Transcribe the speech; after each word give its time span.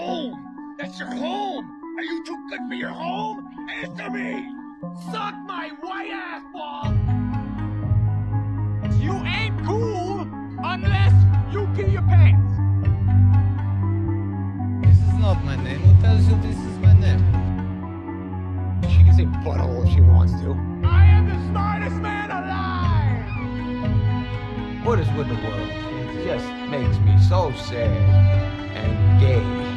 home. 0.00 0.76
That's 0.78 0.98
your 0.98 1.10
home. 1.10 1.64
Are 1.98 2.02
you 2.02 2.24
too 2.24 2.38
good 2.48 2.60
for 2.68 2.74
your 2.74 2.90
home? 2.90 3.46
Answer 3.82 4.10
me. 4.10 4.54
Suck 5.12 5.34
my 5.46 5.70
white 5.82 6.10
ass 6.10 6.42
ball. 6.54 6.94
You 8.98 9.12
ain't 9.26 9.62
cool 9.66 10.26
unless 10.64 11.14
you 11.52 11.68
pee 11.76 11.92
your 11.92 12.02
pants. 12.02 12.52
This 14.86 14.96
is 14.96 15.14
not 15.18 15.44
my 15.44 15.56
name. 15.56 15.80
Who 15.80 16.02
tells 16.02 16.26
you 16.28 16.36
this 16.40 16.56
is 16.56 16.78
my 16.78 16.94
name? 16.98 17.22
She 18.88 19.04
can 19.04 19.14
say 19.14 19.26
butthole 19.44 19.86
if 19.86 19.92
she 19.92 20.00
wants 20.00 20.32
to. 20.40 20.56
I 20.88 21.04
am 21.04 21.28
the 21.28 21.38
smartest 21.50 21.96
man 21.96 22.30
alive. 22.30 23.26
What 24.86 24.98
is 24.98 25.10
with 25.12 25.28
the 25.28 25.34
world? 25.34 25.70
It 26.16 26.24
just 26.24 26.48
makes 26.70 26.98
me 27.00 27.18
so 27.28 27.52
sad 27.68 28.40
and 28.76 29.20
gay. 29.20 29.69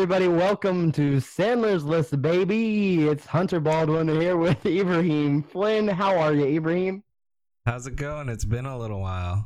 Everybody, 0.00 0.28
welcome 0.28 0.90
to 0.90 1.16
Sandler's 1.16 1.84
List, 1.84 2.22
baby. 2.22 3.06
It's 3.06 3.26
Hunter 3.26 3.60
Baldwin 3.60 4.08
here 4.08 4.38
with 4.38 4.64
Ibrahim 4.66 5.42
Flynn. 5.42 5.86
How 5.88 6.18
are 6.18 6.32
you, 6.32 6.46
Ibrahim? 6.46 7.04
How's 7.66 7.86
it 7.86 7.96
going? 7.96 8.30
It's 8.30 8.46
been 8.46 8.64
a 8.64 8.78
little 8.78 9.02
while. 9.02 9.44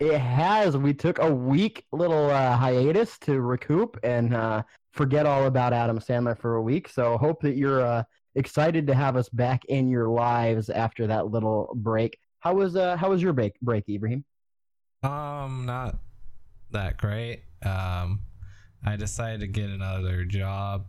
It 0.00 0.18
has. 0.18 0.76
We 0.76 0.92
took 0.92 1.20
a 1.20 1.32
week 1.32 1.84
little 1.92 2.30
uh, 2.30 2.56
hiatus 2.56 3.16
to 3.18 3.40
recoup 3.40 3.96
and 4.02 4.34
uh, 4.34 4.64
forget 4.90 5.24
all 5.24 5.46
about 5.46 5.72
Adam 5.72 6.00
Sandler 6.00 6.36
for 6.36 6.56
a 6.56 6.62
week. 6.62 6.88
So 6.88 7.16
hope 7.16 7.40
that 7.42 7.54
you're 7.54 7.86
uh, 7.86 8.02
excited 8.34 8.88
to 8.88 8.94
have 8.94 9.14
us 9.14 9.28
back 9.28 9.66
in 9.66 9.88
your 9.88 10.08
lives 10.08 10.68
after 10.68 11.06
that 11.06 11.28
little 11.28 11.72
break. 11.76 12.18
How 12.40 12.54
was 12.54 12.74
uh, 12.74 12.96
how 12.96 13.10
was 13.10 13.22
your 13.22 13.34
break, 13.34 13.52
break 13.60 13.88
Ibrahim? 13.88 14.24
Um, 15.04 15.62
not 15.64 15.94
that 16.72 16.96
great. 16.96 17.44
Um, 17.64 18.18
I 18.86 18.96
decided 18.96 19.40
to 19.40 19.46
get 19.48 19.68
another 19.68 20.24
job. 20.24 20.86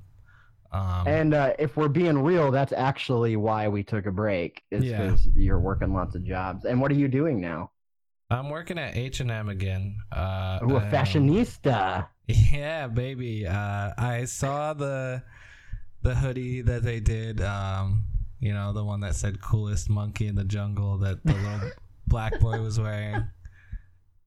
Um, 0.71 1.07
And 1.07 1.33
uh, 1.33 1.53
if 1.57 1.77
we're 1.77 1.87
being 1.87 2.21
real, 2.21 2.51
that's 2.51 2.73
actually 2.73 3.35
why 3.37 3.67
we 3.67 3.83
took 3.83 4.05
a 4.05 4.11
break. 4.11 4.61
Is 4.71 4.83
Yeah. 4.83 5.03
because 5.07 5.27
you're 5.33 5.59
working 5.59 5.93
lots 5.93 6.15
of 6.15 6.23
jobs. 6.23 6.65
And 6.65 6.79
what 6.79 6.91
are 6.91 6.95
you 6.95 7.07
doing 7.07 7.41
now? 7.41 7.71
I'm 8.29 8.49
working 8.49 8.77
at 8.77 8.95
H 8.97 9.21
and 9.21 9.31
M 9.31 9.47
again. 9.49 9.97
Uh, 10.11 10.59
Ooh, 10.63 10.75
a 10.75 10.81
fashionista. 10.81 12.07
Yeah, 12.27 12.87
baby. 12.87 13.47
Uh, 13.47 13.91
I 13.97 14.25
saw 14.25 14.73
the 14.73 15.23
the 16.01 16.13
hoodie 16.13 16.59
that 16.61 16.83
they 16.83 16.99
did. 16.99 17.39
Um, 17.39 18.03
you 18.41 18.53
know, 18.53 18.73
the 18.73 18.83
one 18.83 18.99
that 18.99 19.15
said 19.15 19.39
"coolest 19.41 19.89
monkey 19.89 20.27
in 20.27 20.35
the 20.35 20.43
jungle" 20.43 20.97
that 20.97 21.23
the 21.23 21.33
little 21.33 21.71
black 22.07 22.37
boy 22.41 22.59
was 22.61 22.81
wearing. 22.81 23.23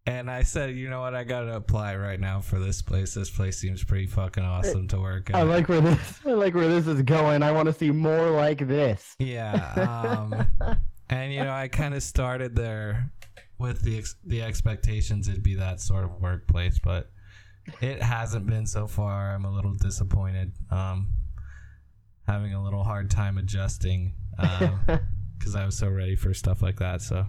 And 0.07 0.31
I 0.31 0.43
said, 0.43 0.75
you 0.75 0.89
know 0.89 1.01
what? 1.01 1.15
I 1.15 1.25
gotta 1.25 1.55
apply 1.55 1.97
right 1.97 2.19
now 2.19 2.41
for 2.41 2.59
this 2.59 2.81
place. 2.81 3.15
This 3.15 3.31
place 3.31 3.59
seems 3.59 3.85
pretty 3.85 4.07
fucking 4.07 4.43
awesome 4.43 4.89
to 4.89 4.99
work 4.99 5.31
at. 5.31 5.37
I 5.37 5.43
like 5.43 5.69
where 5.69 5.81
this. 5.81 6.21
I 6.27 6.33
like 6.33 6.55
where 6.55 6.69
this 6.69 6.87
is 6.87 7.03
going. 7.03 7.43
I 7.43 7.53
want 7.53 7.67
to 7.67 7.73
see 7.73 7.91
more 7.91 8.31
like 8.31 8.67
this. 8.67 9.15
Yeah. 9.19 9.55
Um, 9.77 10.47
and 11.11 11.33
you 11.33 11.45
know, 11.45 11.53
I 11.53 11.69
kind 11.69 11.95
of 11.95 12.03
started 12.03 12.57
there 12.57 13.13
with 13.59 13.83
the 13.83 13.99
ex- 13.99 14.17
the 14.25 14.43
expectations 14.43 15.29
it'd 15.29 15.43
be 15.43 15.57
that 15.57 15.81
sort 15.81 16.05
of 16.05 16.21
workplace, 16.21 16.79
but 16.83 17.11
it 17.83 18.03
hasn't 18.03 18.47
been 18.47 18.67
so 18.67 18.87
far. 18.87 19.35
I'm 19.35 19.45
a 19.45 19.51
little 19.51 19.75
disappointed. 19.75 20.53
Um, 20.71 21.13
having 22.27 22.55
a 22.55 22.63
little 22.63 22.85
hard 22.85 23.11
time 23.11 23.37
adjusting 23.37 24.15
because 25.39 25.55
I 25.55 25.67
was 25.67 25.77
so 25.77 25.89
ready 25.89 26.17
for 26.17 26.33
stuff 26.33 26.63
like 26.63 26.79
that. 26.79 27.03
So 27.03 27.27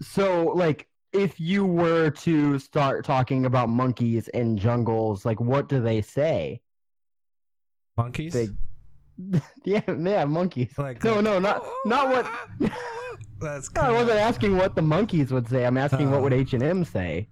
so, 0.00 0.52
like, 0.54 0.88
if 1.14 1.38
you 1.40 1.64
were 1.64 2.10
to 2.10 2.58
start 2.58 3.04
talking 3.04 3.46
about 3.46 3.68
monkeys 3.68 4.28
in 4.28 4.56
jungles, 4.58 5.24
like, 5.24 5.40
what 5.40 5.68
do 5.68 5.80
they 5.80 6.02
say? 6.02 6.60
monkeys. 7.96 8.32
They, 8.32 8.48
yeah, 9.64 9.80
yeah, 9.88 10.24
monkeys. 10.24 10.76
like 10.76 11.02
No, 11.04 11.20
no, 11.20 11.38
not 11.38 11.64
not 11.84 12.08
what. 12.08 12.72
That's. 13.40 13.70
I 13.76 13.82
kinda- 13.86 13.92
wasn't 13.94 14.18
asking 14.18 14.56
what 14.56 14.74
the 14.74 14.82
monkeys 14.82 15.30
would 15.32 15.48
say. 15.48 15.64
I'm 15.64 15.78
asking 15.78 16.10
what 16.10 16.18
Oh. 16.18 16.22
would 16.24 16.32
H 16.32 16.54
and 16.54 16.62
M 16.62 16.84
say. 16.84 17.28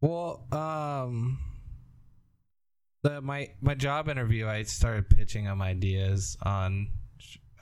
Well, 0.00 0.46
um, 0.50 1.38
the 3.02 3.20
my 3.20 3.50
my 3.60 3.74
job 3.74 4.08
interview, 4.08 4.48
I 4.48 4.64
started 4.64 5.08
pitching 5.08 5.44
them 5.44 5.62
ideas 5.62 6.36
on 6.42 6.88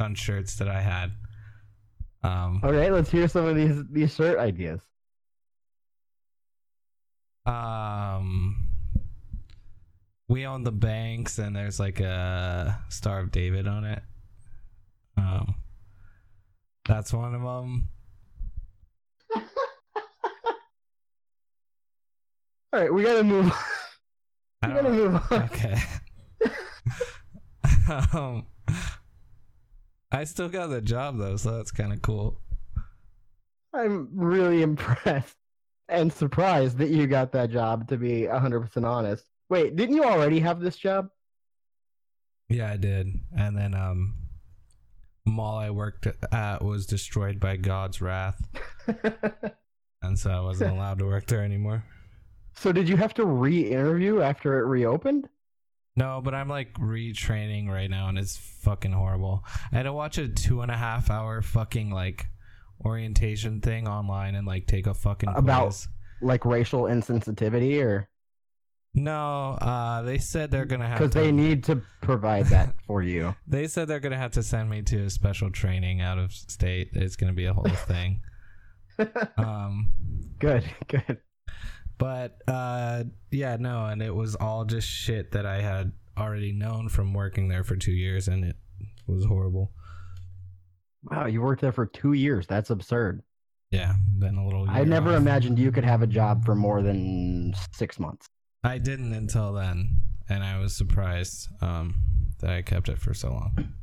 on 0.01 0.15
shirts 0.15 0.57
that 0.57 0.69
I 0.69 0.81
had. 0.81 1.13
Um, 2.23 2.61
Okay, 2.65 2.91
let's 2.91 3.11
hear 3.11 3.29
some 3.29 3.45
of 3.45 3.57
these 3.57 3.83
these 3.91 4.15
shirt 4.15 4.39
ideas. 4.39 4.81
Um, 7.49 8.69
we 10.29 10.47
own 10.47 10.65
the 10.65 10.73
banks, 10.73 11.39
and 11.39 11.57
there's 11.57 11.81
like 11.81 12.01
a 12.01 12.79
Star 12.91 13.21
of 13.21 13.31
David 13.33 13.67
on 13.67 13.85
it. 13.85 14.03
Um, 15.17 15.55
that's 16.87 17.13
one 17.13 17.35
of 17.35 17.41
them. 17.41 17.89
All 22.73 22.81
right, 22.81 22.93
we 22.93 23.03
gotta 23.03 23.25
move. 23.25 23.53
We 24.63 24.69
gotta 24.69 24.91
move 24.91 25.15
on. 25.15 25.43
Okay. 25.45 25.81
um, 28.13 28.47
I 30.13 30.25
still 30.25 30.51
got 30.51 30.67
the 30.67 30.83
job 30.83 31.17
though, 31.17 31.37
so 31.37 31.57
that's 31.57 31.71
kind 31.71 31.95
of 31.95 32.03
cool. 32.03 32.41
I'm 33.73 34.09
really 34.15 34.61
impressed 34.63 35.38
and 35.89 36.13
surprised 36.13 36.79
that 36.79 36.91
you 36.91 37.07
got 37.07 37.33
that 37.33 37.51
job. 37.51 37.89
To 37.89 37.97
be 37.97 38.27
100 38.27 38.61
percent 38.61 38.87
honest. 38.87 39.25
Wait, 39.49 39.77
didn't 39.77 39.97
you 39.97 40.05
already 40.05 40.41
have 40.41 40.61
this 40.61 40.77
job? 40.77 41.09
Yeah, 42.49 42.71
I 42.71 42.77
did. 42.77 43.09
And 43.37 43.57
then 43.57 43.75
um 43.75 44.15
mall 45.27 45.59
I 45.59 45.71
worked 45.71 46.07
at 46.33 46.63
was 46.65 46.87
destroyed 46.87 47.39
by 47.39 47.57
God's 47.57 48.01
wrath, 48.01 48.41
and 50.03 50.19
so 50.19 50.31
I 50.31 50.41
wasn't 50.41 50.73
allowed 50.73 50.99
to 51.01 51.05
work 51.07 51.27
there 51.27 51.43
anymore. 51.43 51.85
so 52.55 52.73
did 52.73 52.89
you 52.89 52.97
have 52.97 53.13
to 53.15 53.27
re-interview 53.27 54.21
after 54.23 54.59
it 54.59 54.67
reopened? 54.67 55.29
No, 55.97 56.21
but 56.25 56.35
I'm 56.35 56.49
like 56.49 56.73
retraining 56.75 57.69
right 57.69 57.91
now, 57.91 58.09
and 58.09 58.19
it's 58.19 58.37
fucking 58.37 58.93
horrible. 58.93 59.45
I 59.73 59.77
had 59.77 59.83
to 59.83 59.93
watch 59.93 60.17
a 60.17 60.29
two 60.29 60.63
and 60.63 60.71
a 60.71 60.77
half 60.77 61.11
hour 61.11 61.43
fucking 61.43 61.91
like 61.91 62.27
orientation 62.85 63.61
thing 63.61 63.87
online 63.89 64.35
and 64.35 64.47
like 64.47 64.67
take 64.67 64.87
a 64.87 64.95
fucking 64.95 65.31
About- 65.35 65.67
quiz. 65.69 65.89
Like 66.21 66.45
racial 66.45 66.83
insensitivity, 66.85 67.81
or 67.85 68.09
No, 68.93 69.53
uh, 69.61 70.03
they 70.03 70.19
said 70.19 70.51
they're 70.51 70.65
gonna 70.65 70.89
have 70.89 70.99
because 70.99 71.15
they 71.15 71.31
need 71.31 71.63
to 71.65 71.81
provide 72.01 72.47
that 72.47 72.75
for 72.89 73.03
you. 73.03 73.37
They 73.47 73.69
said 73.69 73.87
they're 73.87 74.01
gonna 74.01 74.19
have 74.19 74.33
to 74.33 74.43
send 74.43 74.69
me 74.69 74.83
to 74.83 75.05
a 75.05 75.11
special 75.11 75.51
training 75.51 76.01
out 76.01 76.19
of 76.19 76.33
state. 76.33 76.89
It's 76.95 77.15
gonna 77.15 77.35
be 77.35 77.45
a 77.45 77.53
whole 77.53 77.65
thing. 77.87 78.21
Um, 79.37 79.91
good, 80.41 80.65
good. 80.89 81.19
but 81.99 82.39
uh, 82.49 83.05
yeah, 83.31 83.57
no, 83.61 83.87
and 83.87 84.03
it 84.03 84.13
was 84.13 84.35
all 84.35 84.65
just 84.65 84.89
shit 84.89 85.31
that 85.33 85.47
I 85.47 85.61
had 85.63 85.93
already 86.19 86.51
known 86.53 86.89
from 86.89 87.15
working 87.15 87.47
there 87.47 87.63
for 87.63 87.77
two 87.77 87.93
years, 87.93 88.27
and 88.27 88.45
it 88.45 88.57
was 89.07 89.25
horrible. 89.25 89.71
Wow, 91.05 91.27
you 91.27 91.43
worked 91.43 91.61
there 91.61 91.73
for 91.73 91.87
two 91.87 92.13
years. 92.13 92.47
That's 92.47 92.71
absurd. 92.71 93.23
Yeah, 93.71 93.95
then 94.17 94.37
a 94.37 94.45
little. 94.45 94.69
I 94.69 94.85
never 94.85 95.11
off. 95.11 95.19
imagined 95.19 95.59
you 95.59 95.71
could 95.71 95.85
have 95.85 96.03
a 96.03 96.07
job 96.07 96.45
for 96.45 96.55
more 96.55 96.83
than 96.83 97.55
six 97.73 97.99
months. 97.99 98.29
I 98.65 98.79
didn't 98.79 99.13
until 99.13 99.53
then, 99.53 100.01
and 100.29 100.43
I 100.43 100.59
was 100.59 100.75
surprised 100.75 101.49
um, 101.61 101.95
that 102.41 102.51
I 102.51 102.63
kept 102.63 102.89
it 102.89 102.99
for 102.99 103.15
so 103.15 103.31
long. 103.31 103.75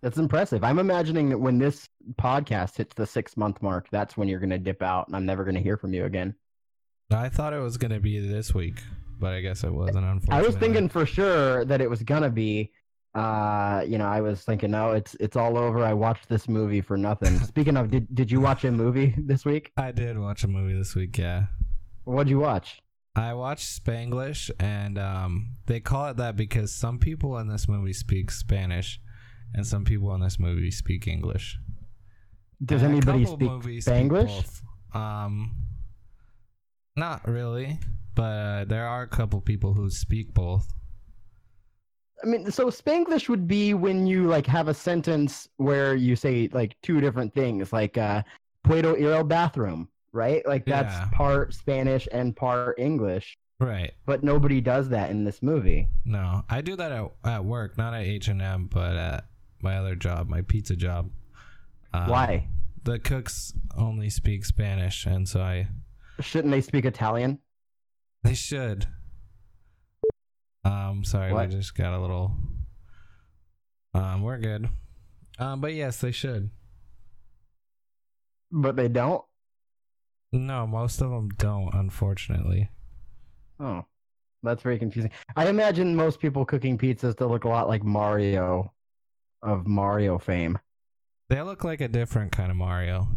That's 0.00 0.18
impressive. 0.18 0.62
I'm 0.62 0.78
imagining 0.78 1.28
that 1.30 1.38
when 1.38 1.58
this 1.58 1.88
podcast 2.14 2.76
hits 2.76 2.94
the 2.94 3.06
six 3.06 3.36
month 3.36 3.60
mark, 3.62 3.88
that's 3.90 4.16
when 4.16 4.28
you're 4.28 4.38
going 4.38 4.50
to 4.50 4.58
dip 4.58 4.80
out 4.80 5.08
and 5.08 5.16
I'm 5.16 5.26
never 5.26 5.42
going 5.44 5.56
to 5.56 5.60
hear 5.60 5.76
from 5.76 5.92
you 5.92 6.04
again. 6.04 6.34
I 7.10 7.28
thought 7.28 7.52
it 7.52 7.58
was 7.58 7.78
gonna 7.78 8.00
be 8.00 8.20
this 8.20 8.54
week, 8.54 8.82
but 9.18 9.32
I 9.32 9.40
guess 9.40 9.64
it 9.64 9.72
wasn't. 9.72 10.04
Unfortunately, 10.04 10.44
I 10.44 10.46
was 10.46 10.56
thinking 10.56 10.88
for 10.90 11.06
sure 11.06 11.64
that 11.64 11.80
it 11.80 11.88
was 11.88 12.02
going 12.02 12.22
to 12.22 12.30
be. 12.30 12.70
Uh, 13.18 13.82
you 13.82 13.98
know, 13.98 14.06
I 14.06 14.20
was 14.20 14.42
thinking, 14.42 14.70
no, 14.70 14.92
it's 14.92 15.16
it's 15.18 15.36
all 15.36 15.58
over. 15.58 15.82
I 15.82 15.92
watched 15.92 16.28
this 16.28 16.48
movie 16.48 16.80
for 16.80 16.96
nothing. 16.96 17.36
Speaking 17.52 17.76
of, 17.76 17.90
did 17.90 18.14
did 18.14 18.30
you 18.30 18.40
watch 18.40 18.64
a 18.64 18.70
movie 18.70 19.12
this 19.18 19.44
week? 19.44 19.72
I 19.76 19.90
did 19.90 20.16
watch 20.16 20.44
a 20.44 20.48
movie 20.48 20.78
this 20.78 20.94
week. 20.94 21.18
Yeah. 21.18 21.46
What'd 22.04 22.30
you 22.30 22.38
watch? 22.38 22.80
I 23.16 23.34
watched 23.34 23.66
Spanglish, 23.66 24.52
and 24.60 24.98
um, 24.98 25.56
they 25.66 25.80
call 25.80 26.10
it 26.10 26.16
that 26.18 26.36
because 26.36 26.72
some 26.72 27.00
people 27.00 27.36
in 27.38 27.48
this 27.48 27.68
movie 27.68 27.92
speak 27.92 28.30
Spanish, 28.30 29.00
and 29.52 29.66
some 29.66 29.84
people 29.84 30.14
in 30.14 30.20
this 30.20 30.38
movie 30.38 30.70
speak 30.70 31.08
English. 31.08 31.58
Does 32.64 32.82
And 32.82 32.92
anybody 32.92 33.24
speak 33.24 33.50
movies 33.50 33.84
speak 33.84 33.94
Spanglish? 33.94 34.62
Um, 34.94 35.56
not 36.96 37.26
really, 37.26 37.80
but 38.14 38.22
uh, 38.22 38.64
there 38.64 38.86
are 38.86 39.02
a 39.02 39.08
couple 39.08 39.40
people 39.40 39.74
who 39.74 39.90
speak 39.90 40.32
both. 40.32 40.72
I 42.22 42.26
mean, 42.26 42.50
so 42.50 42.66
Spanglish 42.66 43.28
would 43.28 43.46
be 43.46 43.74
when 43.74 44.06
you 44.06 44.26
like 44.26 44.46
have 44.46 44.68
a 44.68 44.74
sentence 44.74 45.48
where 45.56 45.94
you 45.94 46.16
say 46.16 46.48
like 46.52 46.76
two 46.82 47.00
different 47.00 47.32
things, 47.34 47.72
like 47.72 47.96
uh, 47.96 48.22
"Puedo 48.66 48.98
ir 48.98 49.12
al 49.12 49.24
bathroom," 49.24 49.88
right? 50.12 50.44
Like 50.46 50.64
that's 50.64 50.92
Yeah. 50.94 51.08
part 51.12 51.54
Spanish 51.54 52.08
and 52.12 52.34
part 52.34 52.78
English. 52.78 53.36
Right. 53.60 53.92
But 54.06 54.22
nobody 54.22 54.60
does 54.60 54.88
that 54.90 55.10
in 55.10 55.24
this 55.24 55.42
movie. 55.42 55.88
No, 56.04 56.44
I 56.48 56.60
do 56.60 56.76
that 56.76 56.92
at, 56.92 57.10
at 57.24 57.44
work, 57.44 57.76
not 57.76 57.92
at 57.94 58.02
H 58.02 58.28
and 58.28 58.40
M, 58.40 58.68
but 58.72 58.96
at 58.96 59.24
my 59.62 59.76
other 59.78 59.96
job, 59.96 60.28
my 60.28 60.42
pizza 60.42 60.76
job. 60.76 61.10
Um, 61.92 62.08
Why? 62.08 62.48
The 62.84 62.98
cooks 63.00 63.52
only 63.76 64.10
speak 64.10 64.44
Spanish, 64.44 65.06
and 65.06 65.28
so 65.28 65.40
I 65.40 65.68
Shouldn't 66.20 66.52
they 66.52 66.60
speak 66.60 66.84
Italian? 66.84 67.38
they 68.22 68.34
should. 68.34 68.86
Um, 70.68 71.04
sorry, 71.04 71.32
What? 71.32 71.48
we 71.48 71.54
just 71.54 71.74
got 71.74 71.94
a 71.94 71.98
little. 72.00 72.32
Um, 73.94 74.22
we're 74.22 74.38
good. 74.38 74.68
Um, 75.38 75.60
but 75.60 75.72
yes, 75.74 76.00
they 76.00 76.12
should. 76.12 76.50
But 78.50 78.76
they 78.76 78.88
don't. 78.88 79.24
No, 80.32 80.66
most 80.66 81.00
of 81.00 81.10
them 81.10 81.30
don't, 81.30 81.72
unfortunately. 81.72 82.68
Oh, 83.60 83.84
that's 84.42 84.62
very 84.62 84.78
confusing. 84.78 85.10
I 85.36 85.48
imagine 85.48 85.96
most 85.96 86.20
people 86.20 86.44
cooking 86.44 86.76
pizzas 86.76 87.16
to 87.16 87.26
look 87.26 87.44
a 87.44 87.48
lot 87.48 87.68
like 87.68 87.82
Mario 87.82 88.72
of 89.42 89.66
Mario 89.66 90.18
fame. 90.18 90.58
They 91.30 91.40
look 91.42 91.64
like 91.64 91.80
a 91.80 91.88
different 91.88 92.32
kind 92.32 92.50
of 92.50 92.56
Mario, 92.56 93.08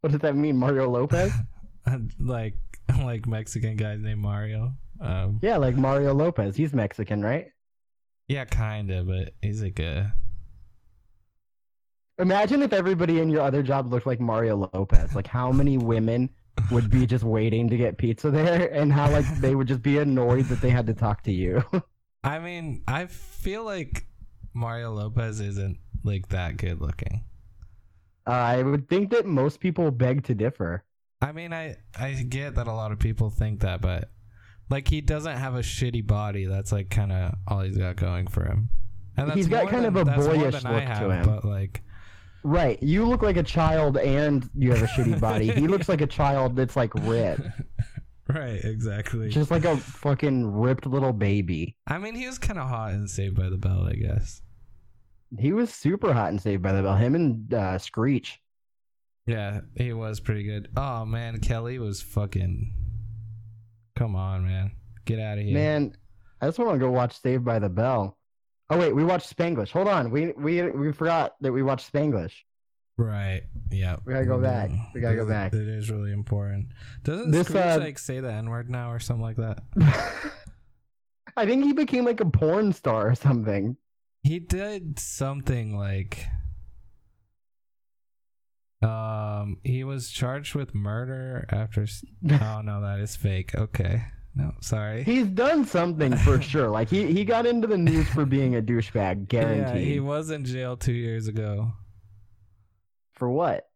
What 0.00 0.12
does 0.12 0.20
that 0.20 0.36
mean, 0.36 0.56
Mario 0.56 0.90
Lopez? 0.90 1.32
like 2.18 2.54
like 3.02 3.26
Mexican 3.26 3.76
guy 3.76 3.96
named 3.96 4.20
Mario. 4.20 4.74
Um, 5.02 5.40
yeah, 5.42 5.56
like 5.56 5.76
Mario 5.76 6.14
Lopez. 6.14 6.56
He's 6.56 6.72
Mexican, 6.72 7.22
right? 7.22 7.48
yeah, 8.28 8.44
kind 8.44 8.90
of, 8.90 9.08
but 9.08 9.34
he's 9.42 9.62
like 9.62 9.78
a 9.78 10.14
Imagine 12.18 12.62
if 12.62 12.72
everybody 12.72 13.20
in 13.20 13.30
your 13.30 13.40
other 13.40 13.62
job 13.62 13.90
looked 13.90 14.06
like 14.06 14.20
Mario 14.20 14.70
Lopez. 14.72 15.14
Like 15.14 15.26
how 15.26 15.50
many 15.50 15.76
women 15.76 16.30
would 16.70 16.88
be 16.88 17.04
just 17.04 17.24
waiting 17.24 17.68
to 17.68 17.76
get 17.76 17.98
pizza 17.98 18.30
there 18.30 18.72
and 18.72 18.92
how 18.92 19.10
like 19.10 19.26
they 19.40 19.54
would 19.54 19.66
just 19.66 19.82
be 19.82 19.98
annoyed 19.98 20.44
that 20.46 20.60
they 20.60 20.70
had 20.70 20.86
to 20.86 20.94
talk 20.94 21.22
to 21.24 21.32
you. 21.32 21.64
I 22.24 22.38
mean, 22.38 22.84
I 22.86 23.06
feel 23.06 23.64
like 23.64 24.06
Mario 24.54 24.92
Lopez 24.92 25.40
isn't 25.40 25.78
like 26.04 26.28
that 26.28 26.58
good 26.58 26.80
looking. 26.80 27.24
I 28.24 28.62
would 28.62 28.88
think 28.88 29.10
that 29.10 29.26
most 29.26 29.58
people 29.58 29.90
beg 29.90 30.22
to 30.24 30.34
differ. 30.34 30.84
I 31.20 31.32
mean, 31.32 31.52
I 31.52 31.76
I 31.98 32.12
get 32.12 32.54
that 32.54 32.68
a 32.68 32.72
lot 32.72 32.92
of 32.92 33.00
people 33.00 33.30
think 33.30 33.60
that, 33.60 33.80
but 33.80 34.11
like 34.72 34.88
he 34.88 35.00
doesn't 35.00 35.36
have 35.36 35.54
a 35.54 35.60
shitty 35.60 36.04
body. 36.06 36.46
That's 36.46 36.72
like 36.72 36.90
kind 36.90 37.12
of 37.12 37.34
all 37.46 37.60
he's 37.60 37.76
got 37.76 37.96
going 37.96 38.26
for 38.26 38.44
him. 38.44 38.70
And 39.16 39.28
that's 39.28 39.36
He's 39.36 39.48
got 39.48 39.68
kind 39.68 39.84
than- 39.84 39.96
of 39.96 40.08
a 40.08 40.16
boyish 40.16 40.54
look 40.54 40.62
to 40.62 41.10
him. 41.10 41.26
But 41.26 41.44
like, 41.44 41.82
Right. 42.44 42.82
You 42.82 43.06
look 43.06 43.22
like 43.22 43.36
a 43.36 43.42
child 43.42 43.98
and 43.98 44.48
you 44.54 44.72
have 44.72 44.82
a 44.82 44.86
shitty 44.86 45.20
body. 45.20 45.52
He 45.52 45.68
looks 45.68 45.88
like 45.88 46.00
a 46.00 46.06
child 46.06 46.56
that's 46.56 46.74
like 46.74 46.92
ripped. 46.94 47.42
right, 48.28 48.64
exactly. 48.64 49.28
Just 49.28 49.50
like 49.50 49.64
a 49.64 49.76
fucking 49.76 50.50
ripped 50.52 50.86
little 50.86 51.12
baby. 51.12 51.76
I 51.86 51.98
mean, 51.98 52.14
he 52.16 52.26
was 52.26 52.38
kind 52.38 52.58
of 52.58 52.68
hot 52.68 52.94
in 52.94 53.06
Saved 53.06 53.36
by 53.36 53.48
the 53.48 53.58
Bell, 53.58 53.86
I 53.86 53.92
guess. 53.92 54.42
He 55.38 55.52
was 55.52 55.72
super 55.72 56.12
hot 56.12 56.32
in 56.32 56.38
Saved 56.38 56.62
by 56.62 56.72
the 56.72 56.82
Bell. 56.82 56.96
Him 56.96 57.14
and 57.14 57.54
uh, 57.54 57.78
Screech. 57.78 58.40
Yeah, 59.26 59.60
he 59.76 59.92
was 59.92 60.18
pretty 60.18 60.42
good. 60.42 60.68
Oh 60.76 61.04
man, 61.04 61.38
Kelly 61.38 61.78
was 61.78 62.02
fucking. 62.02 62.72
Come 63.96 64.16
on, 64.16 64.44
man, 64.44 64.72
get 65.04 65.18
out 65.18 65.38
of 65.38 65.44
here, 65.44 65.54
Man, 65.54 65.96
I 66.40 66.46
just 66.46 66.58
want 66.58 66.72
to 66.72 66.78
go 66.78 66.90
watch 66.90 67.20
Saved 67.20 67.44
by 67.44 67.58
the 67.58 67.68
Bell. 67.68 68.16
Oh 68.70 68.78
wait, 68.78 68.94
we 68.94 69.04
watched 69.04 69.36
Spanglish. 69.36 69.70
Hold 69.70 69.88
on, 69.88 70.10
we 70.10 70.32
we 70.32 70.62
we 70.70 70.92
forgot 70.92 71.34
that 71.40 71.52
we 71.52 71.62
watched 71.62 71.92
Spanglish. 71.92 72.32
Right. 72.96 73.42
Yeah. 73.70 73.96
We 74.04 74.12
gotta 74.12 74.26
go 74.26 74.38
back. 74.38 74.70
We 74.94 75.00
gotta 75.00 75.16
go 75.16 75.26
back. 75.26 75.52
It 75.52 75.68
is 75.68 75.90
really 75.90 76.12
important. 76.12 76.68
Doesn't 77.04 77.30
This, 77.30 77.48
Screech 77.48 77.62
uh, 77.62 77.78
like 77.80 77.98
say 77.98 78.20
the 78.20 78.32
N 78.32 78.50
word 78.50 78.70
now 78.70 78.92
or 78.92 78.98
something 78.98 79.22
like 79.22 79.36
that? 79.36 79.62
I 81.36 81.46
think 81.46 81.64
he 81.64 81.72
became 81.72 82.04
like 82.04 82.20
a 82.20 82.26
porn 82.26 82.72
star 82.72 83.10
or 83.10 83.14
something. 83.14 83.76
He 84.22 84.38
did 84.38 84.98
something 84.98 85.76
like 85.76 86.26
um 88.82 89.58
he 89.64 89.84
was 89.84 90.10
charged 90.10 90.54
with 90.54 90.74
murder 90.74 91.46
after 91.50 91.82
s- 91.82 92.04
Oh 92.30 92.60
no, 92.64 92.80
that 92.82 92.98
is 93.00 93.16
fake. 93.16 93.54
Okay. 93.54 94.02
No, 94.34 94.52
sorry. 94.60 95.04
He's 95.04 95.26
done 95.26 95.64
something 95.66 96.16
for 96.16 96.40
sure. 96.52 96.68
Like 96.70 96.88
he 96.88 97.12
he 97.12 97.24
got 97.24 97.44
into 97.46 97.66
the 97.68 97.76
news 97.78 98.08
for 98.08 98.24
being 98.24 98.56
a 98.56 98.62
douchebag, 98.62 98.94
Yeah, 99.32 99.40
guaranteed. 99.42 99.86
he 99.86 100.00
was 100.00 100.30
in 100.30 100.44
jail 100.44 100.76
2 100.76 100.92
years 100.92 101.28
ago. 101.28 101.72
For 103.14 103.28
what? 103.30 103.68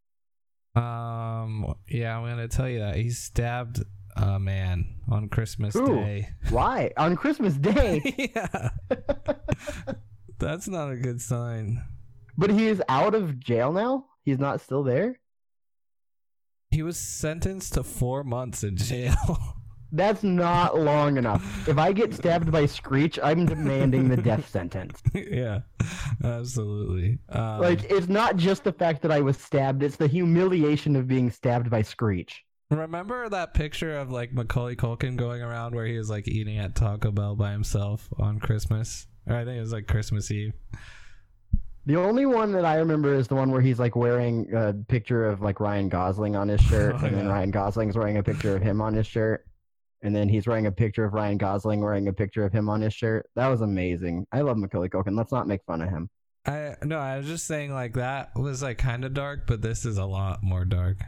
Um 0.75 1.75
yeah, 1.89 2.17
I'm 2.17 2.25
going 2.25 2.37
to 2.39 2.49
tell 2.55 2.69
you 2.69 2.81
that. 2.81 2.97
He 2.97 3.11
stabbed 3.11 3.83
a 4.17 4.39
man 4.41 4.97
on 5.11 5.29
Christmas? 5.29 5.75
Day. 5.75 6.29
Why? 6.51 6.91
On 6.97 7.17
Christmas 7.17 7.55
Day. 7.55 8.33
yeah. 8.35 8.71
That's 10.39 10.69
not 10.69 10.91
a 10.91 10.97
good 10.97 11.21
sign. 11.21 11.83
but 12.37 12.51
he 12.51 12.67
is 12.67 12.83
out 12.89 13.15
of 13.15 13.39
jail 13.41 13.73
now? 13.73 14.07
He's 14.27 14.39
not 14.41 14.61
still 14.61 14.83
there? 14.83 15.21
He 16.71 16.83
was 16.83 16.99
sentenced 16.99 17.75
to 17.75 17.85
4 17.85 18.25
months 18.25 18.65
in 18.65 18.77
jail. 18.77 19.15
That's 19.93 20.25
not 20.25 20.77
long 20.77 21.17
enough. 21.17 21.69
If 21.69 21.79
I 21.79 21.93
get 21.93 22.13
stabbed 22.13 22.51
by 22.51 22.67
Screech, 22.67 23.21
I'm 23.23 23.47
demanding 23.47 24.09
the 24.09 24.17
death 24.17 24.49
sentence. 24.49 25.01
yeah, 25.15 25.61
absolutely. 26.25 27.19
Um, 27.29 27.61
Like, 27.61 27.85
it's 27.85 28.09
not 28.09 28.37
just 28.37 28.65
the 28.65 28.73
fact 28.73 29.01
that 29.03 29.13
I 29.13 29.21
was 29.21 29.39
stabbed, 29.39 29.85
it's 29.85 29.95
the 29.97 30.09
humiliation 30.09 30.97
of 30.97 31.07
being 31.07 31.31
stabbed 31.31 31.71
by 31.71 31.83
Screech. 31.83 32.45
remember 32.69 33.29
that 33.29 33.55
picture 33.55 33.97
of 33.97 34.11
like 34.11 34.33
Macaulay 34.33 34.75
Culkin 34.75 35.17
going 35.17 35.41
around 35.41 35.73
where 35.77 35.87
he 35.87 35.97
was 35.97 36.11
like 36.11 36.27
eating 36.27 36.59
at 36.59 36.75
Taco 36.75 37.13
Bell 37.13 37.37
by 37.37 37.53
himself 37.53 38.09
on 38.19 38.41
Christmas? 38.41 39.07
Or 39.29 39.37
I 39.37 39.45
think 39.45 39.57
it 39.57 39.61
was 39.61 39.73
like 39.73 39.87
Christmas 39.87 40.33
Eve. 40.33 40.53
The 41.87 41.97
only 41.97 42.27
one 42.27 42.51
that 42.53 42.65
I 42.65 42.77
remember 42.77 43.15
is 43.15 43.29
the 43.29 43.37
one 43.37 43.53
where 43.53 43.61
he's 43.61 43.79
like 43.79 43.95
wearing 43.95 44.53
a 44.53 44.73
picture 44.73 45.25
of 45.27 45.41
like 45.41 45.61
Ryan 45.61 45.89
Gosling 45.89 46.35
on 46.35 46.49
his 46.49 46.61
shirt, 46.61 46.97
Oh, 47.01 47.05
and 47.07 47.17
then 47.17 47.27
yeah. 47.27 47.33
Ryan 47.33 47.51
Gosling's 47.53 47.97
wearing 47.97 48.17
a 48.17 48.23
picture 48.23 48.57
of 48.57 48.63
him 48.63 48.81
on 48.81 48.93
his 48.93 49.07
shirt, 49.07 49.47
and 50.03 50.15
then 50.15 50.29
he's 50.29 50.49
wearing 50.49 50.67
a 50.67 50.73
picture 50.73 51.05
of 51.05 51.15
Ryan 51.15 51.39
Gosling 51.39 51.81
wearing 51.81 52.09
a 52.09 52.13
picture 52.13 52.45
of 52.45 52.53
him 52.53 52.69
on 52.69 52.81
his 52.81 52.93
shirt. 52.93 53.31
That 53.37 53.47
was 53.47 53.61
amazing. 53.61 54.27
I 54.33 54.41
love 54.41 54.57
Macaulay 54.57 54.89
Culkin. 54.89 55.17
Let's 55.17 55.31
not 55.31 55.47
make 55.47 55.63
fun 55.65 55.81
of 55.81 55.89
him. 55.89 56.11
I 56.45 56.75
no, 56.83 56.99
I 56.99 57.19
was 57.19 57.27
just 57.27 57.47
saying 57.47 57.73
like 57.73 57.95
that 57.95 58.31
was 58.37 58.63
like 58.63 58.79
kind 58.79 59.05
of 59.05 59.15
dark, 59.15 59.47
but 59.47 59.63
this 59.63 59.85
is 59.85 59.97
a 59.99 60.05
lot 60.05 60.43
more 60.43 60.65
dark. 60.65 60.99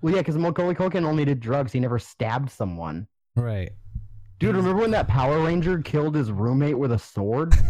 Well, 0.00 0.14
yeah, 0.14 0.20
because 0.20 0.36
Macaulay 0.38 0.74
Culkin 0.74 1.04
only 1.04 1.24
did 1.26 1.40
drugs. 1.40 1.72
He 1.72 1.80
never 1.80 1.98
stabbed 1.98 2.50
someone. 2.50 3.06
Right. 3.34 3.72
Dude, 4.38 4.54
remember 4.54 4.82
when 4.82 4.90
that 4.90 5.08
Power 5.08 5.42
Ranger 5.42 5.78
killed 5.80 6.14
his 6.14 6.30
roommate 6.30 6.78
with 6.78 6.92
a 6.92 6.98
sword? 6.98 7.54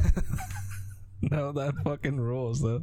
no, 1.30 1.52
that 1.52 1.74
fucking 1.84 2.20
rules 2.20 2.60
though. 2.60 2.82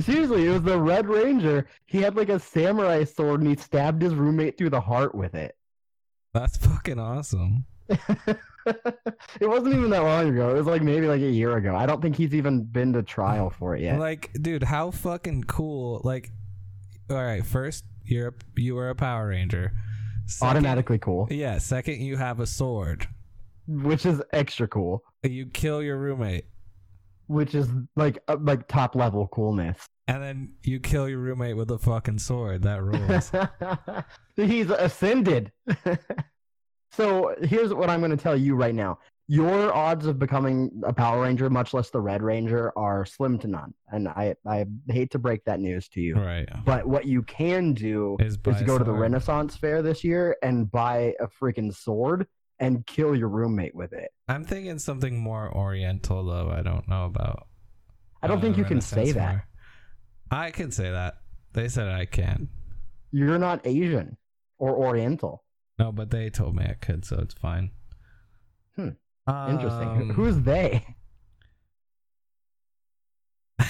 Seriously, 0.00 0.46
it 0.46 0.50
was 0.50 0.62
the 0.62 0.78
Red 0.78 1.06
Ranger. 1.06 1.66
He 1.86 1.98
had 2.00 2.16
like 2.16 2.28
a 2.28 2.38
samurai 2.38 3.04
sword 3.04 3.40
and 3.40 3.48
he 3.50 3.56
stabbed 3.56 4.02
his 4.02 4.14
roommate 4.14 4.56
through 4.58 4.70
the 4.70 4.80
heart 4.80 5.14
with 5.14 5.34
it. 5.34 5.56
That's 6.32 6.56
fucking 6.56 6.98
awesome. 6.98 7.66
it 7.88 8.38
wasn't 9.42 9.74
even 9.74 9.90
that 9.90 10.02
long 10.02 10.28
ago. 10.28 10.50
It 10.50 10.54
was 10.54 10.66
like 10.66 10.82
maybe 10.82 11.06
like 11.06 11.20
a 11.20 11.30
year 11.30 11.56
ago. 11.56 11.74
I 11.76 11.86
don't 11.86 12.00
think 12.00 12.16
he's 12.16 12.34
even 12.34 12.64
been 12.64 12.92
to 12.94 13.02
trial 13.02 13.50
for 13.50 13.76
it 13.76 13.82
yet. 13.82 13.98
Like, 13.98 14.30
dude, 14.40 14.62
how 14.62 14.90
fucking 14.90 15.44
cool! 15.44 16.00
Like, 16.04 16.30
all 17.10 17.16
right, 17.16 17.44
first 17.44 17.84
you're 18.04 18.28
a, 18.28 18.32
you 18.56 18.74
were 18.74 18.90
a 18.90 18.94
Power 18.94 19.28
Ranger. 19.28 19.72
Second- 20.26 20.48
Automatically 20.50 20.98
cool, 20.98 21.26
Yeah. 21.30 21.58
Second, 21.58 22.00
you 22.00 22.16
have 22.16 22.40
a 22.40 22.46
sword. 22.46 23.08
which 23.66 24.06
is 24.06 24.22
extra 24.32 24.68
cool, 24.68 25.02
You 25.22 25.46
kill 25.46 25.82
your 25.82 25.98
roommate, 25.98 26.44
which 27.26 27.54
is 27.54 27.68
like 27.96 28.18
uh, 28.28 28.36
like 28.40 28.68
top 28.68 28.94
level 28.94 29.28
coolness. 29.28 29.78
and 30.08 30.22
then 30.22 30.52
you 30.62 30.80
kill 30.80 31.08
your 31.08 31.18
roommate 31.18 31.56
with 31.56 31.70
a 31.70 31.78
fucking 31.78 32.18
sword. 32.18 32.62
That 32.62 32.82
rules. 32.82 33.30
he's 34.36 34.70
ascended. 34.70 35.52
so 36.92 37.34
here's 37.42 37.72
what 37.72 37.88
I'm 37.90 38.00
going 38.00 38.10
to 38.10 38.16
tell 38.16 38.36
you 38.36 38.54
right 38.54 38.74
now. 38.74 38.98
Your 39.28 39.72
odds 39.74 40.04
of 40.06 40.18
becoming 40.18 40.82
a 40.84 40.92
Power 40.92 41.22
Ranger, 41.22 41.48
much 41.48 41.72
less 41.72 41.88
the 41.90 42.00
Red 42.00 42.22
Ranger, 42.22 42.72
are 42.76 43.06
slim 43.06 43.38
to 43.38 43.46
none. 43.48 43.72
And 43.88 44.08
I, 44.08 44.34
I 44.46 44.66
hate 44.88 45.10
to 45.12 45.18
break 45.18 45.44
that 45.44 45.60
news 45.60 45.88
to 45.90 46.00
you. 46.00 46.16
right. 46.16 46.46
But 46.66 46.86
what 46.86 47.06
you 47.06 47.22
can 47.22 47.72
do 47.72 48.16
Is 48.20 48.32
is 48.32 48.36
buy 48.36 48.52
to 48.52 48.64
a 48.64 48.66
go 48.66 48.78
to 48.78 48.84
the. 48.84 48.92
Renaissance 48.92 49.56
Fair 49.56 49.80
this 49.80 50.04
year 50.04 50.36
and 50.42 50.70
buy 50.70 51.14
a 51.20 51.28
freaking 51.28 51.74
sword 51.74 52.26
and 52.58 52.86
kill 52.86 53.14
your 53.16 53.28
roommate 53.28 53.74
with 53.74 53.92
it. 53.92 54.10
I'm 54.28 54.44
thinking 54.44 54.78
something 54.78 55.18
more 55.18 55.54
Oriental 55.54 56.24
though. 56.24 56.50
I 56.50 56.62
don't 56.62 56.88
know 56.88 57.06
about. 57.06 57.46
I 58.22 58.26
don't 58.28 58.38
uh, 58.38 58.40
think 58.40 58.56
you 58.56 58.64
can 58.64 58.80
say 58.80 59.12
that. 59.12 59.44
I 60.30 60.50
can 60.50 60.70
say 60.70 60.90
that. 60.90 61.16
They 61.52 61.68
said 61.68 61.88
I 61.88 62.06
can. 62.06 62.48
You're 63.10 63.38
not 63.38 63.66
Asian 63.66 64.16
or 64.58 64.74
Oriental. 64.76 65.44
No, 65.78 65.92
but 65.92 66.10
they 66.10 66.30
told 66.30 66.54
me 66.56 66.64
I 66.64 66.74
could, 66.74 67.04
so 67.04 67.18
it's 67.18 67.34
fine. 67.34 67.70
Interesting. 68.78 68.94
Who- 69.26 70.02
Um, 70.02 70.10
Who's 70.10 70.40
they? 70.40 70.84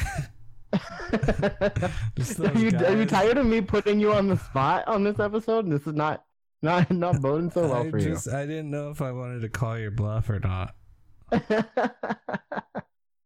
Are, 1.13 2.59
you, 2.59 2.71
are 2.79 2.97
you 2.97 3.05
tired 3.05 3.37
of 3.37 3.45
me 3.45 3.61
putting 3.61 4.01
you 4.01 4.13
on 4.15 4.29
the 4.29 4.39
spot 4.39 4.89
on 4.89 5.05
this 5.05 5.19
episode? 5.19 5.71
This 5.71 5.87
is 5.87 5.93
not 5.93 6.25
not 6.65 6.91
not 6.91 7.21
boding 7.21 7.51
so 7.51 7.63
well 7.63 7.87
I 7.87 7.91
for 7.91 7.99
just 7.99 8.29
I 8.29 8.47
didn't 8.47 8.71
know 8.71 8.91
if 8.91 9.03
I 9.03 9.11
wanted 9.13 9.43
to 9.43 9.49
call 9.49 9.79
your 9.79 9.91
bluff 9.91 10.31
or 10.31 10.39
not. 10.41 10.75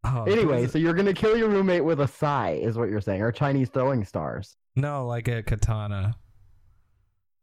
Oh, 0.09 0.23
anyway, 0.23 0.67
so 0.67 0.77
you're 0.79 0.93
gonna 0.93 1.13
kill 1.13 1.35
your 1.35 1.49
roommate 1.49 1.83
with 1.83 1.99
a 1.99 2.07
sai, 2.07 2.51
is 2.63 2.77
what 2.77 2.87
you're 2.89 3.01
saying, 3.01 3.21
or 3.21 3.29
Chinese 3.31 3.67
throwing 3.69 4.05
stars. 4.05 4.55
no, 4.77 5.05
like 5.05 5.27
a 5.27 5.43
katana. 5.43 6.15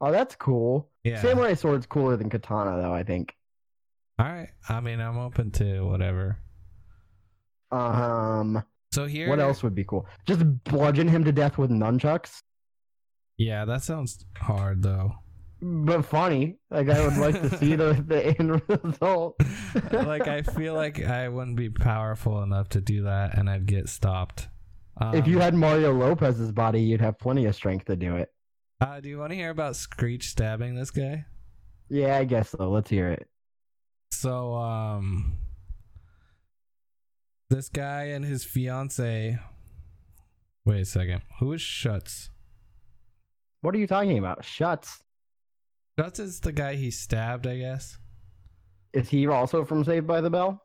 Oh, 0.00 0.10
that's 0.10 0.34
cool. 0.34 0.88
Yeah. 1.02 1.20
Samurai 1.20 1.52
sword's 1.54 1.84
cooler 1.84 2.16
than 2.16 2.30
katana, 2.30 2.80
though. 2.80 2.92
I 2.92 3.02
think. 3.02 3.34
All 4.18 4.24
right. 4.26 4.48
I 4.66 4.80
mean, 4.80 4.98
I'm 5.00 5.18
open 5.18 5.50
to 5.52 5.82
whatever. 5.82 6.38
Um, 7.70 8.62
So 8.92 9.04
here, 9.06 9.28
what 9.28 9.40
else 9.40 9.62
would 9.62 9.74
be 9.74 9.84
cool? 9.84 10.06
Just 10.26 10.42
bludgeon 10.64 11.06
him 11.08 11.22
to 11.24 11.32
death 11.32 11.58
with 11.58 11.70
nunchucks. 11.70 12.42
Yeah, 13.36 13.66
that 13.66 13.82
sounds 13.82 14.24
hard 14.38 14.82
though. 14.82 15.12
But 15.66 16.04
funny. 16.04 16.58
Like 16.70 16.90
I 16.90 17.02
would 17.02 17.16
like 17.16 17.40
to 17.40 17.56
see 17.56 17.74
the 17.74 17.94
the 18.06 18.38
end 18.38 18.60
result. 18.68 19.40
like 19.92 20.28
I 20.28 20.42
feel 20.42 20.74
like 20.74 21.02
I 21.02 21.30
wouldn't 21.30 21.56
be 21.56 21.70
powerful 21.70 22.42
enough 22.42 22.68
to 22.70 22.82
do 22.82 23.04
that, 23.04 23.38
and 23.38 23.48
I'd 23.48 23.64
get 23.64 23.88
stopped. 23.88 24.48
Um, 25.00 25.14
if 25.14 25.26
you 25.26 25.38
had 25.38 25.54
Mario 25.54 25.94
Lopez's 25.94 26.52
body, 26.52 26.82
you'd 26.82 27.00
have 27.00 27.18
plenty 27.18 27.46
of 27.46 27.54
strength 27.54 27.86
to 27.86 27.96
do 27.96 28.16
it. 28.16 28.30
uh, 28.82 29.00
do 29.00 29.08
you 29.08 29.18
want 29.18 29.30
to 29.30 29.36
hear 29.36 29.48
about 29.48 29.74
Screech 29.74 30.28
stabbing 30.28 30.74
this 30.74 30.90
guy? 30.90 31.24
Yeah, 31.88 32.18
I 32.18 32.24
guess 32.24 32.50
so. 32.50 32.68
Let's 32.70 32.90
hear 32.90 33.08
it. 33.08 33.26
So, 34.12 34.54
um, 34.54 35.38
this 37.48 37.70
guy 37.70 38.04
and 38.04 38.24
his 38.24 38.44
fiance. 38.44 39.38
Wait 40.66 40.80
a 40.80 40.84
second. 40.84 41.22
Who 41.40 41.54
is 41.54 41.62
Schutz? 41.62 42.28
What 43.62 43.74
are 43.74 43.78
you 43.78 43.86
talking 43.86 44.18
about? 44.18 44.44
Schutz. 44.44 45.03
Schutz 45.98 46.18
is 46.18 46.40
the 46.40 46.52
guy 46.52 46.74
he 46.74 46.90
stabbed, 46.90 47.46
I 47.46 47.58
guess. 47.58 47.98
Is 48.92 49.08
he 49.08 49.26
also 49.26 49.64
from 49.64 49.84
Saved 49.84 50.06
by 50.06 50.20
the 50.20 50.30
Bell, 50.30 50.62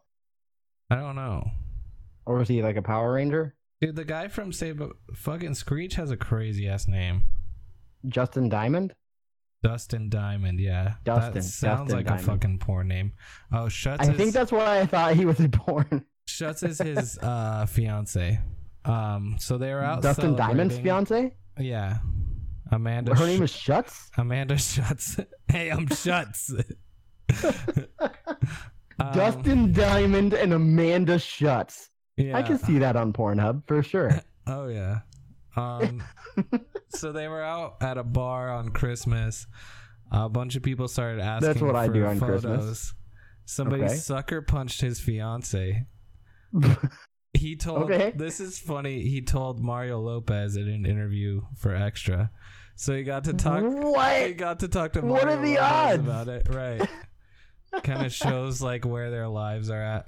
I 0.89 0.95
don't 0.95 1.15
know. 1.15 1.43
or 2.25 2.41
is 2.41 2.47
he 2.47 2.61
like 2.61 2.75
a 2.77 2.81
Power 2.81 3.13
Ranger? 3.13 3.55
Dude, 3.81 3.95
the 3.95 4.05
guy 4.05 4.27
from 4.27 4.51
Saved 4.51 4.81
fucking 5.15 5.53
Screech 5.55 5.95
has 5.95 6.11
a 6.11 6.17
crazy 6.17 6.67
ass 6.67 6.87
name. 6.87 7.23
Justin 8.07 8.49
Diamond. 8.49 8.93
Dustin 9.63 10.09
Diamond, 10.09 10.59
yeah. 10.59 10.95
Dustin, 11.03 11.33
That 11.33 11.43
sounds 11.43 11.79
Dustin 11.91 11.97
like 11.97 12.05
Diamond. 12.07 12.23
a 12.23 12.31
fucking 12.31 12.59
porn 12.59 12.87
name. 12.87 13.13
Oh, 13.51 13.67
Schutz 13.67 14.07
I 14.07 14.11
is 14.11 14.17
think 14.17 14.33
that's 14.33 14.51
why 14.51 14.79
I 14.79 14.85
thought 14.85 15.15
he 15.15 15.25
was 15.25 15.37
born. 15.65 16.05
Schutz 16.27 16.63
is 16.63 16.79
his 16.79 17.17
uh 17.19 17.65
fiance. 17.65 18.39
Um, 18.85 19.35
so 19.39 19.57
they 19.57 19.73
were 19.73 19.83
out. 19.83 20.01
Dustin 20.01 20.35
Diamond's 20.35 20.77
fiance. 20.79 21.35
Yeah, 21.59 21.97
Amanda. 22.71 23.15
Her 23.15 23.25
name 23.25 23.41
is 23.43 23.51
Schutz. 23.51 24.09
Amanda 24.17 24.57
Schutz. 24.57 25.19
hey, 25.47 25.69
I'm 25.71 25.87
Schutz. 25.87 26.53
Um, 29.01 29.13
Dustin 29.13 29.71
Diamond 29.71 30.33
and 30.33 30.51
Amanda 30.51 31.17
Schutz. 31.19 31.89
Yeah. 32.17 32.37
I 32.37 32.41
can 32.43 32.57
see 32.59 32.79
that 32.79 32.97
on 32.97 33.13
Pornhub 33.13 33.63
for 33.65 33.81
sure. 33.81 34.11
Oh 34.47 34.67
yeah. 34.67 35.01
Um 35.55 36.03
so 36.89 37.11
they 37.13 37.27
were 37.29 37.41
out 37.41 37.77
at 37.81 37.97
a 37.97 38.03
bar 38.03 38.49
on 38.51 38.69
Christmas. 38.69 39.47
A 40.11 40.27
bunch 40.27 40.55
of 40.57 40.63
people 40.63 40.87
started 40.89 41.21
asking 41.21 41.47
That's 41.47 41.61
what 41.61 41.75
I 41.77 41.87
do 41.87 42.03
on 42.05 42.19
photos. 42.19 42.41
Christmas. 42.43 42.93
Somebody 43.45 43.83
Okay. 43.83 43.95
sucker 43.95 44.41
punched 44.41 44.81
his 44.81 44.99
fiance. 44.99 45.85
He 47.33 47.55
told 47.55 47.83
Okay. 47.91 48.11
this 48.15 48.39
is 48.39 48.57
funny. 48.59 49.01
He 49.03 49.21
told 49.21 49.59
Mario 49.59 49.99
Lopez 49.99 50.55
in 50.55 50.67
an 50.67 50.85
interview 50.85 51.41
for 51.55 51.73
Extra. 51.75 52.31
So 52.75 52.95
he 52.95 53.03
got 53.03 53.25
to 53.25 53.33
talk 53.33 53.63
What? 53.63 54.27
he 54.27 54.33
got 54.33 54.59
to 54.59 54.67
talk 54.67 54.93
to 54.93 55.01
What 55.01 55.25
Mario 55.25 55.37
are 55.37 55.41
the 55.45 55.53
Lopez 55.55 55.59
odds? 55.61 55.99
about 56.03 56.27
it. 56.29 56.47
Right. 56.49 56.89
kind 57.83 58.05
of 58.05 58.11
shows 58.13 58.61
like 58.61 58.83
where 58.85 59.11
their 59.11 59.27
lives 59.27 59.69
are 59.69 59.81
at. 59.81 60.07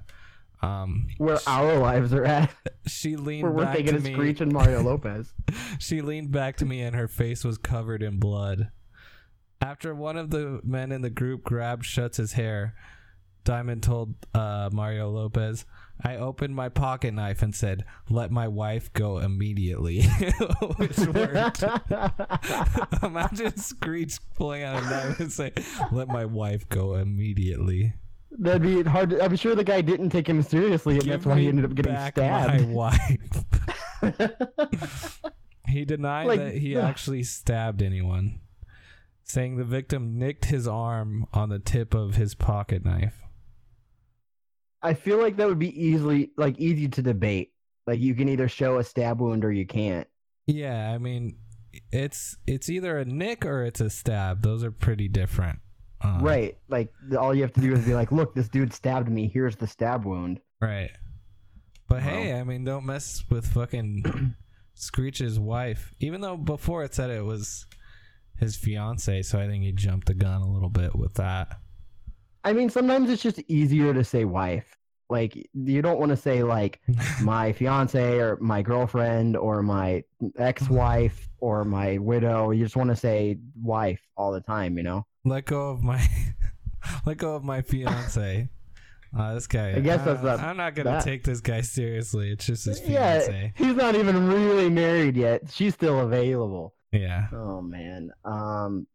Um 0.63 1.07
Where 1.17 1.37
our 1.47 1.77
lives 1.77 2.13
are 2.13 2.23
at. 2.25 2.49
she 2.87 3.15
leaned 3.17 3.43
Where 3.43 3.51
we're 3.51 3.63
back 3.65 3.75
thinking 3.77 3.95
to 3.95 4.01
me. 4.01 4.13
Screech 4.13 4.41
and 4.41 4.51
Mario 4.51 4.81
Lopez. 4.83 5.33
She 5.79 6.01
leaned 6.01 6.31
back 6.31 6.57
to 6.57 6.65
me 6.65 6.81
and 6.81 6.95
her 6.95 7.07
face 7.07 7.43
was 7.43 7.57
covered 7.57 8.01
in 8.03 8.17
blood. 8.19 8.69
After 9.61 9.93
one 9.93 10.17
of 10.17 10.31
the 10.31 10.59
men 10.63 10.91
in 10.91 11.01
the 11.01 11.09
group 11.11 11.43
grabbed 11.43 11.83
Schutz's 11.85 12.33
hair, 12.33 12.73
Diamond 13.43 13.83
told 13.83 14.15
uh, 14.33 14.69
Mario 14.71 15.09
Lopez, 15.11 15.65
I 16.03 16.15
opened 16.15 16.55
my 16.55 16.69
pocket 16.69 17.13
knife 17.13 17.41
and 17.41 17.53
said, 17.53 17.85
Let 18.09 18.31
my 18.31 18.47
wife 18.47 18.91
go 18.93 19.19
immediately. 19.19 20.01
Which 20.77 20.97
worked. 20.97 21.63
Imagine 23.03 23.55
Screech 23.57 24.19
pulling 24.35 24.63
out 24.63 24.81
a 24.83 24.85
knife 24.89 25.19
and 25.19 25.31
saying, 25.31 25.53
Let 25.91 26.07
my 26.07 26.25
wife 26.25 26.67
go 26.69 26.95
immediately. 26.95 27.93
That'd 28.31 28.61
be 28.61 28.81
hard. 28.83 29.09
To, 29.11 29.23
I'm 29.23 29.35
sure 29.35 29.55
the 29.55 29.63
guy 29.63 29.81
didn't 29.81 30.09
take 30.09 30.27
him 30.27 30.41
seriously, 30.41 30.95
and 30.95 31.03
Give 31.03 31.11
that's 31.11 31.25
why 31.25 31.39
he 31.39 31.47
ended 31.47 31.65
up 31.65 31.75
getting 31.75 31.93
back 31.93 32.13
stabbed. 32.15 32.67
My 32.67 32.73
wife. 32.73 33.45
He 35.67 35.85
denied 35.85 36.27
Like, 36.27 36.39
that 36.39 36.55
he 36.57 36.75
ugh. 36.75 36.83
actually 36.83 37.23
stabbed 37.23 37.81
anyone, 37.81 38.41
saying 39.23 39.55
the 39.55 39.63
victim 39.63 40.17
nicked 40.19 40.45
his 40.45 40.67
arm 40.67 41.25
on 41.33 41.47
the 41.47 41.59
tip 41.59 41.93
of 41.93 42.15
his 42.15 42.35
pocket 42.35 42.83
knife. 42.83 43.23
I 44.83 44.93
feel 44.93 45.19
like 45.19 45.37
that 45.37 45.47
would 45.47 45.59
be 45.59 45.79
easily 45.79 46.31
like 46.37 46.57
easy 46.59 46.87
to 46.89 47.01
debate. 47.01 47.53
Like 47.87 47.99
you 47.99 48.15
can 48.15 48.29
either 48.29 48.47
show 48.47 48.77
a 48.77 48.83
stab 48.83 49.19
wound 49.19 49.43
or 49.45 49.51
you 49.51 49.65
can't. 49.65 50.07
Yeah, 50.47 50.91
I 50.91 50.97
mean, 50.97 51.37
it's 51.91 52.37
it's 52.47 52.69
either 52.69 52.97
a 52.97 53.05
nick 53.05 53.45
or 53.45 53.63
it's 53.63 53.79
a 53.81 53.89
stab. 53.89 54.41
Those 54.41 54.63
are 54.63 54.71
pretty 54.71 55.07
different. 55.07 55.59
Uh, 56.03 56.17
Right. 56.21 56.57
Like 56.67 56.91
all 57.19 57.33
you 57.35 57.43
have 57.43 57.53
to 57.53 57.61
do 57.61 57.73
is 57.73 57.85
be 57.85 57.93
like, 57.93 58.11
"Look, 58.11 58.33
this 58.33 58.49
dude 58.49 58.73
stabbed 58.73 59.09
me. 59.09 59.27
Here's 59.27 59.55
the 59.55 59.67
stab 59.67 60.03
wound." 60.05 60.39
Right. 60.59 60.91
But 61.87 62.01
Wow. 62.03 62.09
hey, 62.09 62.33
I 62.39 62.43
mean, 62.43 62.63
don't 62.63 62.85
mess 62.85 63.23
with 63.29 63.45
fucking 63.47 64.35
Screech's 64.73 65.37
wife. 65.39 65.93
Even 65.99 66.21
though 66.21 66.37
before 66.37 66.83
it 66.83 66.93
said 66.95 67.09
it 67.09 67.23
was 67.25 67.65
his 68.37 68.55
fiance, 68.55 69.21
so 69.23 69.39
I 69.39 69.47
think 69.47 69.63
he 69.63 69.71
jumped 69.71 70.07
the 70.07 70.13
gun 70.15 70.41
a 70.41 70.51
little 70.51 70.69
bit 70.69 70.95
with 70.95 71.13
that. 71.15 71.59
I 72.43 72.53
mean, 72.53 72.69
sometimes 72.69 73.09
it's 73.09 73.21
just 73.21 73.39
easier 73.47 73.93
to 73.93 74.03
say 74.03 74.25
wife. 74.25 74.77
Like 75.09 75.49
you 75.53 75.81
don't 75.81 75.99
want 75.99 76.09
to 76.11 76.15
say 76.17 76.41
like 76.43 76.79
my 77.21 77.51
fiance 77.53 78.17
or 78.19 78.37
my 78.41 78.61
girlfriend 78.61 79.35
or 79.35 79.61
my 79.61 80.03
ex-wife 80.37 81.27
or 81.39 81.65
my 81.65 81.97
widow. 81.97 82.51
You 82.51 82.63
just 82.63 82.75
want 82.77 82.89
to 82.89 82.95
say 82.95 83.37
wife 83.61 84.01
all 84.15 84.31
the 84.31 84.41
time, 84.41 84.77
you 84.77 84.83
know? 84.83 85.05
let 85.23 85.45
go 85.45 85.69
of 85.69 85.83
my 85.83 86.01
let 87.05 87.17
go 87.17 87.35
of 87.35 87.43
my 87.43 87.61
fiance. 87.61 88.49
Uh, 89.13 89.33
this 89.33 89.45
guy. 89.45 89.71
I 89.75 89.81
guess 89.81 90.05
that's 90.05 90.21
uh, 90.23 90.37
not 90.37 90.39
I'm 90.39 90.55
not 90.55 90.73
gonna 90.73 90.91
that. 90.91 91.03
take 91.03 91.25
this 91.25 91.41
guy 91.41 91.59
seriously. 91.59 92.31
It's 92.31 92.45
just 92.45 92.63
his 92.63 92.79
Yeah, 92.79 93.19
fiance. 93.19 93.53
he's 93.57 93.75
not 93.75 93.93
even 93.95 94.25
really 94.29 94.69
married 94.69 95.17
yet. 95.17 95.51
She's 95.51 95.73
still 95.73 95.99
available. 95.99 96.75
Yeah. 96.93 97.27
Oh 97.33 97.61
man. 97.61 98.11
Um 98.23 98.87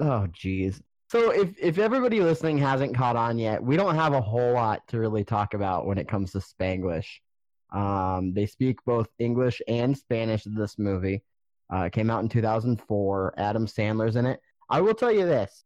oh 0.00 0.26
jeez. 0.32 0.80
So 1.12 1.30
if 1.30 1.58
if 1.58 1.76
everybody 1.76 2.20
listening 2.20 2.56
hasn't 2.56 2.96
caught 2.96 3.16
on 3.16 3.38
yet, 3.38 3.62
we 3.62 3.76
don't 3.76 3.96
have 3.96 4.14
a 4.14 4.20
whole 4.22 4.54
lot 4.54 4.88
to 4.88 4.98
really 4.98 5.24
talk 5.24 5.52
about 5.52 5.84
when 5.84 5.98
it 5.98 6.08
comes 6.08 6.32
to 6.32 6.38
Spanglish. 6.38 7.20
Um 7.70 8.32
they 8.32 8.46
speak 8.46 8.82
both 8.86 9.08
English 9.18 9.60
and 9.68 9.94
Spanish 9.94 10.46
in 10.46 10.54
this 10.54 10.78
movie. 10.78 11.22
Uh 11.70 11.82
it 11.82 11.92
came 11.92 12.08
out 12.08 12.22
in 12.22 12.30
2004. 12.30 13.34
Adam 13.36 13.66
Sandler's 13.66 14.16
in 14.16 14.24
it. 14.24 14.40
I 14.70 14.80
will 14.80 14.94
tell 14.94 15.12
you 15.12 15.26
this. 15.26 15.64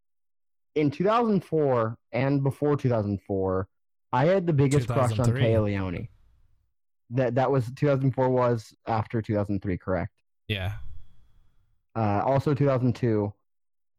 In 0.74 0.90
2004 0.90 1.96
and 2.10 2.42
before 2.42 2.76
2004, 2.76 3.68
I 4.12 4.24
had 4.24 4.48
the 4.48 4.52
biggest 4.52 4.88
crush 4.88 5.12
on 5.12 5.26
2003. 5.26 5.42
Téa 5.44 5.62
Leoni. 5.62 6.10
That 7.10 7.36
that 7.36 7.52
was 7.52 7.70
2004 7.76 8.28
was 8.30 8.74
after 8.88 9.22
2003, 9.22 9.78
correct? 9.78 10.10
Yeah. 10.48 10.72
uh, 11.94 12.22
also 12.24 12.52
2002 12.52 13.32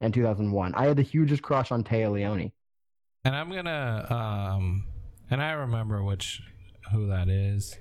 and 0.01 0.13
2001. 0.13 0.75
I 0.75 0.86
had 0.88 0.98
the 0.98 1.01
hugest 1.04 1.42
crush 1.42 1.72
on 1.72 1.84
Téa 1.84 2.12
Leoni. 2.12 2.54
And 3.25 3.36
I'm 3.36 3.51
gonna 3.51 4.06
um 4.10 4.86
and 5.30 5.42
I 5.42 5.51
remember 5.51 6.04
which 6.04 6.42
who 6.92 7.08
that 7.08 7.27
is. 7.30 7.77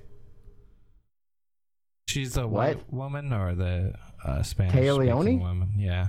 She's 2.07 2.33
the 2.33 2.47
What? 2.47 2.77
white 2.77 2.93
woman 2.93 3.33
or 3.33 3.53
the 3.55 3.93
uh, 4.25 4.41
Spanish 4.43 4.73
Téa 4.73 4.97
Leoni? 4.97 5.37
woman. 5.37 5.73
Yeah. 5.77 6.07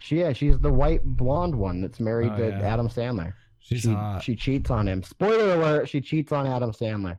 She, 0.00 0.20
yeah, 0.20 0.32
she's 0.32 0.56
the 0.60 0.72
white 0.72 1.02
blonde 1.04 1.54
one 1.56 1.80
that's 1.80 1.98
married 1.98 2.30
Oh, 2.32 2.36
to 2.38 2.48
yeah. 2.48 2.60
Adam 2.60 2.88
Sandler. 2.88 3.34
She's 3.58 3.80
she, 3.80 3.92
hot. 3.92 4.22
she 4.22 4.36
cheats 4.36 4.70
on 4.70 4.86
him. 4.86 5.02
Spoiler 5.02 5.54
alert: 5.54 5.88
she 5.88 6.00
cheats 6.00 6.30
on 6.32 6.46
Adam 6.46 6.70
Sandler 6.72 7.18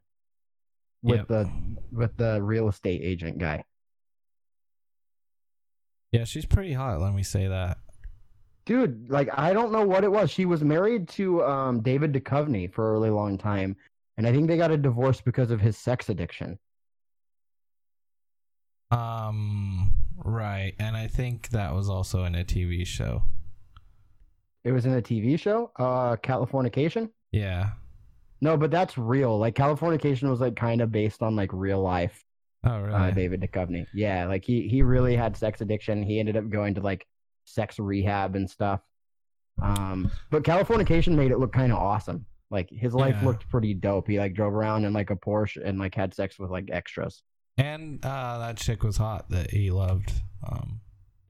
with 1.04 1.18
Yep. 1.20 1.28
the 1.28 1.50
with 1.92 2.16
the 2.18 2.42
real 2.42 2.70
estate 2.70 3.02
agent 3.04 3.38
guy. 3.38 3.64
Yeah, 6.12 6.24
she's 6.24 6.46
pretty 6.46 6.74
hot, 6.74 7.00
let 7.02 7.14
me 7.14 7.22
say 7.24 7.48
that. 7.48 7.78
Dude, 8.70 9.10
like 9.10 9.30
I 9.34 9.52
don't 9.52 9.72
know 9.72 9.84
what 9.84 10.04
it 10.04 10.12
was. 10.12 10.30
She 10.30 10.46
was 10.46 10.64
married 10.64 11.10
to 11.10 11.44
um 11.44 11.82
David 11.82 12.14
Duchovny 12.14 12.72
for 12.72 12.90
a 12.90 12.94
really 12.94 13.10
long 13.10 13.36
time, 13.36 13.76
and 14.16 14.28
I 14.28 14.32
think 14.32 14.48
they 14.48 14.58
got 14.58 14.70
a 14.70 14.78
divorce 14.78 15.22
because 15.22 15.50
of 15.50 15.60
his 15.60 15.76
sex 15.76 16.08
addiction. 16.08 16.60
Um, 18.92 19.92
right, 20.24 20.74
and 20.78 20.96
I 20.96 21.08
think 21.08 21.50
that 21.50 21.74
was 21.74 21.90
also 21.90 22.26
in 22.26 22.36
a 22.36 22.44
TV 22.44 22.86
show. 22.86 23.24
It 24.64 24.72
was 24.72 24.86
in 24.86 24.94
a 24.94 25.02
TV 25.02 25.40
show, 25.40 25.72
uh, 25.80 26.18
Californication. 26.18 27.10
Yeah. 27.32 27.72
No, 28.40 28.56
but 28.56 28.70
that's 28.70 29.00
real. 29.00 29.40
Like 29.40 29.56
Californication 29.56 30.30
was 30.30 30.42
like 30.42 30.56
kind 30.56 30.82
of 30.82 30.92
based 30.92 31.24
on 31.24 31.36
like 31.36 31.50
real 31.54 31.82
life. 31.82 32.24
Oh, 32.64 32.80
really? 32.82 32.94
Uh, 32.94 33.12
David 33.12 33.42
Duchovny. 33.42 33.88
Yeah, 33.96 34.28
like 34.28 34.46
he 34.46 34.68
he 34.68 34.84
really 34.84 35.16
had 35.16 35.36
sex 35.36 35.62
addiction. 35.62 36.04
He 36.04 36.20
ended 36.20 36.38
up 36.38 36.50
going 36.50 36.76
to 36.76 36.82
like 36.82 37.08
sex 37.50 37.80
rehab 37.80 38.36
and 38.36 38.50
stuff. 38.50 38.82
Um, 39.62 40.12
but 40.30 40.44
Californication 40.44 41.16
made 41.16 41.32
it 41.32 41.40
look 41.40 41.52
kind 41.54 41.72
of 41.72 41.78
awesome. 41.80 42.26
Like 42.52 42.70
his 42.70 42.94
life 42.94 43.16
Yeah. 43.20 43.28
looked 43.28 43.50
pretty 43.50 43.74
dope. 43.74 44.08
He 44.08 44.18
like 44.20 44.34
drove 44.34 44.54
around 44.54 44.86
in 44.86 44.94
like 44.94 45.10
a 45.12 45.16
Porsche 45.16 45.64
and 45.64 45.78
like 45.78 45.94
had 45.96 46.14
sex 46.14 46.40
with 46.40 46.50
like 46.50 46.70
extras. 46.72 47.24
and 47.58 48.04
uh, 48.06 48.38
that 48.40 48.56
chick 48.58 48.84
was 48.84 48.96
hot 48.98 49.30
that 49.32 49.52
he 49.52 49.70
loved. 49.70 50.14
Um, 50.48 50.80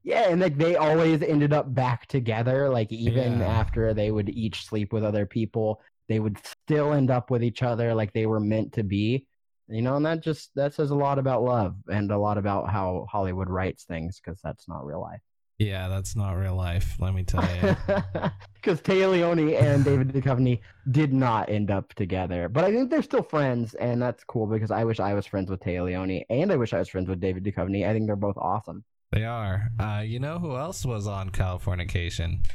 Yeah, 0.03 0.29
and 0.29 0.39
like 0.39 0.57
they 0.57 0.75
always 0.75 1.21
ended 1.23 1.53
up 1.53 1.73
back 1.73 2.05
together. 2.07 2.69
Like 2.69 2.91
even 2.91 3.39
Yeah. 3.39 3.47
after 3.47 3.93
they 3.95 4.11
would 4.11 4.29
each 4.29 4.65
sleep 4.65 4.93
with 4.93 5.03
other 5.03 5.25
people, 5.25 5.81
they 6.07 6.19
would 6.19 6.37
still 6.45 6.93
end 6.93 7.09
up 7.11 7.31
with 7.31 7.43
each 7.43 7.63
other 7.63 7.93
like 7.95 8.13
they 8.13 8.25
were 8.27 8.39
meant 8.39 8.73
to 8.73 8.83
be. 8.83 9.25
You 9.67 9.81
know, 9.83 9.95
and 9.97 10.05
that 10.05 10.21
just 10.21 10.51
that 10.55 10.73
says 10.73 10.89
a 10.91 10.95
lot 10.95 11.19
about 11.19 11.43
love 11.43 11.75
and 11.91 12.11
a 12.11 12.17
lot 12.17 12.37
about 12.39 12.69
how 12.69 13.05
Hollywood 13.11 13.49
writes 13.49 13.83
things 13.83 14.19
because 14.23 14.39
that's 14.43 14.67
not 14.67 14.85
real 14.85 15.01
life. 15.01 15.21
Yeah, 15.59 15.89
that's 15.89 16.15
not 16.15 16.31
real 16.33 16.55
life. 16.55 16.95
Let 16.99 17.13
me 17.13 17.23
tell 17.23 17.43
you. 17.61 17.75
Because 18.61 18.81
Téa 18.81 19.09
Leoni 19.09 19.55
and 19.55 19.85
David 19.85 20.09
Duchovny 20.13 20.59
did 20.91 21.13
not 21.13 21.49
end 21.49 21.71
up 21.71 21.93
together, 21.93 22.49
but 22.49 22.65
I 22.65 22.73
think 22.73 22.89
they're 22.89 23.01
still 23.01 23.23
friends, 23.23 23.73
and 23.75 24.01
that's 24.01 24.25
cool 24.25 24.47
because 24.47 24.69
I 24.69 24.83
wish 24.83 24.99
I 24.99 25.13
was 25.13 25.25
friends 25.25 25.49
with 25.49 25.61
Téa 25.61 25.85
Leoni, 25.85 26.25
and 26.29 26.51
I 26.51 26.57
wish 26.57 26.73
I 26.73 26.79
was 26.79 26.89
friends 26.89 27.07
with 27.07 27.21
David 27.21 27.45
Duchovny. 27.45 27.87
I 27.87 27.93
think 27.93 28.05
they're 28.05 28.17
both 28.17 28.35
awesome. 28.37 28.83
they 29.11 29.23
are. 29.23 29.69
Uh, 29.79 30.03
you 30.05 30.19
know 30.19 30.39
who 30.39 30.57
else 30.57 30.85
was 30.85 31.07
on 31.07 31.29
Californication? 31.29 32.45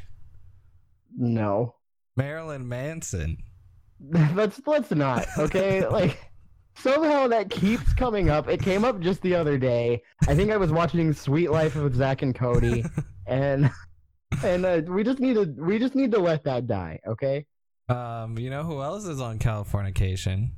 No, 1.17 1.77
Marilyn 2.17 2.69
Manson. 2.69 3.39
let's 4.35 4.61
let's 4.67 4.91
not 4.91 5.27
okay 5.39 5.87
like 5.87 6.19
somehow 6.77 7.27
that 7.29 7.51
keeps 7.51 7.93
coming 7.95 8.29
up 8.31 8.49
it 8.49 8.61
came 8.63 8.85
up 8.85 9.01
just 9.01 9.23
the 9.23 9.35
other 9.35 9.57
day 9.59 10.03
i 10.29 10.35
think 10.35 10.51
i 10.51 10.57
was 10.57 10.73
watching 10.73 11.13
sweet 11.13 11.51
life 11.51 11.77
of 11.77 11.95
zach 11.95 12.23
and 12.23 12.35
cody 12.35 12.85
and 13.27 13.71
and 14.43 14.67
uh, 14.67 14.81
we 14.89 15.05
just 15.05 15.21
need 15.21 15.35
to 15.35 15.45
we 15.59 15.79
just 15.79 15.95
need 15.95 16.11
to 16.11 16.19
let 16.19 16.43
that 16.45 16.67
die 16.67 16.99
okay 17.07 17.47
Um, 17.89 18.39
you 18.39 18.51
know 18.51 18.63
who 18.65 18.83
else 18.83 19.05
is 19.07 19.21
on 19.21 19.39
Californication? 19.39 20.51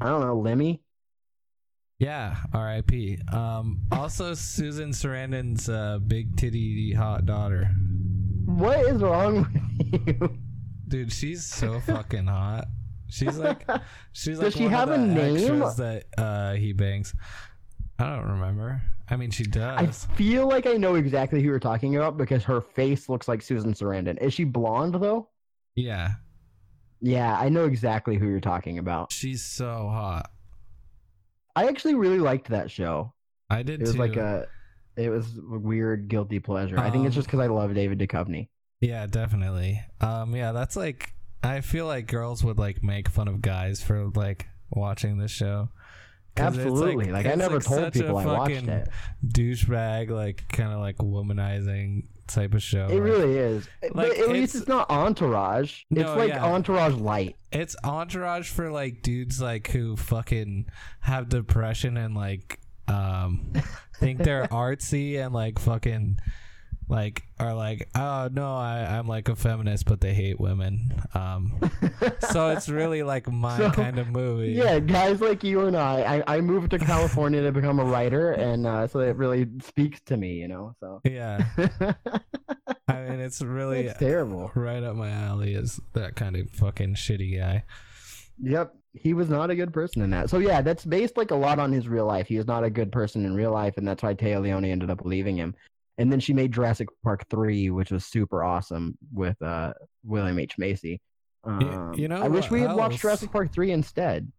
i 0.00 0.06
don't 0.06 0.20
know 0.20 0.36
lemmy 0.38 0.82
Yeah, 1.98 2.36
R.I.P. 2.52 3.18
Um, 3.32 3.80
also 3.90 4.34
Susan 4.34 4.90
Sarandon's 4.90 5.66
uh, 5.70 5.98
big 6.06 6.36
titty 6.36 6.92
hot 6.92 7.24
daughter. 7.24 7.70
what 8.44 8.80
is 8.80 9.00
wrong 9.00 9.48
with 9.78 10.06
you 10.06 10.38
Dude, 10.88 11.10
she's 11.10 11.44
so 11.46 11.80
fucking 11.80 12.26
hot. 12.26 12.66
She's 13.08 13.38
like, 13.38 13.66
she's 14.12 14.38
like 14.38 14.46
Does 14.46 14.54
she 14.54 14.64
one 14.64 14.72
have 14.72 14.88
of 14.90 14.96
a 14.96 14.98
the 14.98 15.06
name? 15.06 15.36
extras 15.36 15.76
that 15.76 16.04
uh, 16.18 16.54
he 16.54 16.72
bangs. 16.72 17.14
I 17.98 18.10
don't 18.16 18.28
remember. 18.32 18.82
I 19.08 19.16
mean, 19.16 19.30
she 19.30 19.44
does. 19.44 19.78
i 19.80 19.86
does. 19.86 20.04
feel 20.16 20.48
like 20.48 20.66
i 20.66 20.72
know 20.72 20.96
exactly 20.96 21.40
who 21.40 21.46
you're 21.46 21.60
talking 21.60 21.94
about 21.96 22.16
because 22.16 22.42
her 22.42 22.60
face 22.60 23.08
looks 23.08 23.28
like 23.28 23.40
susan 23.40 23.72
sarandon 23.72 24.20
is 24.20 24.34
she 24.34 24.42
blonde 24.42 24.94
though 24.94 25.28
yeah, 25.76 26.14
yeah 27.00 27.38
i 27.38 27.48
know 27.48 27.66
exactly 27.66 28.16
who 28.18 28.26
you're 28.28 28.40
talking 28.40 28.78
about 28.78 29.12
she's 29.12 29.44
so 29.44 29.88
hot. 29.88 30.28
i 31.54 31.68
actually 31.68 31.94
really 31.94 32.18
liked 32.18 32.48
that 32.48 32.68
show 32.70 33.12
I 33.48 33.62
did 33.62 33.80
It 33.80 33.82
was 33.86 33.92
too. 33.92 33.98
like 34.00 34.16
a, 34.16 34.48
it 34.96 35.08
was 35.08 35.38
a 35.38 35.56
weird 35.58 36.08
guilty 36.08 36.40
pleasure. 36.40 36.76
I 36.80 36.90
think 36.90 37.06
it's 37.06 37.14
Um, 37.14 37.20
just 37.20 37.28
because 37.28 37.38
I 37.38 37.46
love 37.46 37.72
David 37.74 38.00
Duchovny. 38.00 38.48
Yeah, 38.80 39.06
definitely. 39.06 39.80
Um, 40.00 40.34
yeah, 40.34 40.50
that's 40.50 40.74
like 40.74 41.14
I 41.46 41.60
feel 41.60 41.86
like 41.86 42.06
girls 42.06 42.42
would 42.44 42.58
like 42.58 42.82
make 42.82 43.08
fun 43.08 43.28
of 43.28 43.40
guys 43.40 43.82
for 43.82 44.10
like 44.14 44.46
watching 44.70 45.18
this 45.18 45.30
show. 45.30 45.68
Absolutely. 46.36 47.10
Like, 47.10 47.24
I 47.26 47.30
it's, 47.30 47.38
never 47.38 47.60
told 47.60 47.92
people 47.92 48.18
I 48.18 48.26
watched 48.26 48.68
it. 48.68 48.88
Douchebag, 49.26 50.10
like 50.10 50.46
kind 50.48 50.72
of 50.72 50.80
like 50.80 50.96
womanizing 50.98 52.04
type 52.26 52.52
of 52.54 52.62
show. 52.62 52.86
It 52.86 52.94
Like, 52.94 53.02
really 53.02 53.36
is. 53.38 53.68
like, 53.82 53.92
but 53.94 54.18
at 54.18 54.28
least 54.28 54.54
it's- 54.54 54.68
not 54.68 54.90
Entourage. 54.90 55.82
it's 55.90 56.10
like 56.10 56.28
yeah. 56.30 56.44
Entourage 56.44 56.94
light. 56.94 57.36
It's 57.52 57.74
entourage 57.84 58.50
for 58.50 58.70
like 58.70 59.00
dudes 59.02 59.40
like 59.40 59.68
who 59.68 59.96
fucking 59.96 60.66
have 61.00 61.28
depression 61.28 61.96
and 61.96 62.14
like 62.14 62.60
um 62.88 63.52
think 63.98 64.18
they're 64.22 64.46
artsy 64.50 65.24
and 65.24 65.32
like 65.34 65.58
fucking 65.58 66.18
like 66.88 67.22
are 67.40 67.52
like 67.54 67.88
oh 67.96 68.28
no 68.32 68.54
I, 68.54 68.96
i'm 68.98 69.08
like 69.08 69.28
a 69.28 69.34
feminist 69.34 69.86
but 69.86 70.00
they 70.00 70.14
hate 70.14 70.38
women 70.38 71.02
um 71.14 71.52
so 72.30 72.50
it's 72.50 72.68
really 72.68 73.02
like 73.02 73.30
my 73.30 73.58
So, 73.58 73.70
kind 73.70 73.98
of 73.98 74.08
movie 74.08 74.52
Yeah, 74.52 74.78
guys 74.78 75.20
like 75.20 75.42
you 75.42 75.62
and 75.62 75.76
I. 75.76 76.22
I, 76.26 76.36
I 76.36 76.40
moved 76.40 76.70
to 76.70 76.78
California 76.78 77.42
to 77.42 77.50
become 77.52 77.80
a 77.80 77.84
writer, 77.84 78.32
and 78.32 78.66
uh, 78.66 78.86
so 78.86 79.00
it 79.00 79.16
really 79.16 79.48
speaks 79.62 80.00
to 80.06 80.16
me, 80.16 80.34
you 80.34 80.48
know. 80.48 80.74
So 80.80 81.00
yeah 81.04 81.44
i 82.88 83.02
mean 83.02 83.20
it's 83.20 83.42
really 83.42 83.86
it's 83.86 83.98
terrible. 83.98 84.50
right 84.54 84.82
up 84.82 84.94
my 84.96 85.10
alley 85.10 85.54
is 85.54 85.80
that 85.94 86.14
kind 86.14 86.36
of 86.36 86.48
fucking 86.50 86.94
shitty 86.94 87.36
guy 87.38 87.64
Yep, 88.42 88.74
he 88.92 89.14
was 89.14 89.30
not 89.30 89.48
a 89.50 89.56
good 89.56 89.72
person 89.72 90.02
in 90.02 90.10
that. 90.10 90.28
So 90.28 90.38
yeah, 90.38 90.60
that's 90.60 90.84
based 90.84 91.16
like 91.16 91.30
a 91.30 91.34
lot 91.34 91.58
on 91.58 91.72
his 91.72 91.88
real 91.88 92.04
life. 92.04 92.26
He 92.26 92.36
is 92.36 92.46
not 92.46 92.64
a 92.64 92.70
good 92.70 92.92
person 92.92 93.24
in 93.24 93.34
real 93.34 93.50
life, 93.50 93.78
and 93.78 93.88
that's 93.88 94.02
why 94.02 94.12
Téa 94.12 94.42
Leoni 94.42 94.70
ended 94.70 94.90
up 94.90 95.06
leaving 95.06 95.36
him. 95.36 95.54
And 95.98 96.12
then 96.12 96.20
she 96.20 96.34
made 96.34 96.52
Jurassic 96.52 96.88
Park 97.02 97.26
three, 97.30 97.70
which 97.70 97.90
was 97.90 98.04
super 98.04 98.44
awesome 98.44 98.98
with 99.12 99.40
uh, 99.40 99.72
William 100.04 100.38
H 100.38 100.58
Macy. 100.58 101.00
Um, 101.44 101.94
you 101.96 102.08
know 102.08 102.20
I 102.22 102.28
wish 102.28 102.50
we 102.50 102.60
had 102.60 102.74
watched? 102.74 103.00
Jurassic 103.00 103.30
Park 103.32 103.52
three 103.52 103.70
instead. 103.70 104.30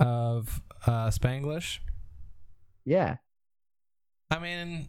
of 0.00 0.60
uh 0.86 1.08
spanglish 1.10 1.78
Yeah, 2.84 3.16
i 4.30 4.38
mean 4.38 4.88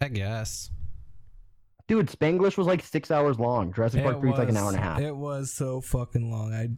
i 0.00 0.08
guess 0.08 0.70
dude, 1.90 2.06
Spanglish 2.06 2.56
was 2.56 2.68
like 2.68 2.84
six 2.84 3.10
hours 3.10 3.40
long. 3.40 3.72
Jurassic 3.72 4.04
Park 4.04 4.20
three 4.20 4.30
is 4.30 4.38
like 4.38 4.48
an 4.48 4.56
hour 4.56 4.68
and 4.68 4.78
a 4.78 4.80
half. 4.80 5.00
It 5.00 5.14
was 5.14 5.52
so 5.52 5.80
fucking 5.80 6.30
long. 6.30 6.54
I 6.54 6.68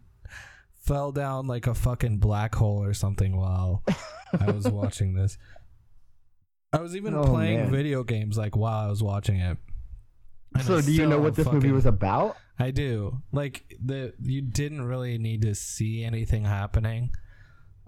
fell 0.84 1.12
down 1.12 1.46
like 1.46 1.66
a 1.66 1.74
fucking 1.74 2.16
black 2.16 2.54
hole 2.54 2.82
or 2.82 2.94
something 2.94 3.36
while 3.36 3.84
I 4.40 4.50
was 4.50 4.64
watching 4.70 5.12
this. 5.14 5.36
I 6.72 6.80
was 6.80 6.96
even 6.96 7.14
Oh, 7.14 7.24
playing 7.24 7.58
man. 7.60 7.70
video 7.70 8.02
games 8.02 8.38
like 8.38 8.56
while 8.56 8.86
I 8.86 8.88
was 8.88 9.02
watching 9.02 9.36
it. 9.40 9.58
And 10.54 10.64
so 10.64 10.78
I 10.78 10.80
do 10.80 10.92
you 10.92 11.06
know 11.06 11.18
what 11.18 11.34
this 11.34 11.50
movie 11.50 11.70
was 11.72 11.86
about? 11.86 12.36
I 12.58 12.70
do. 12.70 13.22
Like 13.32 13.76
the 13.84 14.14
you 14.22 14.42
didn't 14.42 14.82
really 14.82 15.18
need 15.18 15.42
to 15.42 15.54
see 15.54 16.04
anything 16.04 16.44
happening. 16.44 17.14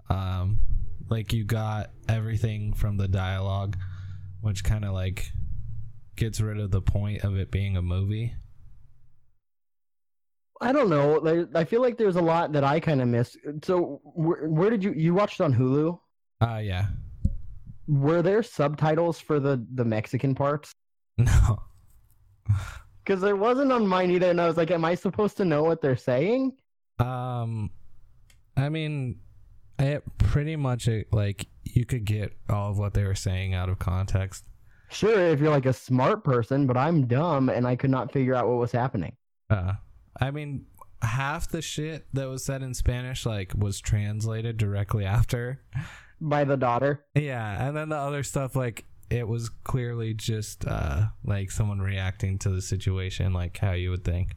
Um 0.09 0.59
like 1.09 1.33
you 1.33 1.43
got 1.43 1.91
everything 2.09 2.73
from 2.73 2.97
the 2.97 3.07
dialogue, 3.07 3.77
which 4.41 4.63
kind 4.63 4.83
of 4.85 4.93
like 4.93 5.31
gets 6.15 6.39
rid 6.41 6.59
of 6.59 6.71
the 6.71 6.81
point 6.81 7.23
of 7.23 7.37
it 7.37 7.51
being 7.51 7.77
a 7.77 7.81
movie. 7.81 8.35
I 10.61 10.71
don't 10.71 10.89
know. 10.89 11.15
Like, 11.21 11.49
I 11.53 11.65
feel 11.65 11.81
like 11.81 11.97
there's 11.97 12.15
a 12.15 12.21
lot 12.21 12.53
that 12.53 12.63
I 12.63 12.79
kind 12.79 13.01
of 13.01 13.07
missed. 13.07 13.37
So 13.63 13.99
where, 14.03 14.47
where 14.47 14.69
did 14.69 14.83
you 14.83 14.93
you 14.93 15.13
watched 15.13 15.39
it 15.39 15.43
on 15.43 15.53
Hulu? 15.53 15.99
Uh 16.41 16.57
yeah. 16.57 16.87
Were 17.87 18.21
there 18.21 18.43
subtitles 18.43 19.19
for 19.19 19.39
the 19.39 19.65
the 19.73 19.85
Mexican 19.85 20.35
parts? 20.35 20.71
No. 21.17 21.63
Because 23.03 23.21
there 23.21 23.35
wasn't 23.35 23.71
on 23.71 23.87
mine 23.87 24.11
either, 24.11 24.29
and 24.29 24.41
I 24.41 24.47
was 24.47 24.57
like, 24.57 24.71
"Am 24.71 24.83
I 24.83 24.95
supposed 24.95 25.37
to 25.37 25.45
know 25.45 25.63
what 25.63 25.81
they're 25.81 25.95
saying?" 25.95 26.53
Um, 26.99 27.69
I 28.57 28.69
mean, 28.69 29.19
it 29.79 30.03
pretty 30.17 30.55
much 30.55 30.89
like 31.11 31.47
you 31.63 31.85
could 31.85 32.05
get 32.05 32.33
all 32.49 32.71
of 32.71 32.77
what 32.77 32.93
they 32.93 33.03
were 33.03 33.15
saying 33.15 33.53
out 33.53 33.69
of 33.69 33.79
context. 33.79 34.45
Sure, 34.89 35.19
if 35.19 35.39
you're 35.39 35.51
like 35.51 35.65
a 35.65 35.73
smart 35.73 36.23
person, 36.23 36.67
but 36.67 36.77
I'm 36.77 37.07
dumb 37.07 37.49
and 37.49 37.67
I 37.67 37.75
could 37.75 37.89
not 37.89 38.11
figure 38.11 38.35
out 38.35 38.47
what 38.47 38.57
was 38.57 38.71
happening. 38.71 39.15
Uh, 39.49 39.73
I 40.19 40.31
mean, 40.31 40.65
half 41.01 41.49
the 41.49 41.61
shit 41.61 42.05
that 42.13 42.27
was 42.27 42.45
said 42.45 42.61
in 42.61 42.73
Spanish 42.73 43.25
like 43.25 43.53
was 43.57 43.79
translated 43.79 44.57
directly 44.57 45.05
after. 45.05 45.61
By 46.21 46.43
the 46.43 46.57
daughter. 46.57 47.05
Yeah, 47.13 47.67
and 47.67 47.75
then 47.75 47.89
the 47.89 47.97
other 47.97 48.23
stuff 48.23 48.55
like 48.55 48.85
it 49.09 49.27
was 49.27 49.49
clearly 49.49 50.13
just 50.13 50.65
uh 50.65 51.07
like 51.23 51.51
someone 51.51 51.79
reacting 51.79 52.39
to 52.39 52.49
the 52.49 52.61
situation 52.61 53.33
like 53.33 53.57
how 53.57 53.73
you 53.73 53.91
would 53.91 54.03
think. 54.03 54.35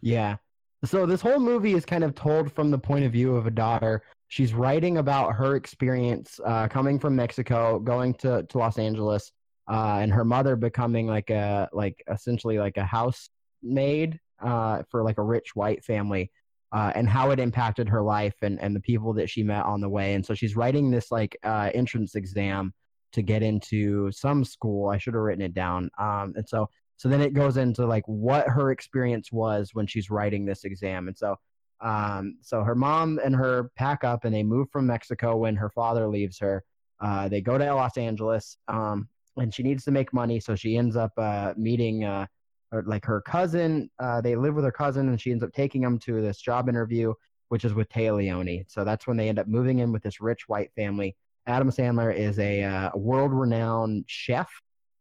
Yeah. 0.00 0.36
So 0.84 1.06
this 1.06 1.20
whole 1.20 1.40
movie 1.40 1.74
is 1.74 1.84
kind 1.84 2.04
of 2.04 2.14
told 2.14 2.52
from 2.52 2.70
the 2.70 2.78
point 2.78 3.04
of 3.04 3.12
view 3.12 3.34
of 3.34 3.46
a 3.46 3.50
daughter. 3.50 4.02
She's 4.28 4.54
writing 4.54 4.98
about 4.98 5.34
her 5.34 5.56
experience 5.56 6.38
uh, 6.44 6.68
coming 6.68 6.98
from 6.98 7.16
Mexico, 7.16 7.78
going 7.78 8.14
to, 8.14 8.44
to 8.44 8.58
Los 8.58 8.78
Angeles, 8.78 9.32
uh, 9.68 9.98
and 10.00 10.12
her 10.12 10.24
mother 10.24 10.54
becoming 10.54 11.06
like 11.06 11.30
a 11.30 11.68
like 11.72 12.02
essentially 12.08 12.58
like 12.58 12.76
a 12.76 12.84
housemaid 12.84 14.20
uh, 14.40 14.82
for 14.90 15.02
like 15.02 15.18
a 15.18 15.22
rich 15.22 15.56
white 15.56 15.84
family, 15.84 16.30
uh, 16.72 16.92
and 16.94 17.08
how 17.08 17.30
it 17.30 17.40
impacted 17.40 17.88
her 17.88 18.02
life 18.02 18.34
and 18.42 18.60
and 18.60 18.74
the 18.74 18.80
people 18.80 19.12
that 19.14 19.30
she 19.30 19.42
met 19.42 19.64
on 19.64 19.80
the 19.80 19.88
way. 19.88 20.14
And 20.14 20.24
so 20.24 20.34
she's 20.34 20.56
writing 20.56 20.90
this 20.90 21.10
like 21.10 21.36
uh, 21.42 21.70
entrance 21.74 22.14
exam 22.14 22.72
to 23.12 23.22
get 23.22 23.42
into 23.42 24.12
some 24.12 24.44
school. 24.44 24.90
I 24.90 24.98
should 24.98 25.14
have 25.14 25.22
written 25.22 25.44
it 25.44 25.54
down. 25.54 25.90
Um, 25.98 26.34
and 26.36 26.48
so 26.48 26.68
so 26.96 27.08
then 27.08 27.20
it 27.20 27.32
goes 27.32 27.56
into 27.56 27.86
like 27.86 28.04
what 28.06 28.48
her 28.48 28.70
experience 28.70 29.30
was 29.32 29.70
when 29.72 29.86
she's 29.86 30.10
writing 30.10 30.44
this 30.44 30.64
exam. 30.64 31.08
And 31.08 31.16
so 31.16 31.36
um, 31.80 32.38
so 32.42 32.62
her 32.62 32.74
mom 32.74 33.20
and 33.24 33.34
her 33.36 33.70
pack 33.76 34.04
up 34.04 34.24
and 34.24 34.34
they 34.34 34.42
move 34.42 34.68
from 34.70 34.86
Mexico 34.86 35.36
when 35.36 35.56
her 35.56 35.70
father 35.70 36.08
leaves 36.08 36.38
her. 36.38 36.64
Uh, 37.00 37.28
they 37.28 37.40
go 37.40 37.56
to 37.56 37.74
Los 37.74 37.96
Angeles, 37.96 38.56
um, 38.66 39.08
and 39.36 39.54
she 39.54 39.62
needs 39.62 39.84
to 39.84 39.92
make 39.92 40.12
money, 40.12 40.40
so 40.40 40.56
she 40.56 40.76
ends 40.76 40.96
up 40.96 41.12
uh, 41.16 41.54
meeting 41.56 42.04
uh, 42.04 42.26
or 42.72 42.82
like 42.82 43.04
her 43.04 43.20
cousin. 43.20 43.90
Uh, 43.98 44.20
they 44.20 44.36
live 44.36 44.54
with 44.54 44.64
her 44.64 44.72
cousin, 44.72 45.08
and 45.08 45.20
she 45.20 45.30
ends 45.30 45.44
up 45.44 45.52
taking 45.52 45.82
him 45.82 45.98
to 46.00 46.20
this 46.20 46.40
job 46.40 46.68
interview, 46.68 47.12
which 47.48 47.64
is 47.64 47.74
with 47.74 47.88
Téa 47.88 48.16
Leoni. 48.16 48.64
So 48.68 48.84
that's 48.84 49.06
when 49.06 49.16
they 49.16 49.28
end 49.28 49.38
up 49.38 49.46
moving 49.46 49.78
in 49.78 49.92
with 49.92 50.02
this 50.02 50.20
rich 50.20 50.48
white 50.48 50.70
family. 50.74 51.16
Adam 51.46 51.70
Sandler 51.70 52.14
is 52.14 52.38
a 52.38 52.62
uh, 52.62 52.90
world-renowned 52.94 54.04
chef 54.06 54.50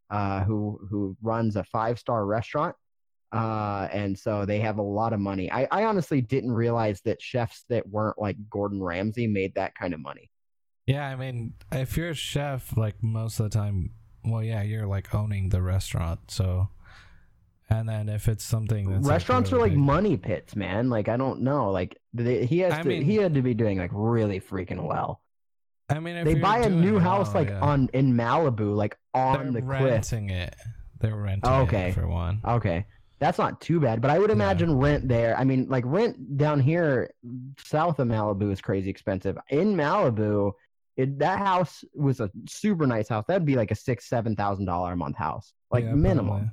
uh, 0.09 0.43
who 0.43 0.79
who 0.89 1.17
runs 1.21 1.57
a 1.57 1.63
five-star 1.65 2.25
restaurant 2.25 2.75
uh, 3.31 3.87
and 3.91 4.17
so 4.17 4.45
they 4.45 4.59
have 4.59 4.77
a 4.77 4.81
lot 4.81 5.13
of 5.13 5.19
money. 5.19 5.51
I, 5.51 5.67
I 5.71 5.83
honestly 5.83 6.21
didn't 6.21 6.51
realize 6.51 7.01
that 7.01 7.21
chefs 7.21 7.65
that 7.69 7.87
weren't 7.87 8.19
like 8.19 8.37
Gordon 8.49 8.81
Ramsay 8.81 9.27
made 9.27 9.55
that 9.55 9.75
kind 9.75 9.93
of 9.93 9.99
money. 9.99 10.29
Yeah, 10.85 11.05
I 11.05 11.15
mean, 11.17 11.53
if 11.71 11.97
you're 11.97 12.09
a 12.09 12.15
chef, 12.15 12.77
like 12.77 13.03
most 13.03 13.39
of 13.39 13.49
the 13.49 13.57
time, 13.57 13.91
well, 14.23 14.43
yeah, 14.43 14.61
you're 14.61 14.87
like 14.87 15.13
owning 15.13 15.49
the 15.49 15.61
restaurant. 15.61 16.31
So, 16.31 16.69
and 17.69 17.87
then 17.89 18.09
if 18.09 18.27
it's 18.27 18.43
something 18.43 18.89
that's 18.91 19.07
Restaurants 19.07 19.51
like, 19.51 19.57
are 19.57 19.61
like 19.61 19.71
big- 19.71 19.79
money 19.79 20.17
pits, 20.17 20.55
man. 20.55 20.89
Like 20.89 21.07
I 21.09 21.17
don't 21.17 21.41
know. 21.41 21.71
Like 21.71 21.97
they, 22.13 22.45
he 22.45 22.59
has 22.59 22.73
I 22.73 22.81
to. 22.83 22.87
mean- 22.87 23.03
he 23.03 23.15
had 23.15 23.33
to 23.33 23.41
be 23.41 23.53
doing 23.53 23.77
like 23.77 23.91
really 23.93 24.39
freaking 24.39 24.83
well. 24.87 25.21
I 25.89 25.99
mean, 25.99 26.17
if 26.17 26.25
They 26.25 26.33
buy 26.33 26.59
a 26.59 26.69
new 26.69 26.93
well, 26.95 27.01
house 27.03 27.33
like 27.33 27.47
yeah. 27.49 27.61
on 27.61 27.89
in 27.93 28.13
Malibu, 28.13 28.75
like 28.75 28.97
on 29.13 29.53
They're 29.53 29.61
the 29.61 29.61
cliff. 29.61 29.81
renting 29.81 30.29
it. 30.29 30.53
They're 30.99 31.15
renting 31.15 31.49
Oh, 31.49 31.61
it 31.61 31.63
okay. 31.67 31.91
for 31.91 32.07
one. 32.07 32.41
Okay. 32.45 32.85
That's 33.19 33.37
not 33.39 33.61
too 33.61 33.79
bad, 33.79 33.99
but 34.01 34.11
I 34.11 34.19
would 34.19 34.29
imagine 34.29 34.77
rent 34.77 35.07
there. 35.07 35.35
I 35.39 35.43
mean, 35.43 35.67
like 35.69 35.83
rent 35.87 36.37
down 36.37 36.59
here 36.59 37.09
south 37.63 37.99
of 37.99 38.07
Malibu 38.07 38.51
is 38.51 38.61
crazy 38.61 38.89
expensive. 38.89 39.37
In 39.49 39.75
Malibu, 39.75 40.51
it, 40.97 41.17
that 41.19 41.39
house 41.39 41.83
was 41.95 42.19
a 42.19 42.29
super 42.47 42.85
nice 42.85 43.07
house. 43.07 43.25
That'd 43.27 43.45
be 43.45 43.55
like 43.55 43.71
a 43.71 43.75
six, 43.75 44.07
seven 44.09 44.35
thousand 44.35 44.65
dollar 44.65 44.91
a 44.91 44.95
month 44.97 45.15
house, 45.15 45.53
like 45.71 45.85
Yeah, 45.85 45.93
minimum. 45.95 46.27
probably. 46.27 46.49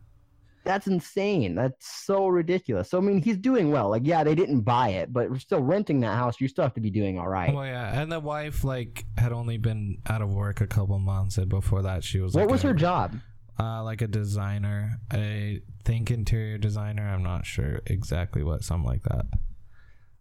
That's 0.64 0.86
insane. 0.86 1.54
That's 1.54 1.86
so 1.86 2.26
ridiculous. 2.28 2.90
So 2.90 2.98
I 2.98 3.00
mean, 3.02 3.22
he's 3.22 3.36
doing 3.36 3.70
well. 3.70 3.90
Like, 3.90 4.02
yeah, 4.04 4.24
they 4.24 4.34
didn't 4.34 4.62
buy 4.62 4.88
it, 4.90 5.12
but 5.12 5.30
we're 5.30 5.38
still 5.38 5.62
renting 5.62 6.00
that 6.00 6.16
house. 6.16 6.40
You 6.40 6.48
still 6.48 6.64
have 6.64 6.74
to 6.74 6.80
be 6.80 6.90
doing 6.90 7.18
all 7.18 7.28
right. 7.28 7.52
Well, 7.54 7.66
yeah, 7.66 8.00
and 8.00 8.10
the 8.10 8.20
wife 8.20 8.64
like 8.64 9.04
had 9.18 9.32
only 9.32 9.58
been 9.58 9.98
out 10.06 10.22
of 10.22 10.30
work 10.30 10.60
a 10.60 10.66
couple 10.66 10.98
months, 10.98 11.38
and 11.38 11.48
before 11.48 11.82
that, 11.82 12.02
she 12.02 12.20
was. 12.20 12.34
Like, 12.34 12.46
what 12.46 12.52
was 12.52 12.64
a- 12.64 12.68
her 12.68 12.74
job? 12.74 13.14
Uh, 13.60 13.84
like 13.84 14.02
a 14.02 14.08
designer. 14.08 14.98
I 15.12 15.60
think 15.84 16.10
interior 16.10 16.58
designer. 16.58 17.06
I'm 17.08 17.22
not 17.22 17.46
sure 17.46 17.80
exactly 17.86 18.42
what. 18.42 18.64
Something 18.64 18.88
like 18.88 19.02
that. 19.04 19.26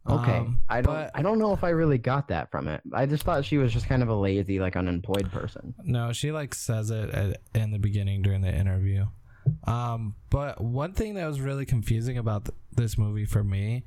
Okay, 0.09 0.37
Um, 0.39 0.59
I 0.67 0.81
don't. 0.81 0.93
but- 0.93 1.11
I 1.15 1.21
don't 1.21 1.39
know 1.39 1.53
if 1.53 1.63
I 1.63 1.69
really 1.69 1.97
got 1.97 2.27
that 2.27 2.51
from 2.51 2.67
it. 2.67 2.81
I 2.93 3.05
just 3.05 3.23
thought 3.23 3.45
she 3.45 3.57
was 3.57 3.71
just 3.71 3.87
kind 3.87 4.03
of 4.03 4.09
a 4.09 4.13
lazy, 4.15 4.59
like 4.59 4.75
unemployed 4.75 5.31
person. 5.31 5.73
No, 5.83 6.11
she 6.11 6.31
like 6.33 6.53
says 6.53 6.91
it 6.91 7.09
at, 7.11 7.41
in 7.55 7.71
the 7.71 7.79
beginning 7.79 8.21
during 8.21 8.41
the 8.41 8.53
interview. 8.53 9.05
Um, 9.65 10.15
but 10.29 10.61
one 10.61 10.93
thing 10.93 11.15
that 11.15 11.25
was 11.27 11.39
really 11.41 11.65
confusing 11.65 12.17
about 12.17 12.45
th- 12.45 12.55
this 12.75 12.97
movie 12.97 13.25
for 13.25 13.43
me 13.43 13.83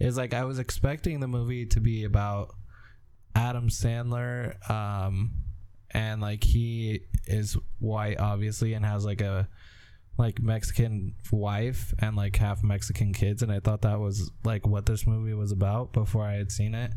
is 0.00 0.16
like 0.16 0.32
I 0.34 0.44
was 0.44 0.58
expecting 0.58 1.20
the 1.20 1.28
movie 1.28 1.66
to 1.66 1.80
be 1.80 2.04
about 2.04 2.54
Adam 3.34 3.68
Sandler, 3.68 4.70
um, 4.70 5.32
and 5.92 6.20
like 6.20 6.44
he 6.44 7.00
is 7.26 7.56
white 7.78 8.18
obviously 8.18 8.74
and 8.74 8.84
has 8.84 9.04
like 9.04 9.20
a 9.20 9.48
like 10.16 10.40
Mexican 10.42 11.14
wife 11.30 11.94
and 12.00 12.16
like 12.16 12.36
half 12.36 12.64
Mexican 12.64 13.12
kids, 13.12 13.42
and 13.42 13.52
I 13.52 13.60
thought 13.60 13.82
that 13.82 14.00
was 14.00 14.30
like 14.44 14.66
what 14.66 14.86
this 14.86 15.06
movie 15.06 15.34
was 15.34 15.52
about 15.52 15.92
before 15.92 16.24
I 16.24 16.34
had 16.34 16.50
seen 16.50 16.74
it. 16.74 16.92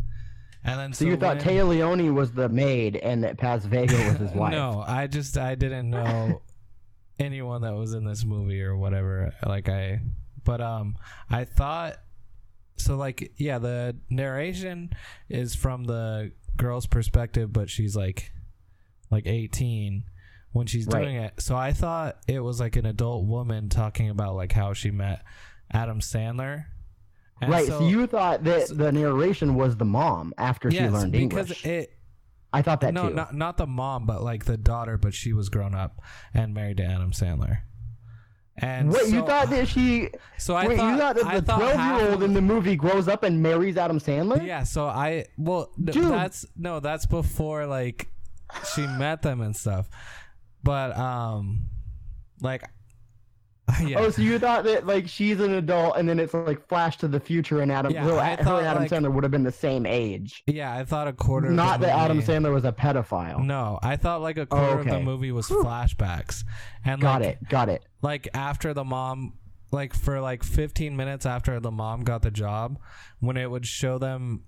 And 0.63 0.79
then 0.79 0.93
So, 0.93 1.05
you 1.05 1.17
thought 1.17 1.37
when- 1.37 1.45
Téa 1.45 1.67
Leoni 1.67 2.11
was 2.11 2.31
the 2.33 2.47
maid 2.49 2.95
and 2.97 3.23
that 3.23 3.37
Paz 3.37 3.65
Vega 3.65 3.95
was 3.95 4.17
his 4.17 4.31
wife? 4.35 4.51
No, 4.51 4.83
I 4.87 5.07
just 5.07 5.37
I 5.37 5.55
didn't 5.55 5.89
know 5.89 6.41
anyone 7.21 7.61
that 7.61 7.73
was 7.73 7.93
in 7.93 8.03
this 8.05 8.25
movie 8.25 8.61
or 8.61 8.75
whatever. 8.75 9.33
Like 9.45 9.69
I, 9.69 10.01
but 10.43 10.61
um, 10.61 10.97
I 11.29 11.45
thought 11.45 11.97
so. 12.77 12.95
Like 12.95 13.33
yeah, 13.37 13.59
the 13.59 13.95
narration 14.09 14.91
is 15.29 15.55
from 15.55 15.83
the 15.85 16.31
girl's 16.57 16.87
perspective, 16.87 17.53
but 17.53 17.69
she's 17.69 17.95
like 17.95 18.31
like 19.09 19.27
eighteen 19.27 20.03
when 20.51 20.67
she's 20.67 20.87
Right. 20.87 21.03
doing 21.03 21.15
it. 21.15 21.33
So 21.39 21.55
I 21.55 21.71
thought 21.73 22.17
it 22.27 22.39
was 22.39 22.59
like 22.59 22.75
an 22.75 22.85
adult 22.85 23.25
woman 23.25 23.69
talking 23.69 24.09
about 24.09 24.35
like 24.35 24.51
how 24.51 24.73
she 24.73 24.91
met 24.91 25.23
Adam 25.71 25.99
Sandler. 25.99 26.65
And 27.41 27.51
right. 27.51 27.67
So, 27.67 27.87
you 27.87 28.05
thought 28.05 28.43
that 28.43 28.67
the 28.69 28.91
narration 28.91 29.55
was 29.55 29.75
the 29.77 29.85
mom 29.85 30.33
after 30.37 30.69
she 30.69 30.77
yes, 30.77 30.91
learned 30.93 31.11
because 31.11 31.49
English. 31.63 31.65
it 31.65 31.93
I 32.53 32.61
thought 32.61 32.81
that 32.81 32.93
no, 32.93 33.09
too. 33.09 33.15
not 33.15 33.33
not 33.33 33.57
the 33.57 33.67
mom, 33.67 34.05
but 34.05 34.21
like 34.23 34.45
the 34.45 34.57
daughter, 34.57 34.97
but 34.97 35.13
she 35.13 35.33
was 35.33 35.49
grown 35.49 35.73
up 35.73 36.01
and 36.33 36.53
married 36.53 36.77
to 36.77 36.83
Adam 36.83 37.11
Sandler. 37.11 37.59
And 38.57 38.91
Wait, 38.91 39.07
you 39.09 39.25
thought 39.25 39.49
that 39.49 39.67
she? 39.67 40.09
So 40.37 40.55
I 40.55 40.67
wait, 40.67 40.77
thought 40.77 40.91
you 40.91 40.97
thought 40.97 41.25
I 41.25 41.33
that 41.35 41.45
the 41.45 41.51
thought 41.51 41.59
twelve-year-old 41.59 42.23
in 42.23 42.33
the 42.33 42.41
movie 42.41 42.75
grows 42.75 43.07
up 43.07 43.23
and 43.23 43.41
marries 43.43 43.77
Adam 43.77 43.99
Sandler? 43.99 44.45
Yeah, 44.45 44.63
so 44.63 44.87
I 44.87 45.25
well 45.37 45.71
Dude. 45.81 46.05
that's 46.11 46.45
no, 46.57 46.79
that's 46.79 47.05
before 47.05 47.67
like 47.67 48.07
she 48.73 48.85
met 48.87 49.21
them 49.21 49.39
and 49.41 49.55
stuff. 49.55 49.87
But 50.63 50.97
um 50.97 51.67
like 52.41 52.63
yeah. 53.85 53.99
Oh, 53.99 54.09
so 54.09 54.21
you 54.21 54.39
thought 54.39 54.63
that 54.65 54.85
like 54.85 55.07
she's 55.07 55.39
an 55.39 55.53
adult, 55.53 55.97
and 55.97 56.07
then 56.07 56.19
it's 56.19 56.33
like 56.33 56.67
flash 56.67 56.97
to 56.97 57.07
the 57.07 57.19
future, 57.19 57.61
and 57.61 57.71
Adam, 57.71 57.91
Yeah, 57.91 58.03
her 58.03 58.43
thought, 58.43 58.63
Adam 58.63 58.83
like- 58.83 58.91
Sandler 58.91 59.11
would 59.11 59.23
have 59.23 59.31
been 59.31 59.43
the 59.43 59.51
same 59.51 59.85
age. 59.85 60.43
yeah, 60.47 60.73
I 60.73 60.83
thought 60.85 61.07
a 61.07 61.13
quarter 61.13 61.47
of 61.47 61.53
Not 61.53 61.79
that 61.81 61.97
Adam 61.97 62.21
Sandler 62.21 62.53
was 62.53 62.65
a 62.65 62.71
pedophile. 62.71 63.43
No, 63.43 63.79
I 63.81 63.95
thought 63.97 64.21
like 64.21 64.37
a 64.37 64.45
quarter 64.45 64.79
of 64.79 64.85
the 64.85 64.99
movie 64.99 65.31
was 65.31 65.47
flashbacks. 65.47 66.43
And 66.85 67.01
Got 67.01 67.21
like, 67.21 67.29
it. 67.41 67.49
Got 67.49 67.69
it. 67.69 67.85
like 68.01 68.27
after 68.33 68.73
the 68.73 68.83
mom 68.83 69.33
like 69.71 69.93
for 69.93 70.19
like 70.19 70.43
15 70.43 70.95
minutes 70.97 71.25
after 71.25 71.59
the 71.59 71.71
mom 71.71 72.03
got 72.03 72.21
the 72.23 72.31
job 72.31 72.77
when 73.19 73.37
it 73.37 73.49
would 73.49 73.65
show 73.65 73.97
them 73.97 74.43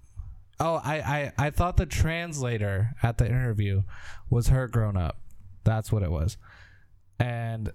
oh 0.60 0.76
I, 0.84 0.96
I 0.98 1.32
i 1.48 1.50
thought 1.50 1.78
the 1.78 1.86
translator 1.86 2.90
at 3.02 3.18
the 3.20 3.26
interview 3.26 3.84
was 4.30 4.48
her 4.50 4.68
grown 4.68 4.98
up 4.98 5.20
that's 5.64 5.92
what 5.94 6.04
it 6.04 6.12
was 6.12 6.36
and 7.20 7.72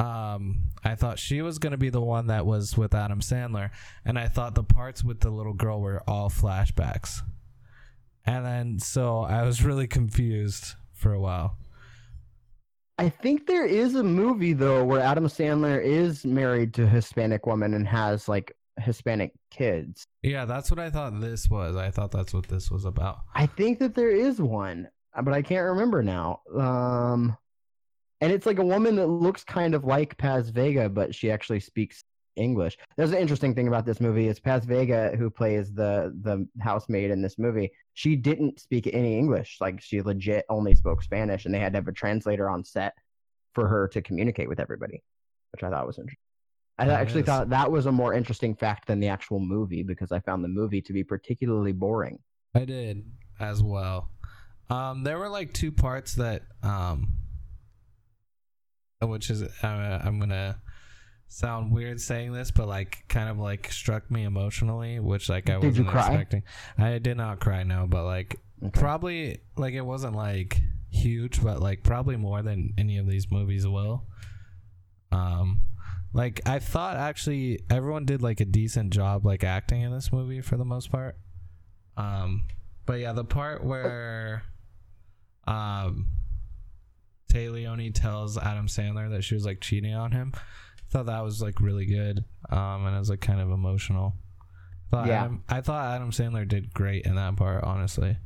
um 0.00 0.64
i 0.84 0.94
thought 0.94 1.18
she 1.18 1.42
was 1.42 1.58
going 1.58 1.72
to 1.72 1.78
be 1.78 1.90
the 1.90 2.00
one 2.00 2.28
that 2.28 2.46
was 2.46 2.76
with 2.76 2.94
adam 2.94 3.20
sandler 3.20 3.70
and 4.04 4.18
i 4.18 4.26
thought 4.26 4.54
the 4.54 4.64
parts 4.64 5.04
with 5.04 5.20
the 5.20 5.30
little 5.30 5.52
girl 5.52 5.80
were 5.80 6.02
all 6.08 6.30
flashbacks 6.30 7.20
and 8.24 8.44
then 8.44 8.78
so 8.78 9.20
i 9.20 9.42
was 9.42 9.64
really 9.64 9.86
confused 9.86 10.74
for 10.92 11.12
a 11.12 11.20
while 11.20 11.56
I 12.98 13.08
think 13.08 13.46
there 13.46 13.64
is 13.64 13.94
a 13.94 14.02
movie 14.02 14.52
though 14.52 14.84
where 14.84 15.00
Adam 15.00 15.24
Sandler 15.24 15.82
is 15.82 16.22
married 16.26 16.74
to 16.74 16.82
a 16.82 16.86
Hispanic 16.86 17.46
woman 17.46 17.72
and 17.72 17.88
has 17.88 18.28
like 18.28 18.54
Hispanic 18.78 19.32
kids. 19.50 20.04
Yeah, 20.22 20.44
that's 20.44 20.70
what 20.70 20.78
I 20.78 20.90
thought 20.90 21.18
this 21.18 21.48
was. 21.48 21.76
I 21.76 21.90
thought 21.90 22.10
that's 22.10 22.34
what 22.34 22.48
this 22.48 22.70
was 22.70 22.84
about. 22.84 23.20
I 23.34 23.46
think 23.46 23.78
that 23.78 23.94
there 23.94 24.10
is 24.10 24.38
one, 24.38 24.86
but 25.22 25.32
I 25.32 25.40
can't 25.40 25.64
remember 25.64 26.02
now. 26.02 26.42
Um, 26.54 27.38
and 28.20 28.32
it's 28.32 28.46
like 28.46 28.58
a 28.58 28.64
woman 28.64 28.96
that 28.96 29.06
looks 29.06 29.44
kind 29.44 29.74
of 29.74 29.84
like 29.84 30.16
Paz 30.18 30.50
Vega, 30.50 30.88
but 30.88 31.14
she 31.14 31.30
actually 31.30 31.60
speaks 31.60 32.04
English. 32.36 32.78
There's 32.96 33.10
an 33.12 33.18
interesting 33.18 33.54
thing 33.54 33.68
about 33.68 33.84
this 33.84 34.00
movie 34.00 34.28
is 34.28 34.38
Paz 34.40 34.64
Vega, 34.64 35.14
who 35.16 35.30
plays 35.30 35.72
the 35.72 36.14
the 36.22 36.46
housemaid 36.60 37.10
in 37.10 37.22
this 37.22 37.38
movie. 37.38 37.70
She 37.94 38.16
didn't 38.16 38.60
speak 38.60 38.88
any 38.92 39.18
English. 39.18 39.58
Like 39.60 39.80
she 39.80 40.00
legit 40.00 40.44
only 40.48 40.74
spoke 40.74 41.02
Spanish, 41.02 41.44
and 41.44 41.54
they 41.54 41.58
had 41.58 41.72
to 41.72 41.78
have 41.78 41.88
a 41.88 41.92
translator 41.92 42.48
on 42.48 42.64
set 42.64 42.94
for 43.54 43.66
her 43.66 43.88
to 43.88 44.00
communicate 44.00 44.48
with 44.48 44.60
everybody, 44.60 45.02
which 45.52 45.62
I 45.64 45.70
thought 45.70 45.86
was 45.86 45.98
interesting. 45.98 46.18
I 46.78 46.86
That 46.86 47.00
actually 47.00 47.20
is. 47.22 47.26
thought 47.26 47.50
that 47.50 47.70
was 47.70 47.86
a 47.86 47.92
more 47.92 48.14
interesting 48.14 48.54
fact 48.54 48.86
than 48.86 49.00
the 49.00 49.08
actual 49.08 49.38
movie 49.40 49.82
because 49.82 50.12
I 50.12 50.20
found 50.20 50.42
the 50.44 50.48
movie 50.48 50.80
to 50.82 50.92
be 50.94 51.04
particularly 51.04 51.72
boring. 51.72 52.20
I 52.54 52.64
did 52.64 53.04
as 53.38 53.62
well. 53.62 54.08
Um, 54.70 55.02
there 55.02 55.18
were 55.18 55.28
like 55.28 55.52
two 55.52 55.72
parts 55.72 56.14
that, 56.14 56.42
um, 56.62 57.08
which 59.08 59.30
is 59.30 59.42
uh, 59.42 59.46
I'm 60.04 60.18
gonna 60.18 60.60
sound 61.28 61.72
weird 61.72 62.00
saying 62.00 62.32
this, 62.32 62.50
but 62.50 62.68
like 62.68 63.04
kind 63.08 63.28
of 63.28 63.38
like 63.38 63.72
struck 63.72 64.10
me 64.10 64.24
emotionally, 64.24 65.00
which 65.00 65.28
like 65.28 65.48
I 65.48 65.54
Did 65.58 65.64
wasn't 65.78 65.88
expecting. 65.88 66.42
I 66.78 66.98
did 66.98 67.16
not 67.16 67.40
cry, 67.40 67.62
no, 67.62 67.86
but 67.88 68.04
like 68.04 68.38
Okay. 68.62 68.78
probably 68.78 69.38
like 69.56 69.72
it 69.72 69.80
wasn't 69.80 70.14
like 70.14 70.60
huge, 70.90 71.42
but 71.42 71.60
like 71.60 71.82
probably 71.82 72.16
more 72.16 72.42
than 72.42 72.74
any 72.76 72.98
of 72.98 73.06
these 73.06 73.30
movies 73.30 73.66
will. 73.66 74.04
Um, 75.12 75.62
like 76.12 76.42
I 76.46 76.58
thought 76.58 76.96
actually 76.96 77.60
everyone 77.70 78.04
did 78.04 78.20
like 78.20 78.40
a 78.40 78.44
decent 78.44 78.92
job 78.92 79.24
like 79.24 79.44
acting 79.44 79.80
in 79.80 79.92
this 79.92 80.12
movie 80.12 80.42
for 80.42 80.58
the 80.58 80.64
most 80.66 80.92
part. 80.92 81.16
Um, 81.96 82.44
but 82.84 83.00
yeah, 83.00 83.12
the 83.14 83.24
part 83.24 83.64
where 83.64 84.42
um 85.46 86.06
Téa 87.30 87.52
Leoni 87.52 87.90
tells 87.94 88.36
Adam 88.36 88.66
Sandler 88.66 89.10
that 89.10 89.22
she 89.22 89.34
was 89.34 89.46
like 89.46 89.60
cheating 89.60 89.94
on 89.94 90.12
him, 90.12 90.32
I 90.34 90.40
thought 90.90 91.06
that 91.06 91.22
was 91.22 91.40
like 91.40 91.60
really 91.60 91.86
good. 91.86 92.24
Um, 92.50 92.86
and 92.86 92.94
it 92.94 92.98
was 92.98 93.10
like 93.10 93.20
kind 93.20 93.40
of 93.40 93.50
emotional. 93.50 94.14
Thought 94.90 95.06
Yeah. 95.06 95.24
Adam, 95.24 95.44
I 95.48 95.60
thought 95.60 95.94
Adam 95.94 96.10
Sandler 96.10 96.46
did 96.46 96.74
great 96.74 97.06
in 97.06 97.14
that 97.14 97.36
part, 97.36 97.62
honestly. 97.64 98.16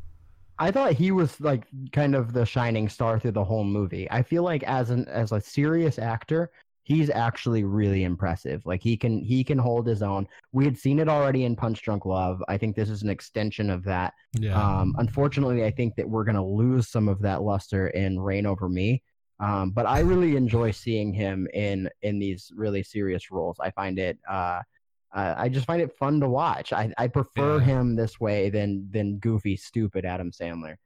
I 0.58 0.70
thought 0.70 0.92
he 0.92 1.10
was 1.10 1.40
like 1.40 1.66
kind 1.92 2.14
of 2.14 2.32
the 2.32 2.46
shining 2.46 2.88
star 2.88 3.18
through 3.18 3.32
the 3.32 3.44
whole 3.44 3.64
movie. 3.64 4.08
I 4.10 4.22
feel 4.22 4.44
like 4.44 4.62
as 4.62 4.90
an 4.90 5.06
as 5.08 5.32
a 5.32 5.40
serious 5.40 5.98
actor, 5.98 6.50
he's 6.84 7.10
actually 7.10 7.64
really 7.64 8.04
impressive. 8.04 8.64
Like 8.64 8.82
he 8.82 8.96
can 8.96 9.18
he 9.18 9.42
can 9.42 9.58
hold 9.58 9.86
his 9.86 10.02
own. 10.02 10.28
We 10.52 10.64
had 10.64 10.78
seen 10.78 10.98
it 11.00 11.08
already 11.08 11.44
in 11.44 11.56
Punch 11.56 11.82
Drunk 11.82 12.06
Love. 12.06 12.42
I 12.48 12.56
think 12.56 12.76
this 12.76 12.90
is 12.90 13.02
an 13.02 13.10
extension 13.10 13.70
of 13.70 13.82
that. 13.84 14.14
Yeah. 14.38 14.54
Um, 14.60 14.94
unfortunately, 14.98 15.64
I 15.64 15.70
think 15.70 15.96
that 15.96 16.08
we're 16.08 16.24
gonna 16.24 16.46
lose 16.46 16.88
some 16.88 17.08
of 17.08 17.20
that 17.22 17.42
luster 17.42 17.88
in 17.88 18.20
Reign 18.20 18.46
Over 18.46 18.68
Me. 18.68 19.02
Um, 19.40 19.70
but 19.70 19.84
I 19.86 19.98
really 20.00 20.36
enjoy 20.36 20.70
seeing 20.70 21.12
him 21.12 21.48
in 21.52 21.88
in 22.02 22.18
these 22.20 22.52
really 22.54 22.82
serious 22.84 23.30
roles. 23.30 23.56
I 23.60 23.70
find 23.70 23.98
it. 23.98 24.18
Uh, 24.30 24.60
uh, 25.12 25.34
I 25.38 25.48
just 25.48 25.66
find 25.66 25.80
it 25.80 25.96
fun 25.96 26.20
to 26.20 26.28
watch. 26.28 26.72
I, 26.72 26.92
I 26.98 27.06
prefer 27.08 27.58
Yeah. 27.58 27.64
him 27.64 27.96
this 27.96 28.20
way 28.20 28.50
than 28.50 28.88
than 28.90 29.18
goofy, 29.18 29.56
stupid 29.56 30.04
Adam 30.04 30.30
Sandler. 30.32 30.76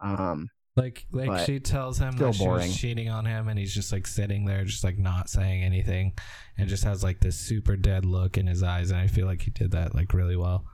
Um, 0.00 0.48
Like 0.78 1.06
like 1.12 1.26
But 1.26 1.44
she 1.44 1.60
tells 1.60 1.98
him 1.98 2.16
that 2.16 2.34
she 2.34 2.44
boring. 2.44 2.68
was 2.68 2.76
cheating 2.76 3.08
on 3.10 3.26
him 3.26 3.48
and 3.48 3.58
he's 3.58 3.74
just 3.74 3.92
like 3.92 4.06
sitting 4.06 4.44
there 4.44 4.64
just 4.64 4.84
like 4.84 4.98
not 4.98 5.28
saying 5.28 5.62
anything 5.62 6.12
and 6.56 6.68
just 6.68 6.84
has 6.84 7.02
like 7.02 7.20
this 7.20 7.38
super 7.38 7.76
dead 7.76 8.04
look 8.04 8.38
in 8.38 8.46
his 8.46 8.62
eyes 8.62 8.90
and 8.90 9.00
I 9.00 9.06
feel 9.08 9.26
like 9.26 9.42
he 9.42 9.50
did 9.50 9.72
that 9.72 9.94
like 9.94 10.14
really 10.14 10.36
well. 10.36 10.64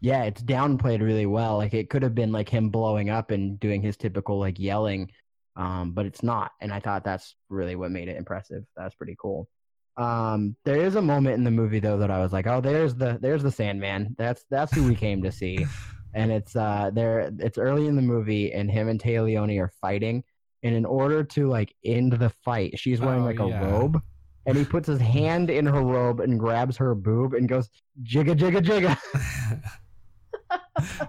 yeah, 0.00 0.24
it's 0.24 0.42
downplayed 0.42 1.00
really 1.00 1.26
well. 1.26 1.56
Like 1.56 1.74
it 1.74 1.88
could 1.90 2.02
have 2.02 2.14
been 2.14 2.30
like 2.32 2.48
him 2.48 2.68
blowing 2.70 3.08
up 3.10 3.30
and 3.30 3.58
doing 3.58 3.80
his 3.82 3.96
typical 3.96 4.38
like 4.38 4.58
yelling, 4.58 5.10
um, 5.56 5.92
but 5.92 6.04
it's 6.06 6.22
not. 6.22 6.52
And 6.60 6.70
I 6.72 6.80
thought 6.80 7.02
that's 7.02 7.34
really 7.48 7.76
what 7.76 7.90
made 7.90 8.08
it 8.08 8.16
impressive. 8.18 8.64
That's 8.76 8.94
pretty 8.94 9.16
cool. 9.18 9.48
Um, 9.96 10.54
there 10.66 10.76
is 10.76 10.96
a 10.96 11.00
moment 11.02 11.36
in 11.36 11.44
the 11.44 11.50
movie 11.50 11.80
though 11.80 11.96
that 11.98 12.10
I 12.10 12.18
was 12.20 12.30
like, 12.32 12.46
oh, 12.46 12.60
there's 12.60 12.94
the 12.94 13.18
there's 13.22 13.42
the 13.42 13.50
Sandman. 13.50 14.14
That's 14.18 14.44
that's 14.50 14.74
who 14.74 14.86
we 14.86 14.94
came 14.94 15.22
to 15.22 15.32
see. 15.32 15.64
And 16.16 16.32
it's 16.32 16.56
uh 16.56 16.90
there 16.92 17.30
it's 17.38 17.58
early 17.58 17.86
in 17.86 17.94
the 17.94 18.02
movie 18.02 18.52
and 18.52 18.68
him 18.70 18.88
and 18.88 19.00
Leoni 19.00 19.58
are 19.60 19.70
fighting. 19.80 20.24
And 20.62 20.74
in 20.74 20.84
order 20.84 21.22
to 21.22 21.48
like 21.48 21.74
end 21.84 22.12
the 22.14 22.30
fight, 22.44 22.78
she's 22.78 23.00
wearing 23.00 23.22
Oh, 23.22 23.26
like 23.26 23.38
a 23.38 23.46
yeah. 23.46 23.60
robe. 23.64 24.02
And 24.46 24.56
he 24.56 24.64
puts 24.64 24.88
his 24.88 25.00
hand 25.00 25.50
in 25.50 25.66
her 25.66 25.82
robe 25.82 26.20
and 26.20 26.38
grabs 26.40 26.76
her 26.78 26.94
boob 26.94 27.34
and 27.34 27.48
goes 27.48 27.68
jigga 28.02 28.34
jigga 28.34 28.60
jigga. 28.64 28.98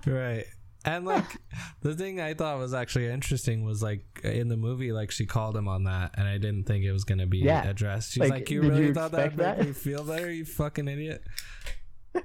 right. 0.06 0.46
And 0.86 1.06
like 1.06 1.26
the 1.82 1.93
thing 1.96 2.20
I 2.22 2.34
thought 2.34 2.58
was 2.60 2.74
actually 2.74 3.08
interesting 3.08 3.65
was 3.65 3.84
like 3.84 4.04
in 4.24 4.48
the 4.48 4.56
movie, 4.58 4.91
like 4.93 5.12
she 5.12 5.26
called 5.26 5.56
him 5.58 5.67
on 5.67 5.84
that, 5.86 6.12
and 6.17 6.28
I 6.28 6.38
didn't 6.38 6.63
think 6.65 6.86
it 6.86 6.91
was 6.93 7.04
gonna 7.04 7.28
be 7.28 7.39
Yeah. 7.39 7.67
addressed. 7.67 8.13
She's 8.13 8.22
Like, 8.22 8.32
like, 8.32 8.50
"You 8.52 8.62
really 8.62 8.86
you 8.88 8.93
thought 8.93 9.12
that 9.12 9.32
would 9.32 9.38
make 9.38 9.58
that? 9.58 9.65
me 9.65 9.74
feel 9.74 10.04
better? 10.04 10.32
You 10.32 10.46
fucking 10.46 10.88
idiot!" 10.88 11.24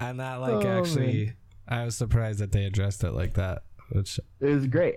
and 0.00 0.20
that 0.20 0.36
like 0.36 0.64
Oh, 0.64 0.78
actually, 0.78 1.32
I 1.66 1.84
was 1.84 1.96
surprised 1.96 2.38
that 2.40 2.52
they 2.52 2.64
addressed 2.64 3.04
it 3.04 3.12
like 3.12 3.34
that. 3.34 3.62
Which 3.90 4.20
It 4.40 4.46
was 4.46 4.66
great. 4.66 4.96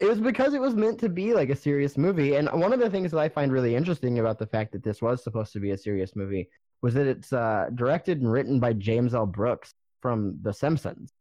It 0.00 0.06
was 0.06 0.20
because 0.20 0.54
it 0.54 0.60
was 0.60 0.74
meant 0.74 0.98
to 1.00 1.08
be 1.08 1.34
like 1.34 1.50
a 1.50 1.56
serious 1.56 1.96
movie. 1.96 2.34
And 2.34 2.48
one 2.52 2.72
of 2.72 2.80
the 2.80 2.90
things 2.90 3.10
that 3.12 3.20
I 3.20 3.28
find 3.28 3.52
really 3.52 3.74
interesting 3.74 4.18
about 4.18 4.38
the 4.38 4.46
fact 4.46 4.72
that 4.72 4.82
this 4.82 5.00
was 5.00 5.22
supposed 5.22 5.52
to 5.52 5.60
be 5.60 5.70
a 5.70 5.78
serious 5.78 6.16
movie 6.16 6.48
was 6.82 6.94
that 6.94 7.06
it's 7.06 7.32
uh, 7.32 7.68
directed 7.74 8.20
and 8.20 8.30
written 8.30 8.60
by 8.60 8.72
James 8.72 9.14
L. 9.14 9.26
Brooks 9.26 9.74
from 10.00 10.38
The 10.42 10.52
Simpsons. 10.52 11.12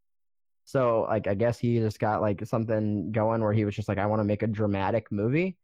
So, 0.66 1.06
like, 1.10 1.28
I 1.28 1.36
guess 1.36 1.60
he 1.60 1.80
just 1.80 2.00
got 2.00 2.22
like 2.22 2.46
something 2.46 3.12
going 3.12 3.42
where 3.42 3.54
he 3.54 3.64
was 3.64 3.76
just 3.76 3.88
like, 3.88 3.98
I 3.98 4.06
want 4.06 4.22
to 4.22 4.26
make 4.26 4.44
a 4.44 4.48
dramatic 4.48 5.12
movie 5.12 5.58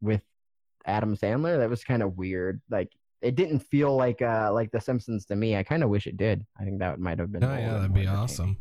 with 0.00 0.22
Adam 0.86 1.16
Sandler. 1.16 1.58
That 1.58 1.70
was 1.70 1.84
kind 1.84 2.02
of 2.02 2.16
weird. 2.16 2.60
Like, 2.70 2.90
it 3.22 3.34
didn't 3.34 3.60
feel 3.60 3.96
like 3.96 4.22
uh 4.22 4.50
like 4.52 4.70
The 4.70 4.80
Simpsons 4.80 5.26
to 5.26 5.36
me. 5.36 5.56
I 5.56 5.62
kind 5.62 5.82
of 5.82 5.90
wish 5.90 6.06
it 6.06 6.16
did. 6.16 6.44
I 6.58 6.64
think 6.64 6.78
that 6.78 6.98
might 7.00 7.18
have 7.18 7.32
been. 7.32 7.44
oh 7.44 7.56
yeah, 7.56 7.74
that'd 7.74 7.94
be 7.94 8.06
awesome. 8.06 8.56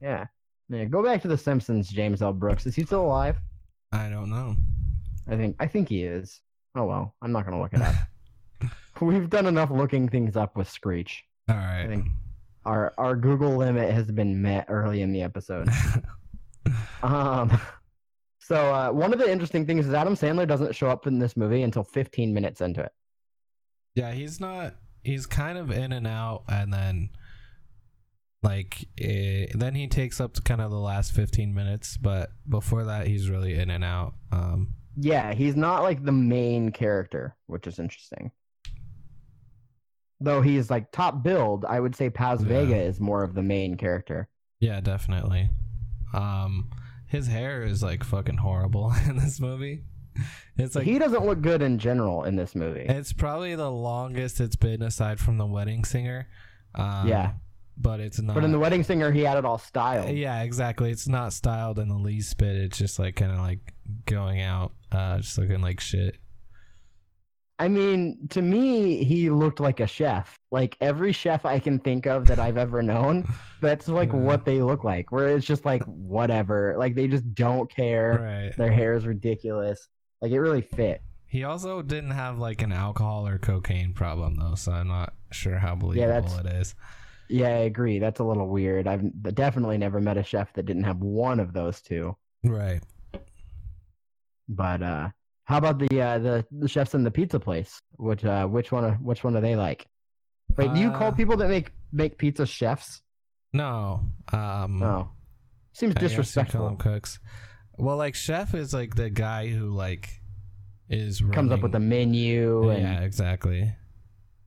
Yeah. 0.00 0.26
Yeah, 0.70 0.84
go 0.84 1.02
back 1.02 1.20
to 1.22 1.28
The 1.28 1.36
Simpsons, 1.36 1.88
James 1.88 2.22
L. 2.22 2.32
Brooks. 2.32 2.66
Is 2.66 2.74
he 2.74 2.84
still 2.84 3.02
alive? 3.02 3.36
I 3.92 4.08
don't 4.08 4.30
know. 4.30 4.56
I 5.28 5.36
think 5.36 5.56
I 5.60 5.66
think 5.66 5.88
he 5.88 6.04
is. 6.04 6.40
Oh 6.74 6.84
well, 6.84 7.14
I'm 7.22 7.32
not 7.32 7.44
gonna 7.44 7.60
look 7.60 7.74
it 7.74 7.82
up. 7.82 7.94
We've 9.00 9.28
done 9.28 9.46
enough 9.46 9.70
looking 9.70 10.08
things 10.08 10.36
up 10.36 10.56
with 10.56 10.68
Screech. 10.70 11.22
All 11.50 11.56
right. 11.56 11.82
I 11.82 11.86
think 11.88 12.06
our 12.64 12.94
our 12.96 13.14
Google 13.14 13.56
limit 13.56 13.92
has 13.92 14.10
been 14.10 14.40
met 14.40 14.66
early 14.68 15.02
in 15.02 15.12
the 15.12 15.22
episode. 15.22 15.68
Um, 17.02 17.60
so 18.38 18.56
uh, 18.74 18.90
one 18.90 19.12
of 19.12 19.18
the 19.18 19.30
interesting 19.30 19.66
things 19.66 19.86
is 19.86 19.92
Adam 19.92 20.14
Sandler 20.14 20.48
doesn't 20.48 20.74
show 20.74 20.88
up 20.88 21.06
in 21.06 21.18
this 21.18 21.36
movie 21.36 21.62
until 21.62 21.84
15 21.84 22.32
minutes 22.32 22.62
into 22.62 22.80
it. 22.82 22.92
Yeah, 23.94 24.12
he's 24.12 24.40
not. 24.40 24.74
He's 25.02 25.26
kind 25.26 25.58
of 25.58 25.70
in 25.70 25.92
and 25.92 26.06
out, 26.06 26.44
and 26.48 26.72
then 26.72 27.10
like 28.42 28.88
eh, 28.98 29.46
then 29.54 29.74
he 29.74 29.86
takes 29.86 30.20
up 30.20 30.34
to 30.34 30.42
kind 30.42 30.60
of 30.60 30.70
the 30.70 30.78
last 30.78 31.12
fifteen 31.12 31.54
minutes, 31.54 31.96
but 31.96 32.30
before 32.48 32.84
that, 32.84 33.06
he's 33.06 33.28
really 33.30 33.54
in 33.54 33.70
and 33.70 33.84
out. 33.84 34.14
Um, 34.32 34.74
Yeah, 34.96 35.32
he's 35.34 35.56
not 35.56 35.82
like 35.82 36.04
the 36.04 36.12
main 36.12 36.70
character, 36.72 37.36
which 37.46 37.66
is 37.66 37.78
interesting. 37.78 38.30
Though 40.20 40.40
he's 40.40 40.70
like 40.70 40.90
top 40.90 41.22
build, 41.22 41.64
I 41.64 41.80
would 41.80 41.94
say 41.94 42.08
Paz 42.10 42.40
Yeah. 42.42 42.48
Vega 42.48 42.76
is 42.76 43.00
more 43.00 43.22
of 43.22 43.34
the 43.34 43.42
main 43.42 43.76
character. 43.76 44.28
yeah, 44.60 44.80
definitely. 44.80 45.50
Um, 46.14 46.70
his 47.08 47.26
hair 47.26 47.62
is 47.64 47.82
like 47.82 48.02
fucking 48.04 48.38
horrible 48.38 48.92
in 49.08 49.16
this 49.16 49.38
movie. 49.40 49.82
It's 50.56 50.76
like 50.76 50.84
he 50.84 50.98
doesn't 51.00 51.26
look 51.26 51.40
good 51.42 51.62
in 51.62 51.78
general 51.78 52.22
in 52.24 52.36
this 52.36 52.54
movie. 52.54 52.86
it's 52.88 53.12
probably 53.12 53.54
the 53.56 53.70
longest 53.70 54.40
it's 54.40 54.54
been 54.56 54.82
aside 54.82 55.18
from 55.18 55.36
the 55.38 55.46
wedding 55.46 55.84
singer. 55.84 56.28
Um, 56.76 57.08
Yeah. 57.08 57.32
but 57.76 57.98
it's 58.00 58.20
not. 58.20 58.34
But 58.34 58.44
in 58.44 58.52
the 58.52 58.58
wedding 58.60 58.84
singer, 58.84 59.10
he 59.10 59.22
had 59.22 59.36
it 59.36 59.44
all 59.44 59.58
styled. 59.58 60.10
Yeah, 60.16 60.42
exactly. 60.42 60.90
It's 60.92 61.08
not 61.08 61.32
styled 61.32 61.78
in 61.80 61.88
the 61.88 61.96
least 61.98 62.38
bit. 62.38 62.54
It's 62.56 62.78
just 62.78 62.98
like 63.00 63.16
kind 63.16 63.32
of 63.32 63.38
like 63.38 63.74
going 64.06 64.40
out, 64.42 64.72
uh, 64.92 65.18
just 65.18 65.36
looking 65.38 65.60
like 65.60 65.80
shit. 65.80 66.18
I 67.58 67.68
mean, 67.68 68.26
to 68.30 68.42
me, 68.42 69.04
he 69.04 69.30
looked 69.30 69.60
like 69.60 69.78
a 69.78 69.86
chef. 69.86 70.36
Like 70.50 70.76
every 70.80 71.12
chef 71.12 71.44
I 71.46 71.60
can 71.60 71.78
think 71.78 72.06
of 72.06 72.26
that 72.26 72.40
I've 72.40 72.56
ever 72.56 72.82
known, 72.82 73.26
that's 73.60 73.86
like 73.88 74.10
Yeah. 74.12 74.18
what 74.18 74.44
they 74.44 74.60
look 74.60 74.82
like. 74.84 75.12
Where 75.12 75.36
it's 75.36 75.46
just 75.46 75.64
like 75.64 75.82
whatever. 75.84 76.74
Like 76.78 76.94
they 76.96 77.06
just 77.06 77.32
don't 77.34 77.70
care. 77.70 78.20
Right. 78.48 78.56
Their 78.56 78.72
hair 78.72 78.94
is 78.94 79.06
ridiculous. 79.06 79.88
Like 80.22 80.32
it 80.32 80.38
really 80.40 80.62
fit. 80.62 81.02
He 81.26 81.44
also 81.44 81.82
didn't 81.82 82.12
have 82.12 82.38
like 82.38 82.62
an 82.62 82.72
alcohol 82.72 83.26
or 83.26 83.38
cocaine 83.38 83.92
problem 83.92 84.36
though, 84.36 84.54
so 84.54 84.72
I'm 84.72 84.88
not 84.88 85.14
sure 85.32 85.58
how 85.58 85.74
believable 85.74 86.06
that's- 86.08 86.38
it 86.38 86.46
is. 86.46 86.74
Yeah, 87.30 87.46
I 87.48 87.64
agree. 87.64 87.98
That's 87.98 88.20
a 88.20 88.24
little 88.24 88.48
weird. 88.48 88.86
I've 88.86 89.02
definitely 89.34 89.78
never 89.78 89.98
met 90.00 90.18
a 90.18 90.22
chef 90.22 90.52
that 90.52 90.66
didn't 90.66 90.84
have 90.84 90.98
one 90.98 91.40
of 91.40 91.52
those 91.54 91.80
two. 91.80 92.14
Right. 92.44 92.82
But 94.48 94.82
uh 94.82 95.08
how 95.44 95.58
about 95.58 95.78
the 95.78 96.00
uh 96.00 96.18
the, 96.18 96.46
the 96.50 96.68
chefs 96.68 96.94
in 96.94 97.02
the 97.04 97.10
pizza 97.10 97.40
place? 97.40 97.80
Which 97.96 98.24
uh 98.24 98.46
which 98.46 98.72
one 98.72 98.84
are, 98.84 98.94
which 98.96 99.24
one 99.24 99.32
do 99.34 99.40
they 99.40 99.56
like? 99.56 99.86
Wait, 100.56 100.72
do 100.74 100.80
you 100.80 100.90
call 100.90 101.08
Uh, 101.08 101.12
people 101.12 101.36
that 101.38 101.48
make 101.48 101.72
make 101.92 102.18
pizza 102.18 102.46
chefs? 102.46 103.00
No. 103.52 104.00
Um 104.32 104.78
No. 104.78 105.10
Seems 105.72 105.94
I 105.96 106.00
you 106.00 106.00
call 106.00 106.08
disrespectful. 106.08 106.64
them 106.66 106.76
cooks. 106.76 107.18
Well, 107.76 107.96
like 107.96 108.14
chef 108.14 108.54
is 108.54 108.72
like 108.72 108.94
the 108.94 109.10
guy 109.10 109.48
who 109.48 109.70
like 109.70 110.20
is 110.88 111.22
Comes 111.32 111.50
up 111.50 111.60
with 111.62 111.72
the 111.72 111.80
menu 111.80 112.68
and 112.68 112.82
Yeah, 112.82 113.00
exactly. 113.00 113.74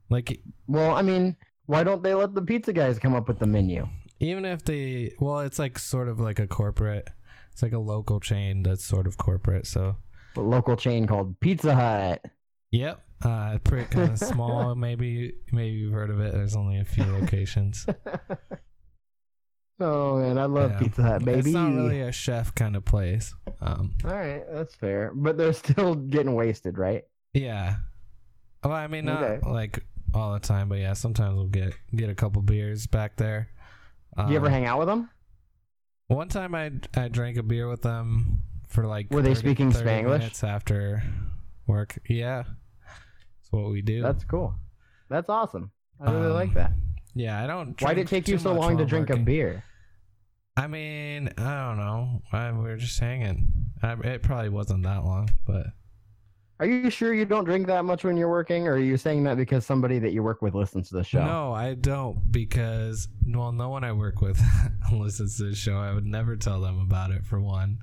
Like 0.10 0.42
Well, 0.68 0.92
I 0.92 1.02
mean, 1.02 1.36
why 1.66 1.84
don't 1.84 2.04
they 2.04 2.14
let 2.14 2.34
the 2.34 2.42
pizza 2.42 2.74
guys 2.74 3.00
come 3.00 3.16
up 3.16 3.28
with 3.28 3.40
the 3.40 3.48
menu? 3.48 3.88
even 4.20 4.46
if 4.46 4.66
they 4.66 5.14
well, 5.20 5.42
it's 5.42 5.60
like 5.60 5.78
sort 5.78 6.08
of 6.08 6.20
like 6.20 6.40
a 6.40 6.48
corporate 6.48 7.08
it's 7.58 7.64
like 7.64 7.74
a 7.74 7.80
local 7.80 8.20
chain 8.20 8.62
that's 8.62 8.86
sort 8.86 9.08
of 9.08 9.18
corporate, 9.18 9.66
so 9.66 9.96
A 10.36 10.42
local 10.42 10.76
chain 10.78 11.08
called 11.08 11.40
Pizza 11.40 11.74
Hut. 11.74 12.24
Yep. 12.70 13.02
Uh, 13.24 13.58
pretty 13.64 13.88
kind 13.88 14.12
of 14.12 14.20
small. 14.20 14.76
maybe 14.86 15.34
maybe 15.52 15.76
you've 15.76 15.92
heard 15.92 16.12
of 16.12 16.20
it. 16.20 16.34
There's 16.34 16.56
only 16.56 16.80
a 16.80 16.86
few 16.86 17.04
locations. 17.06 17.88
oh 19.80 20.18
man, 20.20 20.38
I 20.38 20.46
love 20.46 20.72
Yeah. 20.72 20.80
Pizza 20.80 21.02
Hut, 21.04 21.26
baby. 21.26 21.40
It's 21.40 21.48
not 21.50 21.74
really 21.74 22.02
a 22.02 22.12
chef 22.12 22.54
kind 22.56 22.76
of 22.76 22.86
place. 22.86 23.34
Um, 23.62 23.94
All 24.06 24.12
right, 24.12 24.44
that's 24.52 24.76
fair. 24.76 25.12
But 25.14 25.38
they're 25.38 25.54
still 25.54 25.96
getting 25.96 26.34
wasted, 26.36 26.78
right? 26.78 27.04
yeah. 27.34 27.78
Well, 28.64 28.74
I 28.74 28.88
mean, 28.88 29.06
not 29.06 29.24
Okay. 29.24 29.50
like 29.50 29.84
all 30.14 30.34
the 30.34 30.40
time, 30.40 30.68
but 30.68 30.80
yeah, 30.80 30.94
sometimes 30.94 31.36
we'll 31.36 31.46
get 31.48 31.74
get 31.96 32.10
a 32.10 32.16
couple 32.16 32.42
beers 32.42 32.88
back 32.88 33.16
there. 33.18 33.50
Do 34.18 34.32
you 34.32 34.38
ever 34.38 34.48
Um, 34.48 34.52
hang 34.52 34.66
out 34.66 34.80
with 34.80 34.88
them? 34.88 35.10
One 36.08 36.28
time 36.28 36.56
I 36.56 36.72
I 36.96 37.08
drank 37.08 37.38
a 37.38 37.44
beer 37.44 37.70
with 37.70 37.82
them 37.84 38.40
for 38.68 38.86
like 38.88 39.12
Were 39.12 39.22
they 39.22 39.36
speaking 39.36 39.72
Spanglish? 39.72 40.20
minutes 40.20 40.44
after 40.44 41.04
work. 41.68 42.00
Yeah. 42.10 42.44
That's 42.46 43.52
what 43.52 43.70
we 43.72 43.82
do. 43.82 44.02
That's 44.02 44.24
cool. 44.24 44.56
That's 45.10 45.30
awesome. 45.30 45.72
I 46.02 46.12
really 46.12 46.28
Um, 46.28 46.34
like 46.34 46.54
that. 46.56 46.72
yeah, 47.14 47.42
I 47.44 47.48
don't 47.48 47.80
Why 47.82 47.94
did 47.94 48.02
it 48.02 48.08
take 48.08 48.28
you 48.28 48.38
so 48.38 48.54
long 48.54 48.78
to 48.78 48.86
drink 48.86 49.10
a 49.10 49.18
beer? 49.18 49.64
I 50.58 50.66
mean, 50.68 51.30
I 51.38 51.68
don't 51.68 51.78
know. 51.78 52.22
I, 52.32 52.52
we 52.52 52.64
were 52.64 52.78
just 52.78 53.00
hanging. 53.00 53.48
I, 53.84 53.94
it 54.04 54.24
probably 54.24 54.50
wasn't 54.50 54.84
that 54.84 55.06
long, 55.06 55.30
but 55.46 55.68
Are 56.60 56.66
you 56.66 56.90
sure 56.90 57.14
you 57.14 57.26
don't 57.26 57.46
drink 57.46 57.68
that 57.68 57.86
much 57.86 58.04
when 58.04 58.18
you're 58.18 58.28
working, 58.30 58.68
or 58.68 58.74
are 58.74 58.80
you 58.80 58.98
saying 58.98 59.24
that 59.26 59.38
because 59.38 59.66
somebody 59.68 60.00
that 60.00 60.14
you 60.14 60.24
work 60.24 60.42
with 60.42 60.56
listens 60.56 60.90
to 60.90 60.96
the 60.96 61.04
show? 61.04 61.24
no, 61.24 61.54
I 61.54 61.76
don't 61.76 62.32
because 62.32 63.08
well, 63.28 63.52
no 63.52 63.70
one 63.70 63.84
I 63.84 63.92
work 63.92 64.20
with 64.22 64.42
listens 64.92 65.38
to 65.38 65.44
the 65.44 65.56
show. 65.56 65.78
I 65.78 65.94
would 65.94 66.06
never 66.08 66.36
tell 66.36 66.60
them 66.60 66.80
about 66.80 67.12
it 67.12 67.24
for 67.24 67.40
one. 67.40 67.78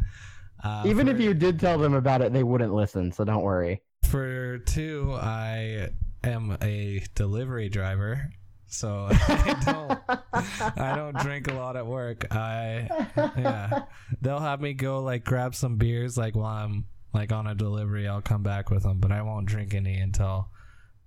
Uh, 0.65 0.83
Even 0.87 1.07
for- 1.07 1.13
if 1.13 1.21
you 1.21 1.33
did 1.33 1.61
tell 1.61 1.79
them 1.79 1.95
about 1.95 2.23
it, 2.23 2.33
they 2.33 2.43
wouldn't 2.43 2.75
listen. 2.75 3.13
So 3.13 3.25
don't 3.25 3.43
worry. 3.45 3.83
For 4.09 4.59
two, 4.59 5.13
I 5.15 5.91
am 6.25 6.57
a 6.61 7.03
delivery 7.15 7.69
driver, 7.69 8.31
so 8.75 9.09
I 9.11 9.57
don't 9.65 10.79
I 10.79 10.97
don't 10.97 11.17
drink 11.19 11.49
a 11.51 11.55
lot 11.55 11.77
at 11.77 11.87
work. 11.87 12.27
I 12.35 12.89
yeah, 13.37 13.85
they'll 14.21 14.41
have 14.41 14.61
me 14.61 14.75
go 14.75 15.01
like 15.03 15.25
grab 15.25 15.55
some 15.55 15.77
beers 15.77 16.17
like 16.19 16.35
while 16.35 16.47
I'm 16.65 16.87
like 17.13 17.33
on 17.33 17.47
a 17.47 17.55
delivery. 17.55 18.09
I'll 18.09 18.23
come 18.23 18.43
back 18.43 18.71
with 18.71 18.83
them, 18.83 18.99
but 18.99 19.13
I 19.13 19.23
won't 19.23 19.47
drink 19.47 19.75
any 19.75 19.95
until 19.99 20.49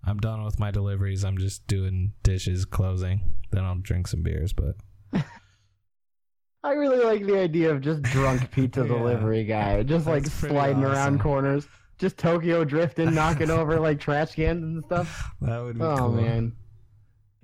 I'm 0.05 0.17
done 0.19 0.43
with 0.45 0.59
my 0.59 0.71
deliveries. 0.71 1.23
I'm 1.25 1.37
just 1.37 1.67
doing 1.67 2.13
dishes, 2.23 2.63
closing. 2.65 3.33
Then 3.51 3.65
I'll 3.65 3.75
drink 3.75 4.07
some 4.07 4.23
beers. 4.23 4.53
But 4.53 4.75
I 6.63 6.71
really 6.73 7.03
like 7.03 7.25
the 7.25 7.37
idea 7.39 7.71
of 7.71 7.81
just 7.81 8.01
drunk 8.03 8.51
pizza 8.51 8.81
Yeah. 8.83 8.87
delivery 8.87 9.43
guy, 9.45 9.83
just 9.83 10.07
like 10.07 10.25
sliding 10.25 10.83
around 10.83 11.19
corners, 11.21 11.67
just 11.97 12.17
Tokyo 12.17 12.63
drifting, 12.63 13.13
knocking 13.13 13.49
over 13.49 13.79
like 13.79 13.99
trash 13.99 14.33
cans 14.35 14.63
and 14.63 14.83
stuff. 14.83 15.29
that 15.41 15.59
would 15.63 15.77
be 15.77 15.83
Oh 15.83 15.97
cool. 15.97 16.11
man. 16.13 16.53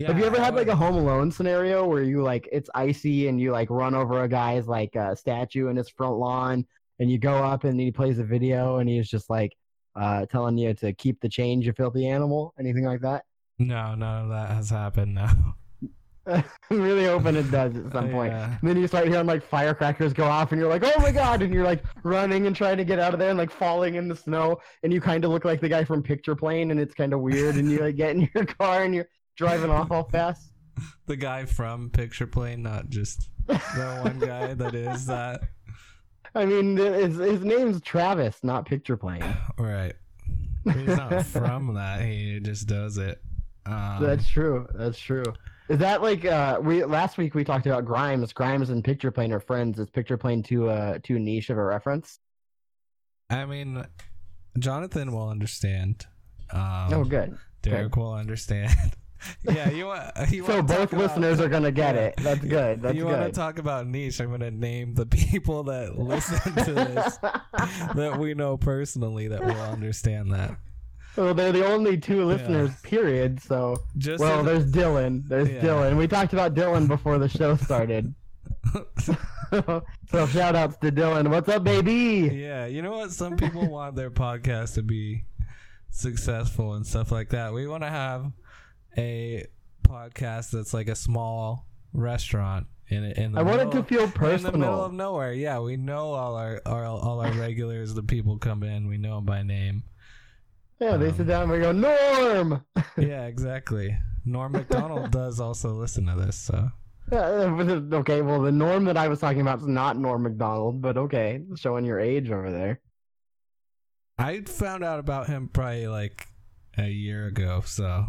Yeah, 0.03 0.09
Have 0.09 0.19
you 0.19 0.25
ever 0.25 0.37
I 0.37 0.43
had 0.43 0.55
like 0.55 0.67
a 0.67 0.75
Home 0.75 0.95
Alone 0.95 1.31
scenario 1.31 1.87
where 1.87 2.03
you 2.03 2.21
like 2.21 2.49
it's 2.51 2.69
icy 2.75 3.29
and 3.29 3.39
you 3.39 3.53
like 3.53 3.69
run 3.69 3.95
over 3.95 4.23
a 4.23 4.27
guy's 4.27 4.67
like 4.67 4.93
uh, 4.97 5.15
statue 5.15 5.69
in 5.69 5.77
his 5.77 5.87
front 5.87 6.17
lawn 6.17 6.65
and 6.99 7.09
you 7.09 7.17
go 7.17 7.35
up 7.35 7.63
and 7.63 7.79
he 7.79 7.89
plays 7.89 8.19
a 8.19 8.23
video 8.25 8.79
and 8.79 8.89
he's 8.89 9.07
just 9.07 9.29
like 9.29 9.53
uh, 9.95 10.25
telling 10.25 10.57
you 10.57 10.73
to 10.73 10.91
keep 10.91 11.21
the 11.21 11.29
change, 11.29 11.65
you 11.65 11.71
filthy 11.71 12.05
animal? 12.05 12.53
Anything 12.59 12.83
like 12.83 12.99
that? 12.99 13.23
No, 13.59 13.95
none 13.95 14.23
of 14.25 14.29
that 14.29 14.49
has 14.49 14.69
happened. 14.69 15.15
No. 15.15 15.29
I'm 16.27 16.43
really 16.69 17.05
hoping 17.05 17.37
it 17.37 17.49
does 17.49 17.73
at 17.77 17.93
some 17.93 18.09
point. 18.11 18.33
Yeah. 18.33 18.57
And 18.59 18.69
then 18.69 18.77
you 18.77 18.87
start 18.87 19.07
hearing 19.07 19.25
like 19.25 19.41
firecrackers 19.41 20.11
go 20.11 20.25
off, 20.25 20.51
and 20.51 20.59
you're 20.59 20.69
like, 20.69 20.83
"Oh 20.83 21.01
my 21.01 21.11
god!" 21.11 21.41
And 21.41 21.53
you're 21.53 21.65
like 21.65 21.83
running 22.03 22.47
and 22.47 22.55
trying 22.55 22.77
to 22.77 22.85
get 22.85 22.97
out 22.99 23.13
of 23.13 23.19
there, 23.19 23.29
and 23.29 23.37
like 23.37 23.51
falling 23.51 23.95
in 23.95 24.07
the 24.07 24.15
snow, 24.15 24.59
and 24.83 24.91
you 24.91 24.99
kind 24.99 25.23
of 25.25 25.31
look 25.31 25.43
like 25.45 25.59
the 25.61 25.69
guy 25.69 25.83
from 25.83 26.01
Pictureplane, 26.01 26.71
and 26.71 26.79
it's 26.79 26.93
kind 26.93 27.13
of 27.13 27.19
weird. 27.19 27.55
And 27.55 27.69
you 27.69 27.79
like 27.79 27.95
get 27.95 28.15
in 28.15 28.29
your 28.35 28.45
car 28.45 28.83
and 28.83 28.95
you're 28.95 29.07
driving 29.35 29.69
off 29.69 29.91
all 29.91 30.03
fast. 30.03 30.51
the 31.05 31.15
guy 31.15 31.45
from 31.45 31.89
Pictureplane, 31.89 32.59
not 32.59 32.89
just 32.89 33.29
the 33.47 34.01
one 34.03 34.19
guy 34.19 34.53
that 34.53 34.75
is 34.75 35.05
that. 35.05 35.41
I 36.35 36.45
mean, 36.45 36.77
his 36.77 37.17
his 37.17 37.43
name's 37.43 37.81
Travis, 37.81 38.39
not 38.43 38.67
Pictureplane. 38.67 39.37
Right. 39.57 39.93
He's 40.63 40.87
not 40.87 41.25
from 41.25 41.73
that. 41.73 42.01
He 42.01 42.39
just 42.39 42.67
does 42.67 42.97
it. 42.97 43.21
Um, 43.65 43.97
That's 44.01 44.27
true. 44.27 44.65
That's 44.73 44.97
true. 44.97 45.25
Is 45.69 45.79
that 45.79 46.01
like 46.01 46.25
uh 46.25 46.59
we 46.61 46.83
last 46.85 47.17
week 47.17 47.35
we 47.35 47.43
talked 47.43 47.65
about 47.65 47.85
Grimes. 47.85 48.33
Grimes 48.33 48.69
and 48.69 48.83
Pictureplane 48.83 49.31
are 49.31 49.39
friends. 49.39 49.79
Is 49.79 49.89
Pictureplane 49.89 50.43
too 50.43 50.69
uh 50.69 50.99
too 51.03 51.19
niche 51.19 51.49
of 51.49 51.57
a 51.57 51.63
reference? 51.63 52.19
I 53.29 53.45
mean, 53.45 53.85
Jonathan 54.59 55.11
will 55.11 55.29
understand. 55.29 56.05
Um, 56.51 56.93
oh, 56.93 57.03
good. 57.03 57.37
Derek 57.61 57.95
will 57.95 58.13
understand. 58.13 58.71
yeah, 59.43 59.69
you 59.69 59.85
want. 59.87 60.11
Uh, 60.15 60.25
you 60.29 60.43
So 60.45 60.49
wanna 60.53 60.63
both 60.63 60.77
talk 60.77 60.93
about- 60.93 61.01
listeners 61.01 61.39
are 61.39 61.49
gonna 61.49 61.71
get 61.71 61.95
Yeah. 61.95 62.01
it. 62.01 62.15
That's 62.17 62.39
good. 62.43 62.81
That's 62.81 62.95
you 62.95 63.05
want 63.05 63.23
to 63.23 63.31
talk 63.31 63.59
about 63.59 63.87
niche? 63.87 64.19
I'm 64.19 64.29
gonna 64.31 64.51
name 64.51 64.93
the 64.95 65.05
people 65.05 65.63
that 65.63 65.97
listen 65.99 66.53
to 66.65 66.73
this 66.73 67.17
that 67.95 68.17
we 68.19 68.33
know 68.33 68.57
personally 68.57 69.27
that 69.29 69.43
will 69.43 69.61
understand 69.61 70.31
that. 70.33 70.57
well, 71.15 71.33
they're 71.33 71.51
the 71.51 71.65
only 71.65 71.97
two 71.97 72.25
listeners, 72.25 72.71
period. 72.81 73.41
So, 73.41 73.77
Just 73.97 74.19
well, 74.19 74.43
there's 74.43 74.71
Dylan. 74.71 75.27
There's 75.27 75.49
Yeah. 75.49 75.61
Dylan. 75.61 75.95
We 75.97 76.07
talked 76.07 76.33
about 76.33 76.55
Dylan 76.55 76.87
before 76.87 77.19
the 77.19 77.29
show 77.29 77.55
started. 77.55 78.13
so 79.53 80.25
shout 80.27 80.55
outs 80.55 80.77
to 80.77 80.91
Dylan. 80.91 81.29
What's 81.29 81.49
up, 81.49 81.63
baby? 81.63 82.29
Yeah, 82.33 82.65
you 82.65 82.81
know 82.81 82.91
what? 82.93 83.11
Some 83.11 83.37
people 83.37 83.69
want 83.69 83.95
their 83.95 84.09
podcast 84.11 84.73
to 84.75 84.81
be 84.83 85.25
successful 85.91 86.73
and 86.73 86.85
stuff 86.87 87.11
like 87.11 87.29
that. 87.29 87.53
We 87.53 87.67
want 87.67 87.83
to 87.83 87.89
have 87.89 88.31
a 88.97 89.45
podcast 89.83 90.51
that's 90.51 90.73
like 90.73 90.87
a 90.87 90.95
small 90.95 91.65
restaurant 91.93 92.67
in 92.87 93.03
in 93.03 93.31
the 93.33 93.39
I 93.39 93.43
want 93.43 93.61
it 93.61 93.65
middle- 93.65 93.83
to 93.83 93.87
feel 93.87 94.07
personal. 94.09 94.53
in 94.53 94.59
the 94.59 94.65
middle 94.65 94.83
of 94.85 94.93
nowhere. 94.93 95.33
Yeah, 95.33 95.59
we 95.59 95.77
know 95.77 96.13
all 96.13 96.35
our, 96.35 96.61
our 96.65 96.85
all 96.85 97.21
our 97.21 97.31
regulars. 97.33 97.93
The 97.93 98.03
people 98.03 98.37
come 98.37 98.63
in, 98.63 98.87
we 98.87 98.97
know 98.97 99.15
them 99.15 99.25
by 99.25 99.43
name. 99.43 99.83
Yeah, 100.79 100.97
they 100.97 101.09
Um, 101.09 101.15
sit 101.17 101.27
down 101.27 101.43
and 101.43 101.51
we 101.51 101.59
go, 101.59 101.71
Norm. 101.71 102.65
Yeah, 102.97 103.25
exactly. 103.25 103.97
Norm 104.25 104.51
Macdonald 104.51 105.11
does 105.11 105.39
also 105.39 105.73
listen 105.73 106.05
to 106.07 106.15
this, 106.15 106.35
so 106.35 106.69
Uh, 107.11 107.15
okay, 107.93 108.21
well, 108.21 108.41
the 108.41 108.51
Norm 108.51 108.85
that 108.85 108.97
I 108.97 109.07
was 109.07 109.19
talking 109.19 109.41
about 109.41 109.59
is 109.61 109.67
not 109.67 109.97
Norm 109.97 110.23
Macdonald, 110.23 110.81
but 110.81 110.97
okay, 110.97 111.41
showing 111.55 111.85
your 111.85 111.99
age 111.99 112.29
over 112.31 112.51
there. 112.51 112.81
I 114.17 114.41
found 114.41 114.83
out 114.83 114.99
about 114.99 115.27
him 115.27 115.49
probably 115.51 115.87
like 115.87 116.27
a 116.77 116.87
year 116.87 117.25
ago. 117.27 117.61
So 117.65 118.05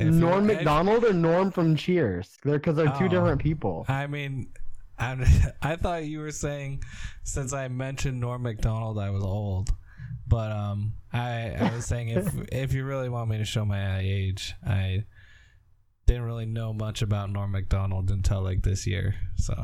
if 0.00 0.14
Norm 0.14 0.46
Macdonald 0.46 1.04
or 1.04 1.12
Norm 1.12 1.50
from 1.50 1.76
Cheers? 1.76 2.38
They're 2.44 2.58
because 2.58 2.76
they're 2.76 2.86
two 2.98 3.04
Oh. 3.06 3.08
different 3.08 3.40
people. 3.40 3.84
I 3.88 4.06
mean, 4.06 4.48
I, 4.98 5.52
I 5.62 5.76
thought 5.76 6.04
you 6.04 6.20
were 6.20 6.30
saying 6.30 6.82
since 7.24 7.52
I 7.52 7.68
mentioned 7.68 8.20
Norm 8.20 8.42
Macdonald, 8.42 8.98
I 8.98 9.10
was 9.10 9.22
old. 9.24 9.70
But 10.26 10.52
um, 10.52 10.92
I 11.12 11.54
I 11.58 11.72
was 11.74 11.86
saying 11.86 12.08
if 12.10 12.28
if 12.52 12.72
you 12.74 12.84
really 12.84 13.08
want 13.08 13.30
me 13.30 13.38
to 13.38 13.44
show 13.44 13.64
my 13.64 13.98
age, 14.00 14.54
I 14.66 15.04
didn't 16.06 16.22
really 16.24 16.46
know 16.46 16.72
much 16.72 17.02
about 17.02 17.30
Norm 17.30 17.50
Macdonald 17.52 18.10
until 18.10 18.42
like 18.42 18.62
this 18.62 18.86
year. 18.86 19.14
So 19.36 19.54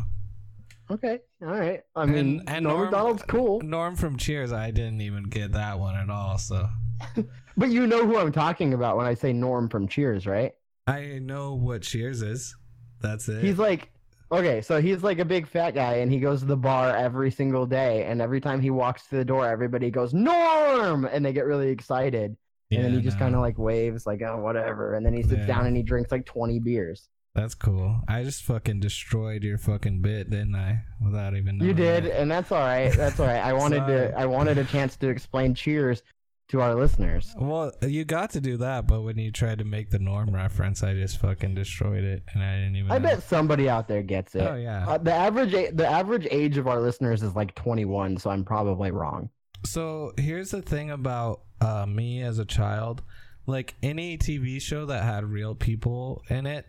Okay, 0.91 1.21
all 1.43 1.49
right. 1.49 1.81
I 1.97 2.05
mean, 2.05 2.41
And- 2.41 2.49
and 2.49 2.65
Norm, 2.65 2.77
Norm- 2.77 2.85
Macdonald's 2.91 3.23
cool, 3.23 3.61
Norm 3.63 3.97
from 3.97 4.19
Cheers, 4.19 4.53
I 4.53 4.71
didn't 4.71 5.01
even 5.01 5.25
get 5.25 5.53
that 5.53 5.79
one 5.79 5.95
at 5.97 6.11
all. 6.11 6.37
So 6.39 6.69
but 7.57 7.71
you 7.71 7.87
know 7.87 8.07
who 8.07 8.19
I'm 8.19 8.33
talking 8.33 8.75
about 8.75 8.97
when 8.97 9.07
I 9.07 9.15
say 9.15 9.33
Norm 9.33 9.69
from 9.69 9.89
Cheers, 9.89 10.27
right? 10.27 10.53
I 10.87 11.19
know 11.23 11.55
what 11.55 11.83
Cheers 11.83 12.23
is. 12.23 12.57
That's 13.01 13.29
it. 13.29 13.43
He's 13.43 13.59
like, 13.59 13.91
okay, 14.33 14.61
so 14.61 14.81
he's 14.81 15.03
like 15.03 15.19
a 15.19 15.25
big 15.25 15.47
fat 15.47 15.73
guy, 15.75 15.97
and 15.97 16.11
he 16.13 16.19
goes 16.21 16.41
to 16.41 16.47
the 16.47 16.57
bar 16.57 16.95
every 16.97 17.31
single 17.31 17.67
day, 17.67 18.05
and 18.05 18.21
every 18.21 18.41
time 18.41 18.61
he 18.61 18.71
walks 18.71 19.07
to 19.09 19.17
the 19.17 19.25
door, 19.25 19.49
everybody 19.49 19.91
goes 19.91 20.13
Norm, 20.15 21.05
and 21.05 21.25
they 21.25 21.33
get 21.33 21.45
really 21.47 21.69
excited, 21.71 22.37
Yeah, 22.71 22.79
and 22.81 22.87
then 22.87 22.95
he 22.95 23.01
just 23.03 23.19
kind 23.19 23.35
of 23.35 23.41
like 23.41 23.59
waves, 23.59 24.07
like 24.07 24.23
oh 24.23 24.39
whatever, 24.39 24.95
and 24.95 25.05
then 25.05 25.13
he 25.15 25.23
sits 25.23 25.41
Yeah. 25.41 25.47
down 25.47 25.67
and 25.67 25.77
he 25.77 25.83
drinks 25.83 26.11
like 26.13 26.25
20 26.27 26.59
beers. 26.61 27.09
That's 27.35 27.55
cool. 27.57 27.97
I 28.07 28.23
just 28.23 28.45
fucking 28.45 28.79
destroyed 28.79 29.43
your 29.43 29.59
fucking 29.59 30.03
bit, 30.03 30.31
didn't 30.31 30.55
I? 30.55 30.85
Without 31.05 31.35
even 31.35 31.59
knowing 31.59 31.69
You 31.69 31.75
did, 31.75 32.07
and 32.07 32.31
that's 32.31 32.53
all 32.53 32.61
right. 32.61 32.93
That's 32.93 33.19
all 33.19 33.27
right. 33.27 33.43
I 33.45 33.53
wanted 33.63 33.87
to. 33.89 34.15
I 34.17 34.25
wanted 34.27 34.57
a 34.59 34.65
chance 34.65 34.97
to 34.99 35.09
explain 35.09 35.53
Cheers 35.53 36.03
to 36.49 36.61
our 36.61 36.75
listeners. 36.75 37.35
Well, 37.39 37.73
you 37.83 38.05
got 38.05 38.31
to 38.31 38.41
do 38.41 38.57
that, 38.59 38.87
but 38.87 39.03
when 39.03 39.19
you 39.19 39.31
tried 39.33 39.59
to 39.59 39.65
make 39.65 39.91
the 39.91 39.99
norm 39.99 40.35
reference, 40.35 40.83
I 40.83 40.95
just 40.95 41.19
fucking 41.19 41.55
destroyed 41.55 42.05
it, 42.05 42.23
and 42.33 42.43
I 42.43 42.57
didn't 42.57 42.77
even. 42.77 42.91
I 42.93 42.99
know. 42.99 43.09
bet 43.09 43.23
somebody 43.23 43.69
out 43.69 43.89
there 43.89 44.03
gets 44.03 44.35
it. 44.35 44.43
Oh 44.43 44.55
yeah. 44.55 44.87
Uh, 44.87 44.99
the 44.99 45.13
average 45.13 45.55
a- 45.55 45.71
the 45.71 45.87
average 45.87 46.27
age 46.31 46.57
of 46.57 46.67
our 46.67 46.81
listeners 46.81 47.23
is 47.23 47.35
like 47.35 47.55
21, 47.55 48.19
so 48.19 48.31
I'm 48.31 48.45
probably 48.45 48.91
wrong. 48.91 49.31
So 49.65 50.13
here's 50.19 50.51
the 50.51 50.63
thing 50.63 50.91
about 50.91 51.41
uh, 51.61 51.87
me 51.87 52.23
as 52.23 52.39
a 52.39 52.45
child, 52.45 53.03
like 53.47 53.75
any 53.83 54.19
TV 54.19 54.61
show 54.61 54.87
that 54.87 55.03
had 55.03 55.25
real 55.25 55.55
people 55.55 56.23
in 56.29 56.47
it. 56.47 56.67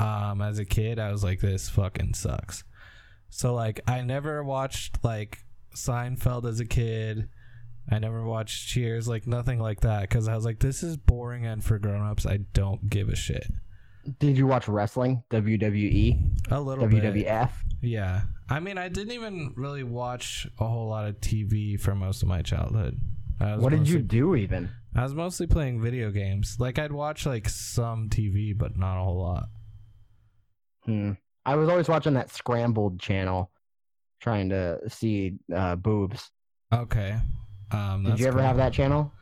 Um, 0.00 0.42
as 0.42 0.58
a 0.58 0.64
kid, 0.64 0.98
I 0.98 1.12
was 1.12 1.22
like, 1.22 1.40
this 1.40 1.70
fucking 1.70 2.14
sucks. 2.14 2.64
So 3.30 3.54
like, 3.54 3.80
I 3.86 4.02
never 4.02 4.44
watched 4.44 5.02
like 5.02 5.38
Seinfeld 5.74 6.48
as 6.48 6.60
a 6.60 6.64
kid. 6.64 7.28
I 7.90 7.98
never 7.98 8.24
watched 8.24 8.68
Cheers, 8.68 9.06
like 9.08 9.26
nothing 9.26 9.58
like 9.60 9.80
that, 9.80 10.02
because 10.02 10.26
I 10.28 10.34
was 10.34 10.44
like, 10.44 10.58
this 10.60 10.82
is 10.82 10.96
boring 10.96 11.44
and 11.44 11.62
for 11.62 11.78
grown-ups. 11.78 12.24
I 12.26 12.38
don't 12.52 12.88
give 12.88 13.08
a 13.08 13.16
shit. 13.16 13.46
Did 14.18 14.36
you 14.36 14.46
watch 14.46 14.68
wrestling? 14.68 15.22
WWE, 15.30 16.50
A 16.50 16.60
little 16.60 16.86
bit. 16.86 17.02
WWF. 17.02 17.50
Yeah. 17.82 18.22
I 18.48 18.60
mean, 18.60 18.76
I 18.78 18.88
didn't 18.88 19.12
even 19.12 19.52
really 19.56 19.82
watch 19.82 20.46
a 20.58 20.66
whole 20.66 20.88
lot 20.88 21.06
of 21.08 21.20
TV 21.20 21.80
for 21.80 21.94
most 21.94 22.22
of 22.22 22.28
my 22.28 22.42
childhood. 22.42 22.98
What 23.38 23.70
did 23.70 23.88
you 23.88 24.00
do 24.00 24.34
even? 24.36 24.70
I 24.94 25.02
was 25.02 25.14
mostly 25.14 25.46
playing 25.46 25.82
video 25.82 26.10
games. 26.10 26.56
Like 26.58 26.78
I'd 26.78 26.92
watch 26.92 27.26
like 27.26 27.48
some 27.48 28.08
TV, 28.08 28.56
but 28.56 28.76
not 28.76 29.00
a 29.00 29.04
whole 29.04 29.18
lot. 29.20 29.48
Hmm. 30.84 31.12
I 31.44 31.56
was 31.56 31.68
always 31.68 31.88
watching 31.88 32.14
that 32.14 32.30
Scrambled 32.30 33.00
channel, 33.00 33.50
trying 34.20 34.50
to 34.50 34.78
see 34.88 35.36
uh, 35.54 35.76
boobs. 35.76 36.30
Okay. 36.72 37.16
Um, 37.70 38.04
Did 38.04 38.20
you 38.20 38.26
ever 38.26 38.38
cool. 38.38 38.46
have 38.46 38.56
that 38.58 38.72
channel? 38.72 39.12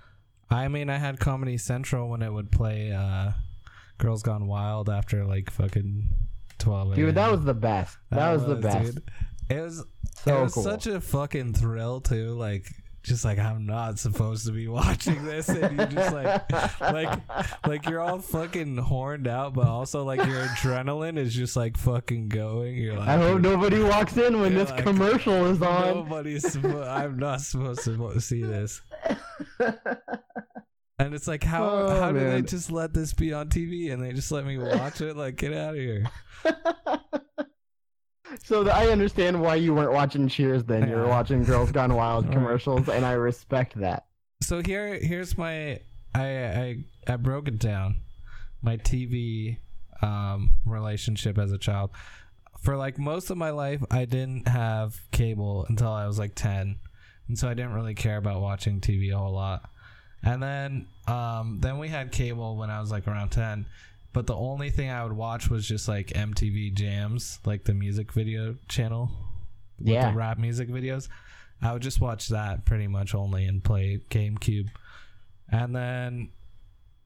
I 0.50 0.68
mean, 0.68 0.90
I 0.90 0.98
had 0.98 1.18
Comedy 1.18 1.56
Central 1.56 2.08
when 2.08 2.22
it 2.22 2.30
would 2.32 2.50
play 2.52 2.92
uh, 2.92 3.32
Girls 3.98 4.22
Gone 4.22 4.46
Wild 4.46 4.90
after 4.90 5.24
like 5.24 5.50
fucking 5.50 6.08
twelve. 6.58 6.94
Dude, 6.94 7.14
that 7.14 7.30
was 7.30 7.44
the 7.44 7.54
best. 7.54 7.96
That, 8.10 8.32
was, 8.32 8.44
the 8.46 8.56
best. 8.56 8.94
dude. 8.94 9.02
It 9.48 9.60
was 9.60 9.84
So 10.24 10.38
it 10.38 10.42
was 10.42 10.54
cool. 10.54 10.62
such 10.62 10.86
a 10.86 11.00
fucking 11.00 11.54
thrill 11.54 12.00
too. 12.00 12.30
Like, 12.32 12.66
just 13.02 13.24
like 13.24 13.38
I'm 13.38 13.66
not 13.66 13.98
supposed 13.98 14.46
to 14.46 14.52
be 14.52 14.68
watching 14.68 15.24
this, 15.24 15.48
and 15.48 15.76
you're 15.76 15.86
just 15.86 16.14
like, 16.14 16.52
like, 16.80 17.20
like 17.66 17.86
you're 17.88 18.00
all 18.00 18.18
fucking 18.20 18.76
horned 18.76 19.26
out, 19.26 19.54
but 19.54 19.66
also 19.66 20.04
like 20.04 20.24
your 20.26 20.44
adrenaline 20.44 21.18
is 21.18 21.34
just 21.34 21.56
like 21.56 21.76
fucking 21.76 22.28
going. 22.28 22.76
You're 22.76 22.98
like, 22.98 23.08
I 23.08 23.16
hope 23.16 23.40
nobody 23.40 23.82
walks 23.82 24.16
in 24.16 24.40
when 24.40 24.54
this 24.54 24.70
like, 24.70 24.84
commercial 24.84 25.46
is 25.46 25.60
on. 25.62 25.94
Nobody's. 25.94 26.56
I'm 26.56 27.18
not 27.18 27.40
supposed 27.40 27.84
to 27.84 28.20
see 28.20 28.42
this. 28.42 28.80
And 30.98 31.14
it's 31.14 31.26
like, 31.26 31.42
how 31.42 31.64
Oh, 31.68 32.00
how 32.00 32.12
do 32.12 32.20
they 32.20 32.42
just 32.42 32.70
let 32.70 32.94
this 32.94 33.12
be 33.12 33.32
on 33.32 33.48
TV 33.48 33.92
and 33.92 34.00
they 34.00 34.12
just 34.12 34.30
let 34.30 34.46
me 34.46 34.56
watch 34.56 35.00
it? 35.00 35.16
Like, 35.16 35.34
get 35.34 35.52
out 35.52 35.74
of 35.74 35.80
here. 35.80 36.04
so 38.44 38.62
th- 38.64 38.74
I 38.74 38.88
understand 38.88 39.40
why 39.40 39.56
you 39.56 39.74
weren't 39.74 39.92
watching 39.92 40.28
Cheers 40.28 40.64
then. 40.64 40.88
You 40.88 40.96
were 40.96 41.08
watching 41.08 41.44
Girls 41.44 41.72
Gone 41.72 41.94
Wild 41.94 42.30
commercials, 42.32 42.88
and 42.88 43.04
I 43.04 43.12
respect 43.12 43.78
that. 43.80 44.06
So 44.40 44.60
here 44.62 44.94
here's 44.94 45.38
my 45.38 45.80
I 46.14 46.26
I 46.26 46.84
I 47.06 47.16
broke 47.16 47.48
it 47.48 47.58
down. 47.58 47.96
My 48.60 48.76
TV 48.76 49.58
um 50.02 50.50
relationship 50.66 51.38
as 51.38 51.52
a 51.52 51.58
child. 51.58 51.90
For 52.60 52.76
like 52.76 52.98
most 52.98 53.30
of 53.30 53.36
my 53.36 53.50
life 53.50 53.82
I 53.90 54.04
didn't 54.04 54.48
have 54.48 55.00
cable 55.10 55.66
until 55.68 55.90
I 55.90 56.06
was 56.06 56.18
like 56.18 56.34
10. 56.34 56.78
And 57.28 57.38
so 57.38 57.48
I 57.48 57.54
didn't 57.54 57.74
really 57.74 57.94
care 57.94 58.16
about 58.16 58.40
watching 58.40 58.80
TV 58.80 59.12
a 59.12 59.18
whole 59.18 59.32
lot. 59.32 59.68
And 60.22 60.42
then 60.42 60.86
um 61.06 61.58
then 61.60 61.78
we 61.78 61.88
had 61.88 62.12
cable 62.12 62.56
when 62.56 62.70
I 62.70 62.80
was 62.80 62.90
like 62.90 63.06
around 63.06 63.30
10. 63.30 63.66
But 64.12 64.26
the 64.26 64.36
only 64.36 64.70
thing 64.70 64.90
I 64.90 65.02
would 65.04 65.14
watch 65.14 65.48
was 65.48 65.66
just 65.66 65.88
like 65.88 66.08
MTV 66.08 66.74
Jams, 66.74 67.38
like 67.46 67.64
the 67.64 67.74
music 67.74 68.12
video 68.12 68.56
channel 68.68 69.10
with 69.78 69.88
Yeah. 69.88 70.10
the 70.10 70.16
rap 70.16 70.38
music 70.38 70.68
videos. 70.68 71.08
I 71.62 71.72
would 71.72 71.82
just 71.82 72.00
watch 72.00 72.28
that 72.28 72.64
pretty 72.66 72.88
much 72.88 73.14
only 73.14 73.46
and 73.46 73.62
play 73.64 74.00
GameCube. 74.10 74.68
And 75.50 75.74
then 75.74 76.30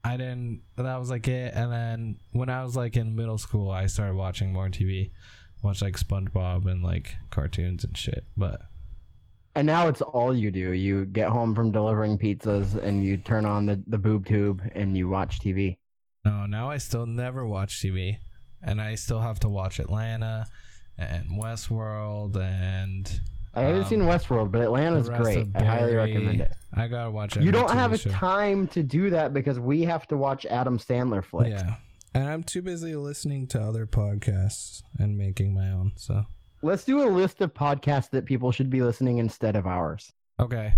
I 0.03 0.17
didn't 0.17 0.61
that 0.77 0.97
was 0.97 1.09
like 1.09 1.27
it 1.27 1.53
and 1.53 1.71
then 1.71 2.17
when 2.31 2.49
I 2.49 2.63
was 2.63 2.75
like 2.77 2.95
in 2.95 3.15
middle 3.15 3.37
school 3.37 3.69
I 3.71 3.87
started 3.87 4.15
watching 4.15 4.53
more 4.53 4.69
TV. 4.69 5.11
Watch 5.63 5.81
like 5.81 5.97
SpongeBob 5.97 6.65
and 6.69 6.83
like 6.83 7.15
cartoons 7.29 7.83
and 7.83 7.97
shit. 7.97 8.25
But 8.35 8.61
And 9.55 9.65
now 9.65 9.87
it's 9.87 10.01
all 10.01 10.35
you 10.35 10.51
do. 10.51 10.71
You 10.71 11.05
get 11.05 11.29
home 11.29 11.55
from 11.55 11.71
delivering 11.71 12.19
pizzas, 12.19 12.75
and 12.75 13.03
you 13.03 13.17
turn 13.17 13.43
on 13.45 13.65
the, 13.65 13.81
the 13.87 13.97
boob 13.97 14.27
tube, 14.27 14.61
and 14.75 14.95
you 14.95 15.09
watch 15.09 15.39
TV. 15.39 15.77
No, 16.29 16.45
now 16.45 16.69
I 16.69 16.77
still 16.77 17.05
never 17.05 17.45
watch 17.45 17.81
TV. 17.81 18.17
And 18.61 18.81
I 18.81 18.95
still 18.95 19.19
have 19.19 19.39
to 19.41 19.49
watch 19.49 19.79
Atlanta 19.79 20.45
and 20.97 21.25
Westworld 21.41 22.35
and 22.37 23.21
I 23.53 23.61
haven't 23.61 23.83
Um, 23.83 23.87
seen 23.89 23.99
Westworld, 24.01 24.51
but 24.51 24.61
Atlanta's 24.61 25.09
great. 25.09 25.47
I 25.55 25.63
highly 25.63 25.95
recommend 25.95 26.41
it. 26.41 26.51
I 26.73 26.87
gotta 26.87 27.09
watch 27.11 27.37
it. 27.37 27.43
You 27.43 27.51
don't 27.51 27.69
TV 27.69 27.73
have 27.75 27.99
show. 27.99 28.09
time 28.11 28.67
to 28.69 28.83
do 28.83 29.09
that 29.11 29.33
because 29.33 29.59
we 29.59 29.81
have 29.83 30.07
to 30.09 30.17
watch 30.17 30.45
Adam 30.45 30.77
Sandler 30.77 31.23
flicks. 31.23 31.61
Yeah. 31.61 31.75
And 32.13 32.27
I'm 32.27 32.43
too 32.43 32.61
busy 32.61 32.95
listening 32.95 33.47
to 33.47 33.61
other 33.61 33.85
podcasts 33.85 34.81
and 34.99 35.17
making 35.17 35.53
my 35.53 35.71
own. 35.71 35.91
So 35.95 36.25
Let's 36.63 36.83
do 36.83 37.03
a 37.03 37.09
list 37.09 37.41
of 37.41 37.53
podcasts 37.53 38.09
that 38.11 38.25
people 38.25 38.51
should 38.51 38.69
be 38.71 38.81
listening 38.81 39.19
instead 39.19 39.55
of 39.55 39.67
ours. 39.67 40.11
okay, 40.39 40.73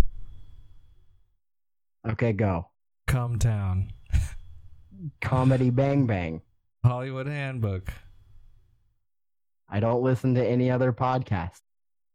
Okay, 2.08 2.32
go. 2.32 2.68
come 3.06 3.38
town, 3.38 3.92
Comedy 5.20 5.70
Bang 5.70 6.06
Bang. 6.06 6.42
Hollywood 6.84 7.26
Handbook. 7.26 7.92
I 9.68 9.80
don't 9.80 10.02
listen 10.02 10.34
to 10.34 10.44
any 10.46 10.70
other 10.70 10.92
podcast. 10.92 11.60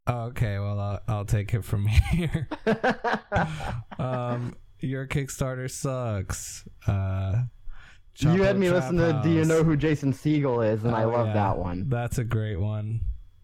Okay, 0.09 0.59
well 0.59 0.79
I'll, 0.79 0.99
I'll 1.07 1.25
take 1.25 1.53
it 1.53 1.63
from 1.63 1.85
here. 2.11 2.47
um, 3.99 4.55
your 4.79 5.07
Kickstarter 5.07 5.69
sucks. 5.69 6.67
Uh, 6.85 7.43
you 8.19 8.43
had 8.43 8.57
me 8.57 8.69
listen 8.69 8.97
to 8.97 9.19
Do 9.23 9.29
You 9.29 9.45
Know 9.45 9.63
Who 9.63 9.75
Jason 9.75 10.13
Segel 10.13 10.65
is, 10.71 10.83
and 10.85 10.95
I 10.95 11.03
Oh, 11.03 11.09
love 11.09 11.27
yeah. 11.27 11.33
that 11.33 11.57
one. 11.57 11.89
That's 11.89 12.17
a 12.17 12.23
great 12.23 12.59
one. 12.59 13.01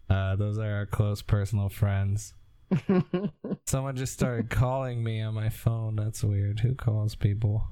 Uh, 0.09 0.35
those 0.35 0.57
are 0.57 0.71
our 0.71 0.85
close 0.85 1.21
personal 1.21 1.69
friends. 1.69 2.33
Someone 3.65 3.95
just 3.95 4.13
started 4.13 4.49
calling 4.49 5.03
me 5.03 5.21
on 5.21 5.33
my 5.33 5.49
phone. 5.49 5.95
That's 5.95 6.23
weird. 6.23 6.59
Who 6.61 6.75
calls 6.75 7.15
people? 7.15 7.63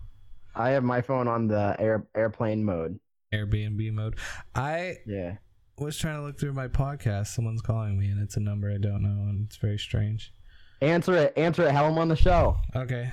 I 0.59 0.71
have 0.71 0.83
my 0.83 1.01
phone 1.01 1.29
on 1.29 1.47
the 1.47 1.73
air 1.79 2.05
airplane 2.15 2.63
mode. 2.65 2.99
Airbnb 3.33 3.93
mode. 3.93 4.17
I 4.53 4.97
Yeah. 5.05 5.37
was 5.77 5.97
trying 5.97 6.17
to 6.17 6.21
look 6.23 6.37
through 6.37 6.51
my 6.51 6.67
podcast. 6.67 7.27
Someone's 7.27 7.61
calling 7.61 7.97
me, 7.97 8.09
and 8.11 8.21
it's 8.21 8.35
a 8.35 8.41
number 8.41 8.69
I 8.69 8.77
don't 8.77 9.01
know, 9.01 9.29
and 9.29 9.45
it's 9.45 9.55
very 9.55 9.79
strange. 9.79 10.33
Answer 10.81 11.15
it. 11.15 11.33
Answer 11.37 11.63
it. 11.65 11.71
Have 11.71 11.89
him 11.89 11.97
on 11.97 12.09
the 12.09 12.15
show. 12.17 12.57
Okay. 12.75 13.09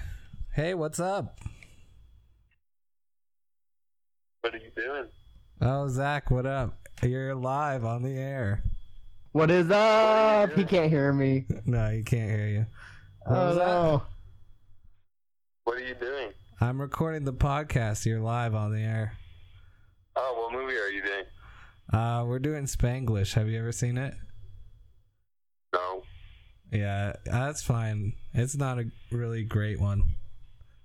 Hey, 0.55 0.75
what's 0.75 0.99
up? 0.99 1.39
What 4.41 4.55
are 4.55 4.59
you 4.59 4.71
doing? 4.77 5.07
Oh, 5.61 5.87
Zach, 5.89 6.31
what 6.33 6.47
up? 6.47 6.75
You're 7.03 7.35
live 7.35 7.85
on 7.85 8.03
the 8.03 8.17
air. 8.19 8.63
What 9.33 9.51
is 9.53 9.71
up? 9.71 10.53
He 10.55 10.65
can't 10.65 10.91
hear 10.91 11.13
me. 11.13 11.47
No, 11.65 11.91
he 11.91 12.03
can't 12.03 12.31
hear 12.31 12.47
you. 12.49 12.67
Oh, 13.27 13.31
what 13.33 13.39
Oh 13.39 13.47
was 13.49 13.57
that? 13.57 13.67
no. 13.67 14.03
What 15.65 15.77
are 15.77 15.81
you 15.87 15.95
doing? 15.95 16.33
I'm 16.61 16.81
recording 16.81 17.25
the 17.25 17.33
podcast. 17.33 18.07
You're 18.07 18.21
live 18.21 18.55
on 18.55 18.73
the 18.73 18.81
air. 18.81 19.13
Oh, 20.17 20.49
what 20.51 20.53
movie 20.59 20.77
are 20.79 20.89
you 20.89 21.03
doing? 21.03 21.25
Uh, 21.93 22.25
we're 22.27 22.39
doing 22.39 22.65
Spanglish. 22.65 23.35
Have 23.35 23.49
you 23.49 23.59
ever 23.59 23.73
seen 23.73 23.99
it? 23.99 24.15
No. 25.75 26.03
Yeah, 26.73 27.13
that's 27.25 27.63
fine. 27.63 28.15
It's 28.33 28.57
not 28.57 28.79
a 28.79 28.85
really 29.13 29.45
great 29.45 29.79
one. 29.81 30.03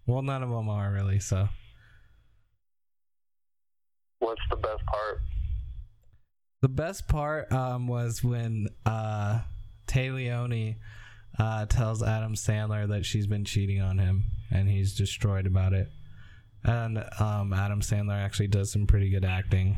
Well, 0.05 0.21
none 0.21 0.43
of 0.43 0.49
them 0.49 0.67
are 0.69 0.91
really. 0.91 1.19
So 1.19 1.47
What's 4.19 4.41
the 4.49 4.57
best 4.57 4.85
part? 4.85 5.21
the 6.61 6.69
best 6.69 7.07
part 7.07 7.51
um, 7.51 7.87
was 7.87 8.23
when 8.23 8.67
uh, 8.85 9.39
Téa 9.87 10.13
Leoni 10.13 10.75
uh, 11.39 11.65
tells 11.65 12.03
Adam 12.03 12.35
Sandler 12.35 12.87
that 12.89 13.05
she's 13.05 13.27
been 13.27 13.45
cheating 13.45 13.81
on 13.81 13.97
him, 13.97 14.25
and 14.49 14.69
he's 14.69 14.95
destroyed 14.95 15.45
about 15.45 15.73
it. 15.73 15.89
And 16.63 17.03
um, 17.19 17.53
Adam 17.53 17.81
Sandler 17.81 18.21
actually 18.21 18.47
does 18.47 18.71
some 18.71 18.85
pretty 18.85 19.09
good 19.09 19.25
acting. 19.25 19.77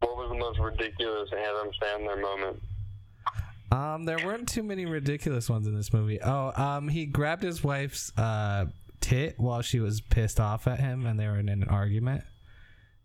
What 0.00 0.16
was 0.16 0.30
the 0.30 0.38
most 0.38 0.58
ridiculous 0.58 1.30
Adam 1.32 1.70
Sandler 1.82 2.20
moment? 2.20 2.62
Um, 3.70 4.04
there 4.04 4.18
weren't 4.24 4.48
too 4.48 4.62
many 4.62 4.86
ridiculous 4.86 5.50
ones 5.50 5.66
in 5.66 5.74
this 5.74 5.92
movie. 5.92 6.20
Oh, 6.22 6.52
um, 6.54 6.88
he 6.88 7.06
grabbed 7.06 7.42
his 7.42 7.64
wife's 7.64 8.16
uh 8.16 8.66
tit 9.00 9.34
while 9.38 9.60
she 9.60 9.80
was 9.80 10.00
pissed 10.00 10.40
off 10.40 10.66
at 10.66 10.80
him, 10.80 11.04
and 11.06 11.18
they 11.18 11.26
were 11.26 11.38
in 11.38 11.48
an 11.48 11.64
argument. 11.64 12.24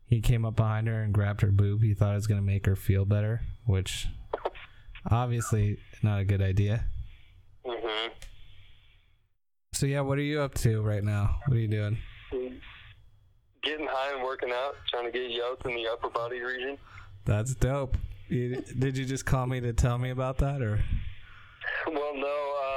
He 0.06 0.22
came 0.22 0.46
up 0.46 0.56
behind 0.56 0.88
her 0.88 1.02
and 1.02 1.14
grabbed 1.14 1.42
her 1.42 1.52
boob. 1.52 1.82
He 1.82 1.94
thought 1.94 2.12
it 2.12 2.16
was 2.16 2.28
gonna 2.28 2.42
make 2.42 2.66
her 2.66 2.76
feel 2.76 3.06
better, 3.06 3.42
which 3.66 4.08
obviously 5.10 5.78
not 6.04 6.20
a 6.20 6.26
good 6.26 6.42
idea. 6.42 6.86
Mm-hmm. 7.66 8.14
So 9.74 9.86
yeah, 9.86 10.02
what 10.02 10.18
are 10.18 10.22
you 10.24 10.42
up 10.42 10.56
to 10.56 10.82
right 10.82 11.04
now? 11.04 11.38
What 11.46 11.56
are 11.56 11.60
you 11.60 11.68
doing? 11.68 11.98
Getting 13.64 13.88
high 13.90 14.16
and 14.16 14.24
working 14.24 14.52
out, 14.52 14.76
trying 14.90 15.06
to 15.06 15.12
get 15.12 15.30
yoked 15.32 15.66
in 15.66 15.76
the 15.76 15.88
upper 15.88 16.10
body 16.10 16.42
region. 16.42 16.78
That's 17.26 17.54
dope. 17.56 17.98
You, 18.30 18.64
did 18.78 18.98
you 18.98 19.06
just 19.06 19.26
call 19.26 19.48
me 19.48 19.60
to 19.62 19.74
tell 19.74 19.98
me 19.98 20.12
about 20.12 20.38
that, 20.38 20.62
or? 20.62 20.80
Well, 21.88 22.14
no, 22.16 22.28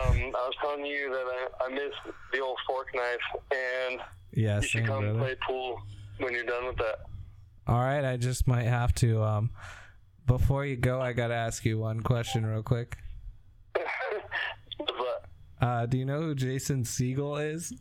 um, 0.08 0.16
I 0.18 0.28
was 0.30 0.54
telling 0.60 0.84
you 0.86 1.10
that 1.10 1.24
I, 1.60 1.66
I 1.66 1.68
miss 1.74 1.92
the 2.32 2.40
old 2.40 2.58
fork 2.66 2.88
knife, 2.94 3.42
and 3.52 4.00
Yeah, 4.32 4.56
you 4.60 4.66
should 4.66 4.86
come 4.86 5.04
brother. 5.04 5.18
play 5.18 5.36
pool 5.46 5.80
when 6.18 6.32
you're 6.32 6.44
done 6.44 6.66
with 6.66 6.76
that. 6.78 7.00
All 7.66 7.78
right, 7.78 8.04
I 8.04 8.16
just 8.16 8.48
might 8.48 8.64
have 8.64 8.92
to. 8.96 9.22
Um, 9.22 9.50
before 10.26 10.64
you 10.64 10.76
go, 10.76 11.00
I 11.00 11.12
gotta 11.12 11.34
ask 11.34 11.64
you 11.64 11.78
one 11.78 12.00
question 12.00 12.46
real 12.46 12.62
quick. 12.62 12.98
Uh, 15.60 15.86
do 15.86 15.96
you 15.96 16.04
know 16.04 16.20
who 16.20 16.34
Jason 16.34 16.82
Segel 16.82 17.40
is? 17.54 17.72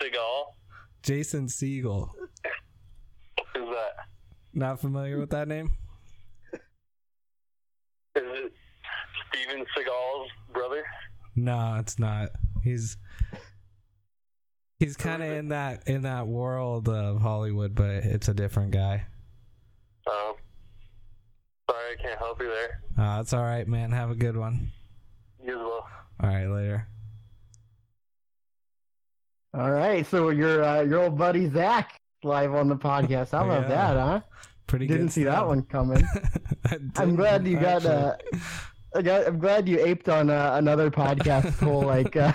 Seagal? 0.00 0.44
Jason 1.02 1.48
Segel. 1.48 2.10
Who's 3.54 3.68
that? 3.70 3.96
Not 4.54 4.80
familiar 4.80 5.18
with 5.18 5.30
that 5.30 5.48
name? 5.48 5.72
Is 6.52 6.60
it 8.14 8.52
Steven 9.28 9.66
Seagal's 9.76 10.30
brother? 10.52 10.84
No, 11.34 11.78
it's 11.80 11.98
not. 11.98 12.28
He's 12.62 12.96
he's 14.78 14.96
kind 14.96 15.24
of 15.24 15.32
in 15.32 15.48
that 15.48 15.88
in 15.88 16.02
that 16.02 16.28
world 16.28 16.88
of 16.88 17.20
Hollywood, 17.20 17.74
but 17.74 17.90
it's 17.90 18.28
a 18.28 18.34
different 18.34 18.70
guy. 18.70 19.06
Oh, 20.08 20.36
sorry, 21.68 21.92
I 21.98 22.02
can't 22.02 22.18
help 22.18 22.40
you 22.40 22.48
there. 22.48 22.80
Uh, 22.98 23.20
it's 23.20 23.32
all 23.32 23.42
right, 23.42 23.66
man. 23.66 23.90
Have 23.92 24.10
a 24.10 24.14
good 24.14 24.36
one. 24.36 24.70
You 25.44 25.52
as 25.54 25.58
well. 25.58 25.88
All 26.22 26.28
right, 26.28 26.46
later. 26.46 26.88
All 29.54 29.70
right, 29.70 30.06
so 30.06 30.28
your 30.30 30.62
uh, 30.62 30.82
your 30.82 31.04
old 31.04 31.16
buddy 31.16 31.48
Zach 31.48 31.98
live 32.22 32.54
on 32.54 32.68
the 32.68 32.76
podcast. 32.76 33.30
How 33.30 33.44
about 33.44 33.62
Yeah. 33.62 33.68
that, 33.68 33.96
huh? 33.96 34.20
Pretty 34.66 34.86
Didn't 34.86 35.06
good 35.06 35.12
see 35.12 35.24
that 35.24 35.46
one 35.46 35.62
coming. 35.62 36.04
I 36.66 36.78
I'm 36.96 37.16
glad 37.16 37.46
you 37.46 37.58
got. 37.58 37.86
Uh, 37.86 38.16
got, 38.16 38.22
I'm 38.96 39.38
glad 39.38 39.68
you 39.68 39.78
aped 39.84 40.08
on 40.08 40.30
uh, 40.30 40.52
another 40.54 40.90
podcast 40.90 41.58
whole 41.62 41.82
like 41.96 42.16
uh, 42.16 42.32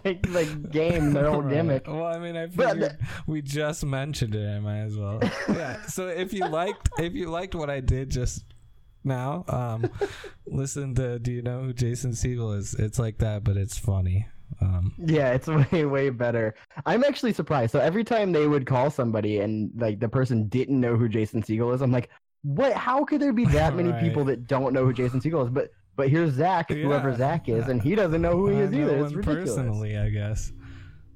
like 0.04 0.26
like 0.30 0.70
game, 0.70 1.12
their 1.12 1.30
whole 1.30 1.42
Right. 1.42 1.54
gimmick. 1.54 1.86
Well, 1.86 2.04
I 2.06 2.18
mean, 2.18 2.36
I 2.36 2.48
figured 2.48 2.98
we 3.26 3.42
just 3.42 3.84
mentioned 3.84 4.34
it. 4.34 4.46
I 4.48 4.58
might 4.60 4.80
as 4.80 4.96
well. 4.96 5.20
Yeah. 5.48 5.82
So 5.86 6.08
if 6.08 6.32
you 6.32 6.46
liked, 6.48 6.88
if 6.98 7.14
you 7.14 7.28
liked 7.30 7.54
what 7.54 7.70
I 7.70 7.80
did 7.80 8.10
just 8.10 8.44
now, 9.04 9.44
um, 9.48 9.88
listen 10.46 10.94
to. 10.96 11.18
Do 11.18 11.32
you 11.32 11.42
know 11.42 11.62
who 11.62 11.72
Jason 11.72 12.12
Segel 12.12 12.56
is? 12.56 12.74
It's 12.74 12.98
like 12.98 13.18
that, 13.18 13.44
but 13.44 13.56
it's 13.56 13.78
funny. 13.78 14.26
Um, 14.60 14.92
Yeah, 14.98 15.32
it's 15.32 15.48
way 15.48 15.84
way 15.86 16.10
better. 16.10 16.54
I'm 16.86 17.02
actually 17.04 17.32
surprised. 17.32 17.72
So 17.72 17.80
every 17.80 18.04
time 18.04 18.32
they 18.32 18.46
would 18.46 18.66
call 18.66 18.90
somebody 18.90 19.40
and 19.40 19.70
like 19.76 19.98
the 19.98 20.08
person 20.08 20.46
didn't 20.48 20.78
know 20.80 20.96
who 20.96 21.08
Jason 21.08 21.42
Segel 21.42 21.74
is, 21.74 21.80
I'm 21.82 21.90
like, 21.90 22.10
what? 22.42 22.72
How 22.74 23.04
could 23.04 23.20
there 23.20 23.32
be 23.32 23.46
that 23.46 23.74
many 23.74 23.90
Right. 23.90 24.02
people 24.02 24.24
that 24.26 24.46
don't 24.46 24.72
know 24.72 24.84
who 24.84 24.92
Jason 24.92 25.20
Segel 25.20 25.44
is? 25.44 25.50
But 25.50 25.70
but 25.96 26.08
here's 26.08 26.32
Zach, 26.34 26.70
whoever 26.70 27.14
Zach 27.14 27.48
is, 27.48 27.68
and 27.68 27.82
he 27.82 27.94
doesn't 27.94 28.20
know 28.22 28.32
who 28.36 28.48
he 28.48 28.58
is 28.58 28.72
either. 28.72 29.04
It's 29.04 29.12
ridiculous. 29.14 29.50
personally, 29.56 29.96
I 29.98 30.08
guess. 30.10 30.52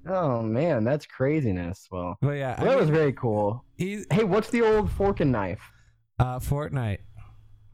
Oh 0.09 0.41
man, 0.43 0.85
that's 0.85 1.05
craziness. 1.07 1.89
Well, 1.91 2.17
But 2.21 2.33
yeah, 2.33 2.61
well, 2.61 2.71
that 2.71 2.79
was 2.81 2.91
very 2.91 3.13
cool. 3.13 3.65
he's 3.77 4.07
Hey, 4.11 4.23
what's 4.25 4.51
the 4.51 4.63
old 4.63 4.91
fork 4.91 5.21
and 5.21 5.33
knife? 5.33 5.61
uh, 6.19 6.39
Fortnite. 6.39 6.99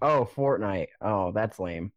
Oh, 0.00 0.28
Fortnite. 0.34 0.88
Oh, 1.00 1.30
that's 1.32 1.58
lame. 1.60 1.92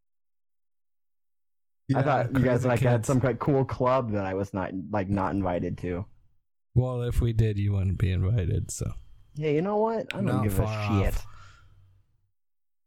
I 1.95 2.01
thought 2.01 2.33
you 2.33 2.43
guys 2.43 2.65
like 2.65 2.79
had 2.81 3.05
some 3.05 3.21
kind 3.21 3.33
of 3.33 3.39
cool 3.39 3.63
club 3.63 4.11
that 4.11 4.25
I 4.25 4.33
was 4.33 4.53
not 4.53 4.71
like 4.91 5.07
not 5.09 5.33
invited 5.33 5.77
to. 5.79 6.05
Well, 6.73 7.03
if 7.03 7.21
we 7.21 7.31
did, 7.31 7.57
you 7.57 7.71
wouldn't 7.73 7.97
be 7.97 8.11
invited. 8.11 8.69
So 8.71 8.91
Yeah, 9.35 9.51
you 9.51 9.61
know 9.61 9.77
what? 9.77 10.07
I 10.13 10.17
don't 10.17 10.25
Not 10.25 10.43
give 10.43 10.59
a 10.59 10.63
shit. 10.63 11.15
off. 11.15 11.25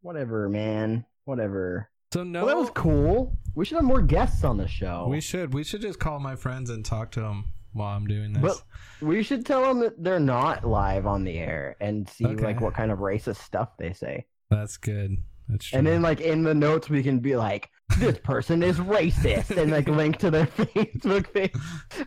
Whatever, 0.03 0.49
man. 0.49 1.05
Whatever. 1.25 1.89
So 2.13 2.25
no, 2.25 2.45
Well, 2.45 2.55
that 2.55 2.61
was 2.61 2.71
cool. 2.71 3.37
We 3.55 3.65
should 3.65 3.77
have 3.77 3.85
more 3.85 4.01
guests 4.03 4.45
on 4.45 4.57
the 4.57 4.69
show. 4.69 5.07
we 5.09 5.21
should 5.21 5.53
we 5.53 5.65
should 5.65 5.81
just 5.83 5.99
call 5.99 6.21
my 6.21 6.37
friends 6.37 6.71
and 6.71 6.85
talk 6.85 7.11
to 7.13 7.21
them 7.21 7.45
while 7.73 7.95
I'm 7.97 8.07
doing 8.07 8.33
this. 8.33 8.43
But 8.43 8.63
we 9.07 9.23
should 9.23 9.45
tell 9.45 9.63
them 9.63 9.81
that 9.81 10.03
they're 10.03 10.21
not 10.21 10.65
live 10.67 11.07
on 11.07 11.25
the 11.25 11.37
air 11.39 11.77
and 11.81 12.09
see 12.09 12.27
Okay. 12.27 12.45
like 12.45 12.61
what 12.61 12.75
kind 12.75 12.91
of 12.91 12.99
racist 13.01 13.37
stuff 13.37 13.77
they 13.79 13.93
say. 13.93 14.27
That's 14.51 14.77
good. 14.77 15.17
That's 15.49 15.67
true. 15.67 15.79
And 15.79 15.87
then 15.87 16.03
like 16.03 16.21
in 16.21 16.43
the 16.45 16.55
notes 16.55 16.89
we 16.89 17.03
can 17.03 17.19
be 17.21 17.37
like, 17.37 17.71
this 17.99 18.19
person 18.19 18.63
is 18.63 18.79
racist 18.79 19.57
and 19.57 19.71
like 19.73 19.89
link 19.89 20.19
to 20.19 20.31
their 20.31 20.47
Facebook 20.47 21.33
page. 21.33 21.53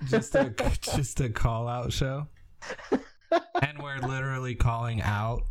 just 0.10 0.36
a 0.36 0.50
just 0.82 1.20
a 1.22 1.30
call 1.30 1.68
out 1.68 1.92
show, 1.92 2.28
and 2.92 3.78
we're 3.82 4.00
literally 4.00 4.56
calling 4.56 5.02
out. 5.02 5.44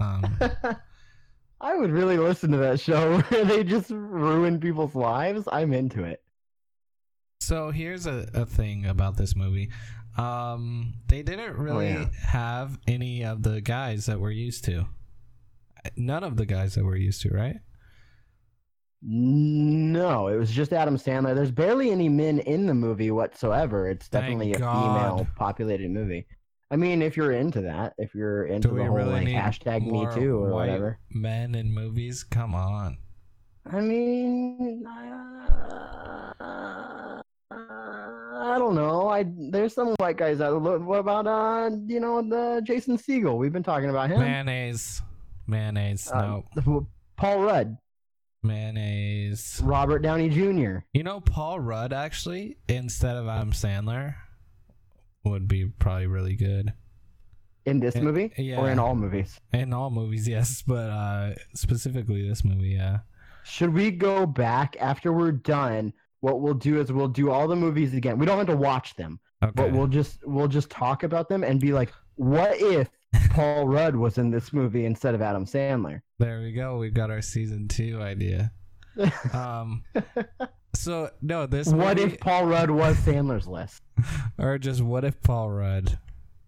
Um, 0.00 0.36
I 1.62 1.76
would 1.76 1.92
really 1.92 2.18
listen 2.18 2.50
to 2.50 2.56
that 2.58 2.80
show 2.80 3.20
where 3.28 3.44
they 3.44 3.62
just 3.62 3.90
ruin 3.90 4.58
people's 4.58 4.96
lives. 4.96 5.48
I'm 5.50 5.72
into 5.72 6.02
it. 6.02 6.20
so 7.40 7.70
here's 7.70 8.06
a, 8.06 8.28
a 8.34 8.44
thing 8.44 8.84
about 8.86 9.16
this 9.16 9.36
movie. 9.36 9.70
Um, 10.18 10.94
they 11.06 11.22
didn't 11.22 11.56
really 11.56 11.90
yeah. 11.90 12.06
have 12.26 12.78
any 12.86 13.24
of 13.24 13.42
the 13.44 13.60
guys 13.60 14.06
that 14.06 14.20
we're 14.20 14.32
used 14.32 14.64
to. 14.64 14.86
None 15.96 16.24
of 16.24 16.36
the 16.36 16.46
guys 16.46 16.74
that 16.74 16.84
we're 16.84 16.96
used 16.96 17.22
to, 17.22 17.30
right? 17.30 17.56
No, 19.04 20.28
it 20.28 20.36
was 20.36 20.50
just 20.50 20.72
Adam 20.72 20.96
Sandler. 20.96 21.34
There's 21.34 21.50
barely 21.50 21.90
any 21.90 22.08
men 22.08 22.40
in 22.40 22.66
the 22.66 22.74
movie 22.74 23.10
whatsoever. 23.10 23.88
It's 23.88 24.06
Thank 24.08 24.24
definitely 24.24 24.52
a 24.52 24.58
God. 24.58 24.72
female 24.74 25.26
populated 25.36 25.90
movie. 25.90 26.26
I 26.72 26.76
mean, 26.76 27.02
if 27.02 27.18
you're 27.18 27.32
into 27.32 27.60
that, 27.60 27.92
if 27.98 28.14
you're 28.14 28.46
into 28.46 28.68
Do 28.68 28.76
the 28.76 28.84
whole 28.86 28.96
really 28.96 29.12
like 29.12 29.28
hashtag 29.28 29.86
me 29.86 30.06
too 30.14 30.38
or 30.42 30.52
white 30.52 30.68
whatever. 30.68 30.98
Men 31.10 31.54
in 31.54 31.70
movies, 31.70 32.24
come 32.24 32.54
on. 32.54 32.96
I 33.70 33.80
mean, 33.80 34.86
uh, 34.86 36.52
I 37.50 38.56
don't 38.58 38.74
know. 38.74 39.08
I 39.08 39.24
there's 39.36 39.74
some 39.74 39.94
white 39.98 40.16
guys 40.16 40.40
out. 40.40 40.60
What 40.62 40.98
about 40.98 41.26
uh, 41.26 41.70
you 41.86 42.00
know, 42.00 42.22
the 42.22 42.62
Jason 42.64 42.96
Segel? 42.96 43.36
We've 43.36 43.52
been 43.52 43.62
talking 43.62 43.90
about 43.90 44.10
him. 44.10 44.20
Mayonnaise, 44.20 45.02
mayonnaise, 45.46 46.10
Uh, 46.10 46.40
no 46.56 46.86
Paul 47.16 47.42
Rudd, 47.42 47.76
mayonnaise. 48.42 49.60
Robert 49.62 49.98
Downey 50.00 50.28
Jr. 50.30 50.78
You 50.94 51.02
know, 51.02 51.20
Paul 51.20 51.60
Rudd 51.60 51.92
actually, 51.92 52.56
instead 52.68 53.16
of 53.16 53.28
Adam 53.28 53.52
Sandler, 53.52 54.14
would 55.24 55.48
be 55.48 55.66
probably 55.66 56.06
really 56.06 56.34
good 56.36 56.72
in 57.64 57.78
this 57.80 57.94
Uh, 57.96 58.00
movie 58.00 58.32
or 58.56 58.70
in 58.70 58.78
all 58.78 58.94
movies. 58.94 59.40
in 59.52 59.72
all 59.72 59.90
movies. 59.90 60.26
Yes, 60.36 60.62
but 60.66 60.90
uh 60.90 61.34
specifically 61.54 62.26
this 62.28 62.44
movie, 62.44 62.70
yeah. 62.70 63.00
Should 63.44 63.72
we 63.74 63.90
go 63.90 64.26
back 64.26 64.76
after 64.80 65.12
we're 65.12 65.32
done? 65.32 65.92
What 66.20 66.40
we'll 66.40 66.54
do 66.54 66.80
is 66.80 66.92
we'll 66.92 67.08
do 67.08 67.30
all 67.30 67.48
the 67.48 67.56
movies 67.56 67.94
again. 67.94 68.18
We 68.18 68.26
don't 68.26 68.38
have 68.38 68.46
to 68.46 68.56
watch 68.56 68.94
them, 68.94 69.18
Okay. 69.42 69.52
but 69.56 69.72
we'll 69.72 69.88
just 69.88 70.18
we'll 70.26 70.46
just 70.48 70.70
talk 70.70 71.02
about 71.02 71.28
them 71.28 71.42
and 71.44 71.60
be 71.60 71.72
like, 71.72 71.92
what 72.14 72.60
if 72.60 72.88
Paul 73.30 73.66
Rudd 73.66 73.96
was 73.96 74.18
in 74.18 74.30
this 74.30 74.52
movie 74.52 74.84
instead 74.86 75.14
of 75.14 75.22
Adam 75.22 75.44
Sandler? 75.44 76.00
there 76.18 76.40
we 76.40 76.52
go. 76.52 76.78
We've 76.78 76.94
got 76.94 77.10
our 77.10 77.22
season 77.22 77.66
two 77.68 78.00
idea. 78.00 78.52
Um. 79.32 79.82
So 80.74 81.10
no, 81.20 81.46
this 81.46 81.68
what 81.68 81.96
movie, 81.98 82.14
if 82.14 82.20
Paul 82.20 82.46
Rudd 82.46 82.70
was 82.70 82.96
Sandler's 82.98 83.46
list? 83.46 83.82
or 84.38 84.58
just 84.58 84.80
what 84.80 85.04
if 85.04 85.20
Paul 85.22 85.50
Rudd? 85.50 85.98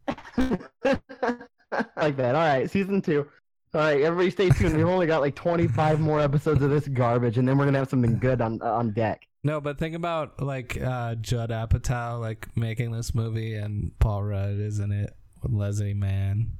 like 0.37 2.17
that. 2.17 2.35
All 2.35 2.43
right, 2.43 2.71
season 2.71 3.03
two. 3.03 3.27
All 3.75 3.81
right, 3.81 4.01
everybody 4.03 4.31
stay 4.31 4.51
tuned. 4.51 4.77
We've 4.77 4.87
only 4.87 5.07
got 5.07 5.21
like 5.21 5.35
25 5.35 5.99
more 6.01 6.21
episodes 6.21 6.63
of 6.63 6.71
this 6.71 6.87
garbage, 6.87 7.39
and 7.39 7.47
then 7.49 7.59
we're 7.59 7.65
gonna 7.65 7.79
have 7.79 7.89
something 7.89 8.19
good 8.19 8.41
on 8.41 8.61
on 8.63 8.93
deck. 8.93 9.27
No, 9.43 9.61
but 9.61 9.79
think 9.79 9.95
about 9.95 10.41
like 10.41 10.81
uh 10.81 11.17
Judd 11.17 11.51
Apatow 11.51 12.21
like 12.21 12.49
making 12.57 12.93
this 12.93 13.15
movie 13.15 13.55
and 13.55 13.93
Paul 13.99 14.23
Rudd 14.25 14.59
is 14.59 14.79
in 14.79 14.91
it 14.93 15.15
with 15.43 15.53
Leslie 15.53 15.93
Mann. 15.95 16.53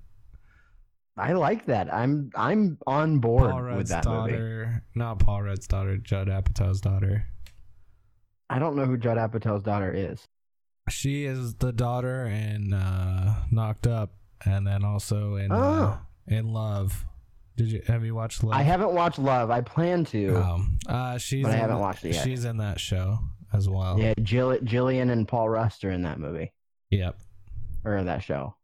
I 1.17 1.33
like 1.33 1.67
that. 1.67 1.93
I'm 1.93 2.31
I'm 2.35 2.79
on 2.87 3.19
board 3.21 3.51
Paul 3.51 3.63
with 3.63 3.67
Rudd's 3.67 3.91
that 3.91 4.07
movie. 4.07 4.33
daughter, 4.33 4.83
not 4.95 5.21
Paul 5.21 5.43
Rudd's 5.43 5.67
daughter, 5.69 5.97
Judd 5.97 6.29
Apatow's 6.29 6.81
daughter. 6.81 7.27
I 8.51 8.59
don't 8.59 8.77
know 8.77 8.85
who 8.85 8.97
Judd 8.97 9.17
Apatow's 9.17 9.63
daughter 9.63 9.93
is. 9.93 10.27
She 10.91 11.25
is 11.25 11.55
the 11.55 11.73
daughter 11.73 12.27
in 12.27 12.75
uh, 12.75 13.43
Knocked 13.51 13.87
Up, 13.87 14.13
and 14.45 14.67
then 14.67 14.85
also 14.85 15.37
in 15.37 15.51
uh, 15.51 15.57
Oh. 15.57 15.99
in 16.27 16.53
Love. 16.53 17.07
Did 17.57 17.69
you 17.69 17.83
have 17.87 18.05
you 18.05 18.15
watched 18.15 18.43
Love? 18.45 18.55
I 18.59 18.63
haven't 18.63 18.93
watched 18.93 19.19
Love. 19.19 19.51
I 19.51 19.61
plan 19.63 20.05
to. 20.07 20.35
Um, 20.37 20.79
uh, 20.89 21.17
she's 21.19 21.45
But 21.45 21.53
I 21.53 21.57
haven't 21.57 21.77
the- 21.77 21.83
watched 21.83 22.05
it 22.05 22.15
yet. 22.15 22.25
She's 22.25 22.45
in 22.45 22.59
that 22.59 22.79
show 22.81 23.19
as 23.53 23.69
well. 23.69 23.99
Yeah, 23.99 24.13
Jill, 24.23 24.59
Gillian 24.63 25.09
and 25.11 25.27
Paul 25.27 25.49
Rust 25.49 25.85
are 25.85 25.91
in 25.91 26.03
that 26.03 26.19
movie 26.19 26.53
Yep. 26.91 27.17
or 27.85 28.03
that 28.05 28.23
show. 28.23 28.57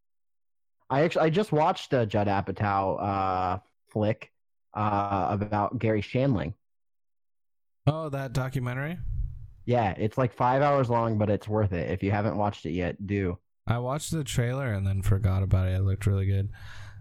I 0.90 1.02
actually 1.02 1.26
I 1.26 1.30
just 1.30 1.52
watched 1.52 1.92
a 1.92 2.04
Judd 2.04 2.26
Apatow 2.26 3.00
uh, 3.00 3.58
flick 3.88 4.32
uh, 4.74 5.28
about 5.30 5.78
Garry 5.78 6.02
Shandling. 6.02 6.52
Oh, 7.86 8.08
that 8.10 8.32
documentary. 8.32 8.98
Yeah, 9.70 9.94
it's 9.96 10.18
like 10.18 10.32
five 10.34 10.62
hours 10.62 10.90
long, 10.90 11.16
but 11.16 11.30
it's 11.30 11.46
worth 11.46 11.72
it. 11.72 11.90
If 11.92 12.02
you 12.02 12.10
haven't 12.10 12.36
watched 12.36 12.66
it 12.66 12.72
yet, 12.72 13.06
do. 13.06 13.38
I 13.68 13.78
watched 13.78 14.10
the 14.10 14.24
trailer 14.24 14.72
and 14.72 14.84
then 14.84 15.00
forgot 15.00 15.44
about 15.44 15.68
it. 15.68 15.74
It 15.74 15.82
looked 15.82 16.06
really 16.06 16.26
good. 16.26 16.50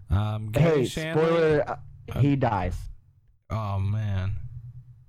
Um, 0.08 0.50
Gary 0.52 0.80
Hey, 0.80 0.82
Shandling- 0.84 1.12
spoiler: 1.12 1.64
uh, 1.68 1.76
Uh, 2.14 2.20
he 2.20 2.36
dies. 2.36 2.76
Oh 3.50 3.78
man, 3.80 4.36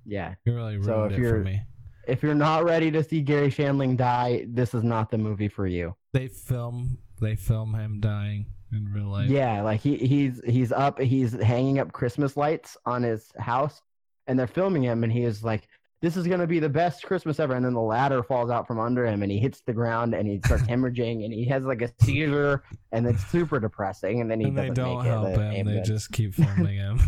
Yeah. 0.04 0.34
you 0.44 0.54
really 0.54 0.76
ruined 0.76 0.84
So 0.86 1.04
if 1.04 1.12
it 1.12 1.18
you're- 1.18 1.44
me. 1.44 1.62
If 2.08 2.20
you're 2.24 2.34
not 2.34 2.64
ready 2.64 2.90
to 2.90 3.04
see 3.04 3.20
Garry 3.22 3.48
Shandling 3.48 3.96
die, 3.96 4.44
this 4.48 4.74
is 4.74 4.82
not 4.82 5.10
the 5.12 5.18
movie 5.18 5.46
for 5.46 5.68
you. 5.68 5.94
They 6.12 6.26
film. 6.26 6.98
They 7.20 7.36
film 7.36 7.74
him 7.74 8.00
dying 8.00 8.46
in 8.72 8.92
real 8.92 9.06
life. 9.06 9.30
Yeah, 9.30 9.62
like 9.62 9.80
he 9.80 9.96
he's 9.98 10.40
he's 10.44 10.72
up, 10.72 10.98
he's 11.00 11.32
hanging 11.40 11.78
up 11.78 11.92
Christmas 11.92 12.36
lights 12.36 12.76
on 12.86 13.04
his 13.04 13.30
house, 13.38 13.80
and 14.26 14.36
they're 14.36 14.48
filming 14.48 14.82
him, 14.82 15.04
and 15.04 15.12
he 15.12 15.22
is 15.22 15.44
like, 15.44 15.68
"This 16.02 16.18
is 16.18 16.26
gonna 16.26 16.46
be 16.46 16.58
the 16.58 16.68
best 16.68 17.04
Christmas 17.04 17.40
ever." 17.40 17.54
And 17.54 17.64
then 17.64 17.72
the 17.72 17.80
ladder 17.80 18.22
falls 18.22 18.50
out 18.50 18.66
from 18.66 18.78
under 18.78 19.06
him, 19.06 19.22
and 19.22 19.32
he 19.32 19.38
hits 19.38 19.62
the 19.62 19.72
ground, 19.72 20.12
and 20.12 20.28
he 20.28 20.38
starts 20.44 20.62
hemorrhaging, 20.68 21.24
and 21.24 21.32
he 21.32 21.46
has 21.46 21.64
like 21.64 21.80
a 21.80 21.90
seizure, 22.02 22.62
and 22.92 23.06
it's 23.06 23.24
super 23.28 23.58
depressing. 23.58 24.20
And 24.20 24.30
then 24.30 24.40
he 24.40 24.48
and 24.48 24.58
they 24.58 24.68
don't 24.68 24.98
make 24.98 25.06
help 25.06 25.28
it. 25.28 25.38
him. 25.54 25.66
They 25.66 25.80
just 25.80 26.12
keep 26.12 26.34
filming 26.34 26.76
him. 26.76 27.00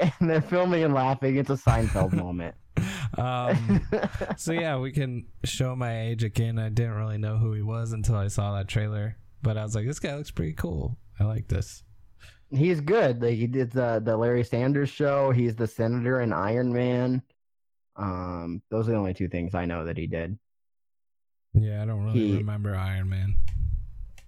and 0.00 0.30
they're 0.30 0.40
filming 0.40 0.84
and 0.84 0.94
laughing. 0.94 1.36
It's 1.36 1.50
a 1.50 1.56
Seinfeld 1.56 2.12
moment. 2.24 2.54
um, 3.18 3.86
so 4.36 4.52
yeah, 4.52 4.78
we 4.78 4.92
can 4.92 5.26
show 5.44 5.74
my 5.74 6.02
age 6.02 6.24
again. 6.24 6.58
I 6.58 6.68
didn't 6.68 6.94
really 6.94 7.18
know 7.18 7.36
who 7.36 7.52
he 7.52 7.62
was 7.62 7.92
until 7.92 8.16
I 8.16 8.28
saw 8.28 8.54
that 8.56 8.68
trailer, 8.68 9.16
but 9.42 9.56
I 9.56 9.62
was 9.62 9.74
like, 9.74 9.86
this 9.86 9.98
guy 9.98 10.14
looks 10.16 10.30
pretty 10.30 10.52
cool. 10.52 10.96
I 11.18 11.24
like 11.24 11.48
this. 11.48 11.82
He's 12.50 12.80
good. 12.80 13.22
Like 13.22 13.36
he 13.36 13.46
did 13.46 13.72
the 13.72 14.00
the 14.04 14.16
Larry 14.16 14.44
Sanders 14.44 14.88
show. 14.90 15.30
He's 15.30 15.56
the 15.56 15.66
senator 15.66 16.20
in 16.20 16.32
Iron 16.32 16.72
Man. 16.72 17.22
Um, 17.96 18.62
those 18.70 18.88
are 18.88 18.92
the 18.92 18.98
only 18.98 19.14
two 19.14 19.28
things 19.28 19.54
I 19.54 19.64
know 19.64 19.84
that 19.86 19.96
he 19.96 20.06
did. 20.06 20.38
Yeah, 21.54 21.82
I 21.82 21.86
don't 21.86 22.04
really 22.04 22.18
He- 22.18 22.36
remember 22.36 22.74
Iron 22.74 23.08
Man. 23.08 23.34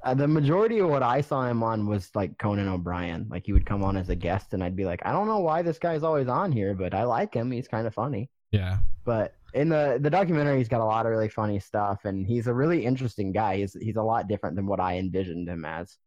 Uh, 0.04 0.14
the 0.14 0.28
majority 0.28 0.78
of 0.78 0.88
what 0.88 1.02
I 1.02 1.20
saw 1.20 1.44
him 1.46 1.62
on 1.62 1.86
was 1.86 2.10
like 2.14 2.38
Conan 2.38 2.68
O'Brien. 2.68 3.26
Like 3.28 3.44
he 3.46 3.52
would 3.52 3.66
come 3.66 3.82
on 3.82 3.96
as 3.96 4.08
a 4.10 4.14
guest, 4.14 4.54
and 4.54 4.62
I'd 4.62 4.76
be 4.76 4.84
like, 4.84 5.04
I 5.04 5.10
don't 5.12 5.26
know 5.26 5.40
why 5.40 5.60
this 5.62 5.78
guy's 5.78 6.04
always 6.04 6.28
on 6.28 6.52
here, 6.52 6.72
but 6.74 6.94
I 6.94 7.02
like 7.02 7.34
him. 7.34 7.50
He's 7.50 7.66
kind 7.68 7.86
of 7.86 7.92
funny. 7.94 8.30
Yeah. 8.52 8.78
But 9.04 9.34
in 9.54 9.68
the 9.68 9.98
the 10.00 10.08
documentary, 10.08 10.58
he's 10.58 10.68
got 10.68 10.80
a 10.80 10.84
lot 10.84 11.04
of 11.04 11.10
really 11.10 11.28
funny 11.28 11.58
stuff, 11.58 12.04
and 12.04 12.24
he's 12.26 12.46
a 12.46 12.54
really 12.54 12.86
interesting 12.86 13.32
guy. 13.32 13.56
He's 13.56 13.74
he's 13.74 13.96
a 13.96 14.02
lot 14.02 14.28
different 14.28 14.54
than 14.56 14.66
what 14.66 14.78
I 14.80 14.98
envisioned 14.98 15.48
him 15.48 15.64
as. 15.64 15.98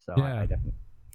So 0.00 0.14
I- 0.14 0.18
Yeah. 0.18 0.40
I, 0.40 0.46
definitely 0.46 0.72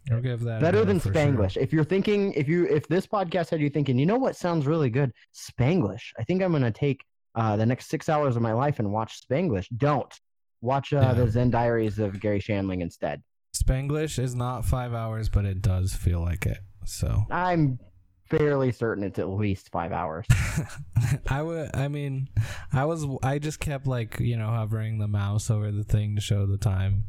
I'll 0.10 0.22
give 0.22 0.42
that 0.42 0.62
better 0.62 0.84
than 0.86 1.00
for 1.00 1.14
sure. 1.14 1.14
Spanglish. 1.14 1.58
If 1.58 1.72
you're 1.74 1.84
thinking, 1.84 2.34
if 2.34 2.48
you 2.48 2.66
if 2.68 2.88
this 2.88 3.06
podcast 3.06 3.50
had 3.50 3.62
you 3.62 3.70
thinking, 3.70 4.00
you 4.00 4.06
know 4.06 4.18
what 4.18 4.36
sounds 4.36 4.66
really 4.66 4.90
good, 4.90 5.12
Spanglish. 5.36 6.12
I 6.18 6.24
think 6.24 6.42
I'm 6.42 6.52
gonna 6.52 6.72
take 6.72 7.04
uh, 7.36 7.56
the 7.56 7.66
next 7.66 7.88
six 7.90 8.10
hours 8.10 8.36
of 8.36 8.42
my 8.42 8.54
life 8.54 8.80
and 8.80 8.92
watch 8.92 9.22
Spanglish. 9.22 9.68
Don't 9.78 10.14
watch 10.62 10.92
uh, 10.94 11.00
Yeah. 11.00 11.14
the 11.14 11.30
Zen 11.30 11.50
Diaries 11.52 12.00
of 12.00 12.20
Garry 12.20 12.40
Shandling 12.40 12.82
instead. 12.82 13.22
Spanglish 13.56 14.18
is 14.18 14.34
not 14.34 14.66
five 14.66 14.94
hours, 14.94 15.30
but 15.30 15.46
it 15.46 15.62
does 15.62 15.94
feel 15.94 16.22
like 16.22 16.46
it. 16.46 16.60
So 16.86 17.24
I'm 17.30 17.80
fairly 18.26 18.72
certain 18.72 19.04
it's 19.04 19.20
at 19.20 19.30
least 19.30 19.70
five 19.72 19.92
hours. 19.92 20.26
I 21.30 21.42
would. 21.42 21.76
I 21.76 21.88
mean, 21.90 22.30
I 22.74 22.86
was. 22.86 23.06
I 23.24 23.40
just 23.40 23.60
kept 23.60 23.86
like 23.88 24.20
you 24.20 24.36
know 24.38 24.48
hovering 24.48 24.98
the 24.98 25.08
mouse 25.08 25.52
over 25.52 25.72
the 25.72 25.84
thing 25.84 26.16
to 26.16 26.22
show 26.22 26.46
the 26.46 26.58
time, 26.58 27.04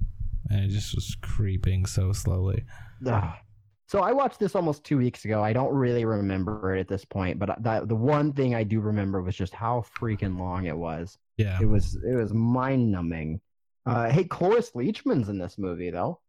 and 0.53 0.65
it 0.65 0.69
just 0.69 0.95
was 0.95 1.17
creeping 1.23 1.87
so 1.87 2.13
slowly. 2.13 2.65
Ugh. 3.07 3.35
So 3.89 4.01
I 4.01 4.13
watched 4.13 4.39
this 4.39 4.55
almost 4.55 4.85
two 4.85 4.97
weeks 4.97 5.25
ago. 5.25 5.43
I 5.43 5.53
don't 5.53 5.75
really 5.75 6.05
remember 6.05 6.75
it 6.75 6.81
at 6.81 6.89
this 6.89 7.05
point, 7.05 7.39
but 7.39 7.63
the 7.63 7.85
the 7.85 7.97
one 7.97 8.33
thing 8.33 8.55
I 8.55 8.63
do 8.65 8.81
remember 8.81 9.23
was 9.23 9.37
just 9.37 9.53
how 9.53 9.85
freaking 9.99 10.39
long 10.39 10.65
it 10.67 10.77
was. 10.77 11.19
Yeah. 11.37 11.59
It 11.61 11.67
was 11.67 11.97
it 11.97 12.15
was 12.15 12.33
mind 12.33 12.91
numbing. 12.91 13.41
Uh, 13.85 14.09
hey, 14.11 14.25
Cloris 14.25 14.71
Leachman's 14.73 15.29
in 15.29 15.39
this 15.39 15.59
movie 15.59 15.91
though. 15.91 16.21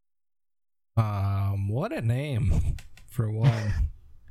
Um. 0.97 1.69
What 1.69 1.93
a 1.93 2.01
name 2.01 2.75
for 3.07 3.31
one. 3.31 3.73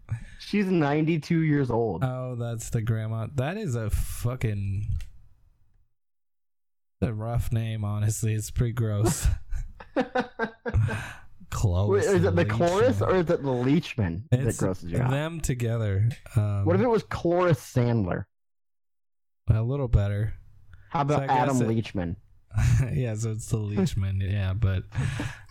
She's 0.41 0.67
92 0.67 1.41
years 1.41 1.71
old. 1.71 2.05
oh, 2.05 2.37
that's 2.39 2.69
the 2.71 2.83
grandma. 2.83 3.29
That 3.35 3.57
is 3.57 3.75
a 3.75 3.89
fucking. 3.91 4.87
A 7.01 7.13
rough 7.13 7.51
name, 7.51 7.85
honestly. 7.85 8.35
It's 8.35 8.51
pretty 8.51 8.75
gross. 8.75 9.27
Close. 11.51 11.89
Wait, 11.91 12.05
is 12.05 12.25
it 12.25 12.35
the 12.35 12.45
chorus 12.47 13.03
or 13.03 13.15
is 13.17 13.29
it 13.31 13.43
the 13.43 13.49
Leachman 13.49 14.23
that 14.31 14.41
It's 14.41 14.59
grosses 14.59 14.91
you 14.91 14.99
out? 14.99 15.11
them 15.11 15.41
together? 15.41 16.09
Um, 16.35 16.65
What 16.65 16.77
if 16.77 16.83
it 16.83 16.89
was 16.89 17.03
Cloris 17.05 17.59
Sandler? 17.61 18.25
a 19.49 19.61
little 19.61 19.89
better? 19.89 20.33
How 20.89 21.03
about 21.03 21.29
So 21.29 21.35
Adam 21.35 21.63
it- 21.63 21.69
Leachman? 21.69 22.17
yeah, 22.93 23.15
so 23.15 23.33
it's 23.33 23.47
the 23.49 23.59
Leachman, 23.59 24.21
yeah, 24.23 24.55
but 24.55 24.85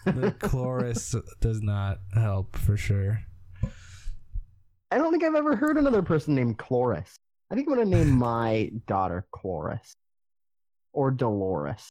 the 0.06 0.32
Cloris 0.40 1.16
does 1.40 1.62
not 1.62 2.00
help 2.14 2.56
for 2.58 2.78
sure. 2.78 3.22
I 4.92 4.98
don't 4.98 5.12
think 5.12 5.24
I've 5.24 5.36
ever 5.36 5.56
heard 5.56 5.78
another 5.78 6.02
person 6.02 6.36
named 6.36 6.58
Cloris. 6.58 7.16
I 7.52 7.56
think 7.56 7.68
I'm 7.68 7.76
gonna 7.76 7.86
name 7.90 8.10
my 8.12 8.72
daughter 8.88 9.26
Cloris, 9.32 9.96
or 10.94 11.12
Dolores, 11.12 11.90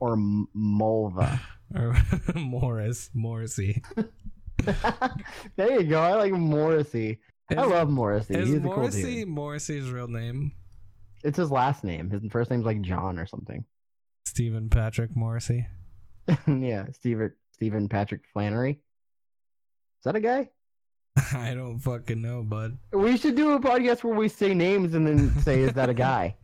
or 0.00 0.14
M- 0.14 0.48
Mulva. 0.56 1.40
Or 1.72 1.96
Morris, 2.34 3.10
Morrissey. 3.14 3.80
there 5.56 5.80
you 5.80 5.84
go. 5.84 6.00
I 6.02 6.14
like 6.14 6.32
Morrissey. 6.32 7.20
I 7.48 7.64
love 7.64 7.88
Morrissey. 7.88 8.34
Is 8.34 8.48
He's 8.48 8.56
a 8.56 8.60
cool 8.62 8.74
Morrissey 8.74 9.14
dude. 9.20 9.28
Morrissey's 9.28 9.88
real 9.88 10.08
name? 10.08 10.50
It's 11.22 11.36
his 11.36 11.52
last 11.52 11.84
name. 11.84 12.10
His 12.10 12.22
first 12.32 12.50
name's 12.50 12.64
like 12.66 12.80
John 12.80 13.20
or 13.20 13.26
something. 13.26 13.64
Stephen 14.26 14.68
Patrick 14.68 15.14
Morrissey. 15.14 15.64
yeah, 16.48 16.86
Steven 16.90 17.32
Stephen 17.52 17.88
Patrick 17.88 18.22
Flannery. 18.32 18.72
Is 18.72 20.04
that 20.04 20.16
a 20.16 20.20
guy? 20.20 20.50
I 21.32 21.54
don't 21.54 21.78
fucking 21.78 22.20
know, 22.20 22.42
bud. 22.42 22.78
We 22.92 23.16
should 23.16 23.36
do 23.36 23.52
a 23.52 23.60
podcast 23.60 24.02
where 24.02 24.14
we 24.16 24.28
say 24.28 24.54
names 24.54 24.94
and 24.94 25.06
then 25.06 25.40
say, 25.42 25.60
"Is 25.60 25.74
that 25.74 25.88
a 25.88 25.94
guy?" 25.94 26.34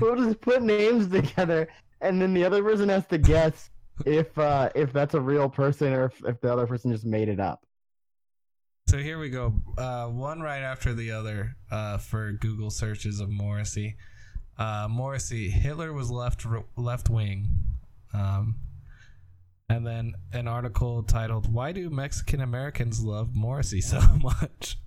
We'll 0.00 0.16
just 0.16 0.40
put 0.40 0.62
names 0.62 1.08
together, 1.08 1.68
and 2.00 2.20
then 2.20 2.34
the 2.34 2.44
other 2.44 2.62
person 2.62 2.88
has 2.88 3.06
to 3.06 3.18
guess 3.18 3.70
if 4.04 4.36
uh, 4.38 4.70
if 4.74 4.92
that's 4.92 5.14
a 5.14 5.20
real 5.20 5.48
person 5.48 5.92
or 5.92 6.06
if, 6.06 6.24
if 6.24 6.40
the 6.40 6.52
other 6.52 6.66
person 6.66 6.92
just 6.92 7.06
made 7.06 7.28
it 7.28 7.40
up. 7.40 7.64
So 8.88 8.98
here 8.98 9.18
we 9.18 9.30
go. 9.30 9.54
Uh, 9.76 10.06
one 10.06 10.40
right 10.40 10.62
after 10.62 10.94
the 10.94 11.10
other 11.10 11.56
uh, 11.70 11.98
for 11.98 12.32
Google 12.32 12.70
searches 12.70 13.18
of 13.18 13.28
Morrissey. 13.28 13.96
Uh, 14.58 14.86
Morrissey, 14.88 15.50
Hitler 15.50 15.92
was 15.92 16.10
left 16.10 16.46
left 16.76 17.10
wing. 17.10 17.48
Um, 18.14 18.56
and 19.68 19.86
then 19.86 20.14
an 20.32 20.46
article 20.46 21.02
titled 21.02 21.52
"Why 21.52 21.72
do 21.72 21.90
Mexican 21.90 22.40
Americans 22.40 23.02
love 23.02 23.34
Morrissey 23.34 23.80
so 23.80 24.00
much?" 24.22 24.78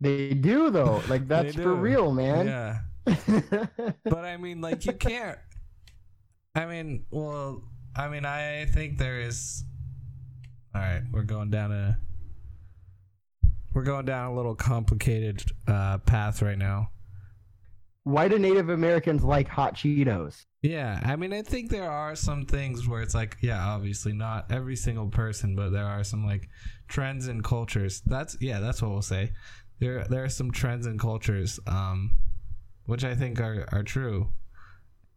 They 0.00 0.34
do 0.34 0.70
though. 0.70 1.02
Like 1.08 1.28
that's 1.28 1.54
for 1.54 1.74
real, 1.74 2.12
man. 2.12 2.46
Yeah, 2.46 2.78
but 4.04 4.24
I 4.24 4.36
mean, 4.36 4.60
like 4.60 4.84
you 4.84 4.92
can't. 4.92 5.38
I 6.54 6.66
mean, 6.66 7.06
well, 7.10 7.62
I 7.96 8.08
mean, 8.08 8.24
I 8.24 8.66
think 8.66 8.98
there 8.98 9.20
is. 9.20 9.64
All 10.74 10.80
right, 10.80 11.02
we're 11.12 11.22
going 11.22 11.50
down 11.50 11.72
a. 11.72 11.98
We're 13.72 13.84
going 13.84 14.04
down 14.04 14.32
a 14.32 14.34
little 14.34 14.54
complicated 14.54 15.44
uh, 15.66 15.98
path 15.98 16.42
right 16.42 16.58
now. 16.58 16.90
Why 18.04 18.28
do 18.28 18.38
Native 18.38 18.70
Americans 18.70 19.22
like 19.22 19.46
hot 19.46 19.74
Cheetos? 19.74 20.46
Yeah, 20.62 21.00
I 21.02 21.16
mean, 21.16 21.32
I 21.32 21.42
think 21.42 21.70
there 21.70 21.90
are 21.90 22.16
some 22.16 22.44
things 22.44 22.88
where 22.88 23.02
it's 23.02 23.14
like, 23.14 23.36
yeah, 23.40 23.64
obviously 23.64 24.12
not 24.12 24.50
every 24.50 24.76
single 24.76 25.08
person, 25.08 25.54
but 25.54 25.70
there 25.70 25.86
are 25.86 26.02
some 26.02 26.26
like 26.26 26.48
trends 26.88 27.28
and 27.28 27.44
cultures. 27.44 28.02
That's 28.06 28.36
yeah, 28.40 28.60
that's 28.60 28.82
what 28.82 28.90
we'll 28.90 29.02
say. 29.02 29.32
There, 29.80 30.04
there 30.04 30.24
are 30.24 30.28
some 30.28 30.50
trends 30.50 30.86
and 30.86 30.98
cultures, 30.98 31.60
um, 31.66 32.12
which 32.90 33.04
I 33.04 33.14
think 33.14 33.40
are 33.40 33.66
are 33.72 33.82
true. 33.82 34.28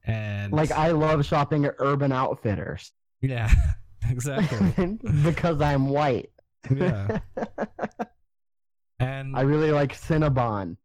And 0.06 0.52
Like 0.54 0.72
I 0.72 0.92
love 0.92 1.26
shopping 1.26 1.66
at 1.66 1.76
Urban 1.80 2.12
Outfitters 2.12 2.92
yeah, 3.22 3.50
exactly. 4.10 5.00
because 5.24 5.62
I'm 5.62 5.88
white. 5.90 6.30
Yeah, 6.70 7.20
and 9.00 9.36
I 9.36 9.42
really 9.42 9.72
like 9.72 9.94
Cinnabon. 9.94 10.76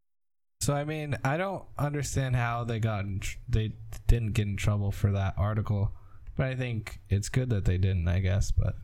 so 0.61 0.72
I 0.74 0.84
mean, 0.84 1.16
I 1.24 1.36
don't 1.36 1.64
understand 1.78 2.36
how 2.36 2.64
they 2.64 2.78
got 2.78 3.05
in 3.05 3.20
tr- 3.20 3.39
they 3.49 3.72
didn't 4.07 4.32
get 4.32 4.47
in 4.47 4.57
trouble 4.57 4.93
for 4.93 5.11
that 5.12 5.34
article, 5.36 5.93
but 6.36 6.47
I 6.47 6.55
think 6.55 7.01
it's 7.09 7.28
good 7.28 7.51
that 7.51 7.64
they 7.64 7.76
didn't. 7.78 8.09
I 8.09 8.20
guess, 8.20 8.51
but. 8.51 8.74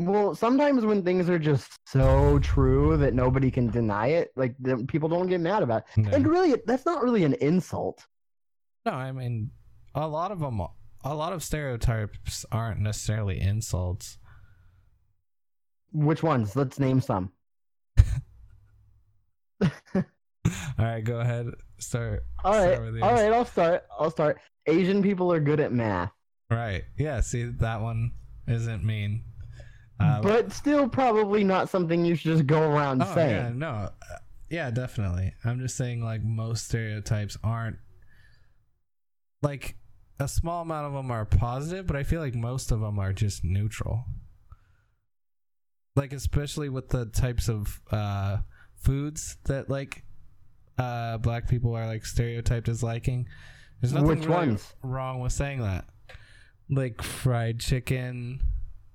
Well, 0.00 0.34
sometimes 0.34 0.86
when 0.86 1.02
things 1.02 1.28
are 1.28 1.38
just 1.38 1.72
so 1.86 2.38
true 2.38 2.96
that 2.96 3.12
nobody 3.12 3.50
can 3.50 3.68
deny 3.68 4.06
it, 4.06 4.30
like 4.34 4.54
people 4.88 5.10
don't 5.10 5.26
get 5.26 5.42
mad 5.42 5.62
about 5.62 5.84
it. 5.94 6.04
Yeah. 6.06 6.14
And 6.14 6.26
really, 6.26 6.56
that's 6.64 6.86
not 6.86 7.02
really 7.02 7.24
an 7.24 7.34
insult. 7.34 8.06
No, 8.86 8.92
I 8.92 9.12
mean, 9.12 9.50
a 9.94 10.08
lot 10.08 10.32
of 10.32 10.40
them, 10.40 10.62
a 11.04 11.14
lot 11.14 11.34
of 11.34 11.44
stereotypes 11.44 12.46
aren't 12.50 12.80
necessarily 12.80 13.38
insults. 13.38 14.16
Which 15.92 16.22
ones? 16.22 16.56
Let's 16.56 16.78
name 16.78 17.02
some. 17.02 17.32
All 19.60 20.02
right, 20.78 21.04
go 21.04 21.20
ahead. 21.20 21.48
Start. 21.78 22.24
All 22.42 22.52
right. 22.52 22.76
Start 22.76 23.02
all 23.02 23.12
right. 23.12 23.32
I'll 23.32 23.44
start. 23.44 23.84
I'll 23.98 24.10
start. 24.10 24.40
Asian 24.66 25.02
people 25.02 25.30
are 25.30 25.40
good 25.40 25.60
at 25.60 25.72
math, 25.72 26.10
Right. 26.50 26.84
Yeah. 26.96 27.20
See, 27.20 27.44
that 27.44 27.82
one 27.82 28.12
isn't 28.48 28.82
mean. 28.82 29.24
Uh, 30.00 30.20
but 30.22 30.50
still 30.52 30.88
probably 30.88 31.44
not 31.44 31.68
something 31.68 32.04
you 32.04 32.14
should 32.14 32.32
just 32.32 32.46
go 32.46 32.62
around 32.62 33.02
oh, 33.02 33.06
yeah, 33.06 33.14
saying. 33.14 33.58
no. 33.58 33.68
uh, 33.68 33.90
Yeah, 34.48 34.70
definitely. 34.70 35.34
I'm 35.44 35.60
just 35.60 35.76
saying, 35.76 36.02
like, 36.02 36.24
most 36.24 36.64
stereotypes 36.66 37.36
aren't. 37.44 37.76
Like, 39.42 39.76
a 40.18 40.26
small 40.26 40.62
amount 40.62 40.86
of 40.86 40.92
them 40.94 41.10
are 41.10 41.24
positive, 41.24 41.86
but 41.86 41.96
I 41.96 42.02
feel 42.02 42.20
like 42.20 42.34
most 42.34 42.72
of 42.72 42.80
them 42.80 42.98
are 42.98 43.12
just 43.12 43.44
neutral. 43.44 44.04
Like, 45.96 46.12
especially 46.12 46.68
with 46.68 46.88
the 46.88 47.06
types 47.06 47.48
of 47.48 47.80
uh, 47.90 48.38
foods 48.76 49.36
that, 49.44 49.68
like, 49.68 50.04
uh, 50.78 51.18
black 51.18 51.46
people 51.48 51.74
are, 51.74 51.86
like, 51.86 52.06
stereotyped 52.06 52.68
as 52.68 52.82
liking. 52.82 53.28
There's 53.80 53.92
nothing 53.92 54.08
Which 54.08 54.20
really 54.20 54.48
ones? 54.48 54.74
wrong 54.82 55.20
with 55.20 55.32
saying 55.32 55.60
that. 55.60 55.84
Like, 56.70 57.02
fried 57.02 57.60
chicken. 57.60 58.40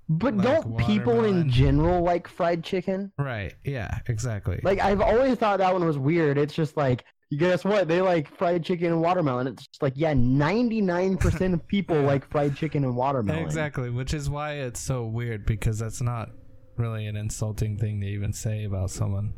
But 0.08 0.36
Like 0.36 0.62
don't 0.62 0.78
people 0.78 1.24
in 1.24 1.50
general 1.50 2.02
like 2.02 2.28
fried 2.28 2.62
chicken? 2.62 3.12
Right. 3.18 3.54
Yeah, 3.64 3.98
exactly. 4.06 4.60
Like 4.62 4.78
I've 4.78 5.00
always 5.00 5.36
thought 5.36 5.58
that 5.58 5.72
one 5.72 5.84
was 5.84 5.98
weird. 5.98 6.38
It's 6.38 6.54
just 6.54 6.76
like 6.76 7.04
guess 7.36 7.64
what? 7.64 7.88
They 7.88 8.00
like 8.00 8.28
fried 8.36 8.64
chicken 8.64 8.92
and 8.92 9.00
watermelon. 9.00 9.48
It's 9.48 9.66
just 9.66 9.82
like 9.82 9.94
yeah, 9.96 10.14
ninety 10.14 10.80
nine 10.80 11.16
percent 11.16 11.54
of 11.54 11.66
people 11.66 12.00
like 12.02 12.28
fried 12.30 12.56
chicken 12.56 12.84
and 12.84 12.94
watermelon. 12.94 13.42
Exactly, 13.42 13.90
which 13.90 14.14
is 14.14 14.30
why 14.30 14.54
it's 14.54 14.80
so 14.80 15.06
weird 15.06 15.44
because 15.44 15.78
that's 15.78 16.00
not 16.00 16.30
really 16.76 17.06
an 17.06 17.16
insulting 17.16 17.76
thing 17.76 18.00
to 18.00 18.06
even 18.06 18.32
say 18.32 18.64
about 18.64 18.90
someone. 18.90 19.34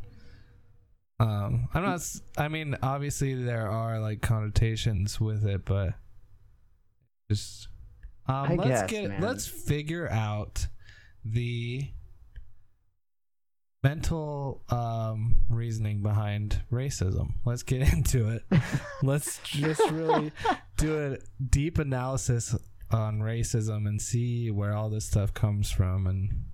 Um, 1.19 1.67
I'm 1.73 1.83
not. 1.83 2.01
I 2.37 2.47
mean, 2.47 2.77
obviously 2.81 3.33
there 3.33 3.67
are 3.67 3.99
like 3.99 4.21
connotations 4.21 5.19
with 5.19 5.45
it, 5.45 5.65
but 5.65 5.95
just 7.29 7.67
um, 8.29 8.57
let's 8.57 8.81
guess, 8.81 8.89
get 8.89 9.09
man. 9.09 9.21
let's 9.21 9.47
figure 9.47 10.09
out 10.09 10.67
the 11.25 11.89
mental 13.83 14.61
um 14.69 15.35
reasoning 15.49 16.01
behind 16.01 16.61
racism. 16.71 17.33
Let's 17.45 17.63
get 17.63 17.81
into 17.93 18.29
it. 18.29 18.43
let's 19.03 19.39
just 19.43 19.81
really 19.91 20.31
do 20.77 21.13
a 21.13 21.17
deep 21.49 21.79
analysis 21.79 22.55
on 22.91 23.19
racism 23.19 23.87
and 23.87 24.01
see 24.01 24.51
where 24.51 24.73
all 24.73 24.89
this 24.89 25.05
stuff 25.05 25.33
comes 25.33 25.71
from 25.71 26.07
and 26.07 26.45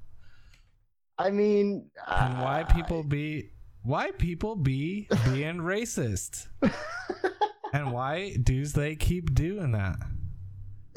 I 1.17 1.31
mean, 1.31 1.89
and 2.07 2.41
why 2.41 2.61
uh, 2.63 2.73
people 2.73 3.03
be 3.03 3.51
why 3.83 4.11
people 4.11 4.55
be 4.55 5.07
being 5.25 5.57
racist 5.57 6.47
and 7.73 7.91
why 7.91 8.35
do 8.41 8.65
they 8.65 8.95
keep 8.95 9.33
doing 9.33 9.71
that 9.71 9.97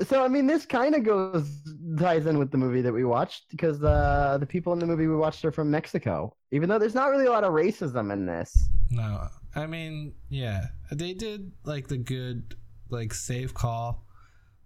So 0.07 0.25
I 0.25 0.29
mean, 0.29 0.47
this 0.47 0.65
kind 0.65 0.95
of 0.95 1.05
goes 1.05 1.63
ties 1.99 2.27
in 2.27 2.39
with 2.39 2.51
the 2.51 2.59
movie 2.59 2.81
that 2.83 2.93
we 2.93 3.05
watched 3.05 3.51
because 3.51 3.83
uh, 3.83 4.37
the 4.39 4.47
people 4.47 4.73
in 4.73 4.79
the 4.79 4.87
movie 4.87 5.07
we 5.09 5.17
watched 5.17 5.45
are 5.45 5.51
from 5.53 5.71
Mexico. 5.71 6.33
Even 6.53 6.69
though 6.69 6.79
there's 6.79 6.95
not 6.95 7.07
really 7.11 7.27
a 7.27 7.31
lot 7.31 7.45
of 7.45 7.53
racism 7.53 8.13
in 8.13 8.25
this. 8.27 8.69
no 8.91 9.27
i 9.55 9.67
mean 9.67 10.15
yeah 10.31 10.67
they 10.93 11.13
did 11.13 11.51
like 11.65 11.89
the 11.89 11.97
good 11.99 12.55
like 12.91 13.13
safe 13.13 13.53
call 13.53 14.05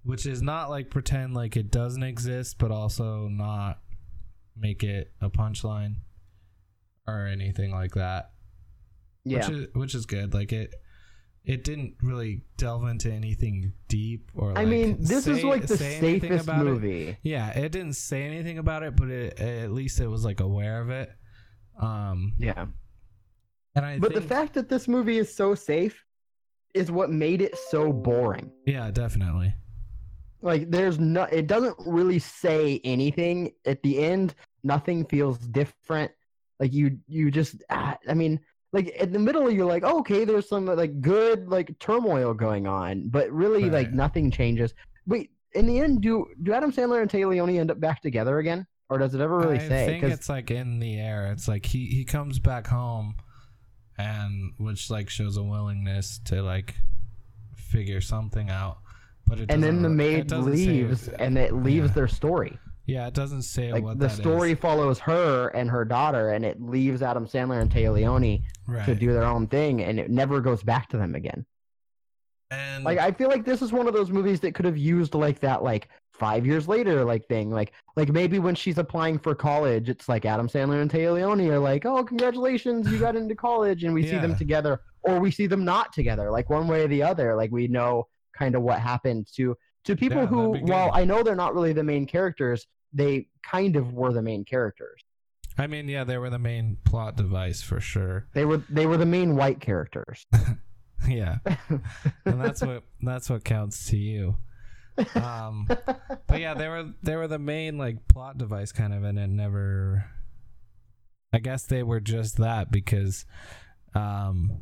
which 0.05 0.27
is 0.27 0.43
not 0.43 0.71
like 0.71 0.91
pretend 0.91 1.35
like 1.35 1.57
it 1.57 1.71
doesn't 1.71 2.03
exist 2.05 2.57
but 2.59 2.71
also 2.71 3.27
not 3.29 3.81
make 4.57 4.83
it 4.85 5.13
a 5.21 5.31
punchline 5.31 5.95
or 7.07 7.27
anything 7.27 7.71
like 7.73 7.93
that 7.95 8.31
Yeah, 9.25 9.39
which 9.39 9.57
is 9.57 9.67
which 9.75 9.95
is 9.95 10.07
good 10.07 10.35
like 10.35 10.53
it 10.53 10.73
it 11.45 11.65
didn't 11.65 11.97
really 12.03 12.43
delve 12.57 12.85
into 12.87 13.11
anything 13.13 13.73
deep 13.89 14.31
or 14.35 14.53
like 14.53 14.59
I 14.59 14.65
mean, 14.65 14.97
this 15.01 15.27
is 15.27 15.43
like 15.43 15.67
the 15.67 15.77
say 15.77 16.01
safest 16.01 16.45
about 16.45 16.61
it. 16.61 16.65
movie. 16.71 17.17
Yeah, 17.23 17.51
it 17.51 17.73
didn't 17.73 17.95
say 17.95 18.23
anything 18.23 18.59
about 18.59 18.83
it, 18.85 18.95
but 18.97 19.09
it, 19.11 19.41
at 19.41 19.73
least 19.73 20.01
it 20.01 20.07
was 20.07 20.25
like 20.25 20.41
aware 20.41 20.81
of 20.81 20.91
it. 20.91 21.11
Um, 21.81 22.35
Yeah, 22.39 22.67
and 23.75 23.85
I 23.85 23.99
but 23.99 24.13
think, 24.13 24.23
the 24.23 24.29
fact 24.29 24.55
that 24.55 24.69
this 24.69 24.87
movie 24.87 25.19
is 25.19 25.35
so 25.35 25.55
safe 25.55 26.05
is 26.75 26.91
what 26.91 27.11
made 27.11 27.43
it 27.43 27.57
so 27.71 27.93
boring. 27.93 28.51
yeah, 28.67 28.91
definitely. 28.91 29.55
Like, 30.43 30.71
there's 30.71 30.99
no, 30.99 31.23
it 31.25 31.47
doesn't 31.47 31.77
really 31.87 32.19
say 32.19 32.81
anything 32.83 33.53
at 33.65 33.83
the 33.83 33.99
end. 34.03 34.35
Nothing 34.65 35.05
feels 35.07 35.39
different. 35.39 36.11
Like 36.59 36.73
you, 36.73 36.99
you 37.07 37.31
just, 37.31 37.63
ah, 37.71 37.97
I 38.09 38.15
mean, 38.15 38.41
like 38.73 38.89
in 38.89 39.13
the 39.13 39.19
middle, 39.19 39.51
you're 39.51 39.67
like, 39.67 39.83
oh, 39.85 39.99
okay, 40.01 40.25
there's 40.25 40.49
some 40.49 40.67
like 40.67 41.01
good 41.01 41.49
like 41.49 41.79
turmoil 41.79 42.33
going 42.33 42.67
on, 42.67 43.09
but 43.09 43.31
really, 43.31 43.69
like 43.69 43.93
nothing 43.93 44.31
changes. 44.31 44.73
Wait, 45.07 45.31
in 45.53 45.67
the 45.67 45.81
end, 45.81 46.01
do 46.01 46.27
do 46.43 46.53
Adam 46.53 46.73
Sandler 46.73 47.03
and 47.03 47.11
Téa 47.11 47.29
Leoni 47.29 47.59
end 47.59 47.71
up 47.71 47.81
back 47.81 48.01
together 48.01 48.39
again, 48.39 48.67
or 48.89 48.99
does 48.99 49.15
it 49.15 49.21
ever 49.21 49.39
really 49.39 49.59
I 49.59 49.69
say? 49.69 49.87
think 49.87 50.05
it's 50.05 50.29
like 50.29 50.51
in 50.51 50.79
the 50.79 50.99
air. 50.99 51.31
It's 51.33 51.49
like 51.49 51.67
he 51.67 51.87
he 51.87 52.05
comes 52.05 52.39
back 52.39 52.67
home, 52.67 53.17
and 53.99 54.53
which 54.57 54.91
like 54.91 55.11
shows 55.11 55.37
a 55.37 55.43
willingness 55.43 56.21
to 56.27 56.43
like 56.43 56.75
figure 57.55 58.01
something 58.01 58.49
out. 58.49 58.79
But 59.27 59.41
it 59.41 59.51
and 59.51 59.63
then 59.63 59.83
the 59.83 59.91
maid 59.91 60.31
leaves, 60.31 61.09
and 61.09 61.37
it 61.37 61.53
leaves 61.53 61.89
yeah. 61.89 61.95
their 61.95 62.09
story. 62.09 62.59
Yeah, 62.87 63.07
it 63.07 63.15
doesn't 63.15 63.43
say 63.43 63.73
Like 63.73 63.85
what 63.85 63.99
the 63.99 64.07
that 64.07 64.13
is. 64.13 64.19
story 64.19 64.55
follows 64.55 64.99
her 65.01 65.49
and 65.49 65.71
her 65.71 65.85
daughter, 65.85 66.31
and 66.31 66.45
it 66.45 66.61
leaves 66.61 67.03
Adam 67.03 67.27
Sandler 67.27 67.61
and 67.61 67.71
Téa 67.71 67.93
Leoni 67.93 68.43
right. 68.67 68.85
to 68.87 68.95
do 68.95 69.13
their 69.13 69.25
own 69.25 69.47
thing, 69.47 69.83
and 69.83 70.01
it 70.01 70.11
never 70.11 70.41
goes 70.41 70.63
back 70.63 70.89
to 70.89 70.97
them 70.97 71.15
again. 71.15 71.47
and 72.51 72.85
Like 72.85 72.99
I 72.99 73.13
feel 73.13 73.29
like 73.29 73.45
this 73.45 73.63
is 73.63 73.73
one 73.73 73.87
of 73.87 73.95
those 73.95 74.11
movies 74.11 74.41
that 74.41 74.55
could 74.55 74.65
have 74.65 74.77
used 74.77 75.15
like 75.15 75.39
that 75.41 75.63
like 75.63 75.89
five 76.13 76.45
years 76.45 76.69
later 76.69 77.05
like 77.05 77.27
thing. 77.27 77.51
Like 77.51 77.73
like 77.97 78.09
maybe 78.11 78.39
when 78.39 78.55
she's 78.55 78.79
applying 78.79 79.19
for 79.19 79.35
college, 79.35 79.89
it's 79.89 80.09
like 80.09 80.25
Adam 80.25 80.49
Sandler 80.49 80.83
and 80.83 80.91
Téa 80.91 81.15
Leoni 81.15 81.49
are 81.51 81.59
like, 81.59 81.87
oh 81.87 82.03
congratulations, 82.05 82.91
you 82.91 82.99
got 82.99 83.17
into 83.17 83.35
college, 83.35 83.85
and 83.85 83.95
we 83.95 84.03
see 84.03 84.19
them 84.19 84.37
together, 84.37 84.81
or 85.03 85.21
we 85.21 85.31
see 85.31 85.47
them 85.47 85.65
not 85.65 85.93
together, 85.93 86.31
like 86.31 86.51
one 86.51 86.67
way 86.67 86.83
or 86.83 86.89
the 86.89 87.03
other. 87.03 87.37
Like 87.37 87.53
we 87.53 87.69
know 87.69 88.09
kind 88.37 88.55
of 88.55 88.63
what 88.63 88.81
happened 88.81 89.29
to 89.37 89.57
to 89.85 89.97
people 89.97 90.19
Yeah, 90.19 90.27
who, 90.27 90.59
while. 90.65 90.91
I 90.93 91.05
know 91.05 91.23
they're 91.23 91.35
not 91.35 91.55
really 91.55 91.73
the 91.73 91.83
main 91.83 92.07
characters, 92.07 92.67
they 92.93 93.29
kind 93.43 93.77
of 93.77 93.93
were 93.93 94.13
the 94.13 94.23
main 94.23 94.45
characters. 94.45 95.03
I 95.59 95.67
mean, 95.67 95.89
yeah, 95.89 96.05
they 96.05 96.19
were 96.19 96.31
the 96.31 96.39
main 96.39 96.79
plot 96.85 97.17
device 97.17 97.61
for 97.63 97.81
sure. 97.81 98.27
They 98.35 98.45
were 98.45 98.63
they 98.69 98.87
were 98.87 98.97
the 98.97 99.07
main 99.07 99.37
white 99.37 99.61
characters. 99.61 100.27
yeah 101.09 101.39
and 102.25 102.41
that's 102.41 102.63
what 102.63 102.85
that's 103.01 103.29
what 103.29 103.43
counts 103.43 103.91
to 103.91 103.97
you 103.97 104.37
um 105.17 105.67
but 106.29 106.39
yeah 106.39 106.55
they 106.55 106.69
were 106.69 106.93
they 107.03 107.17
were 107.17 107.27
the 107.27 107.41
main 107.41 107.77
like 107.77 108.07
plot 108.07 108.39
device 108.39 108.71
kind 108.71 108.95
of 108.95 109.03
and 109.03 109.19
it 109.19 109.29
never 109.29 110.05
i 111.33 111.41
guess 111.41 111.65
they 111.65 111.83
were 111.83 111.99
just 111.99 112.37
that 112.37 112.71
because 112.71 113.25
um 113.97 114.61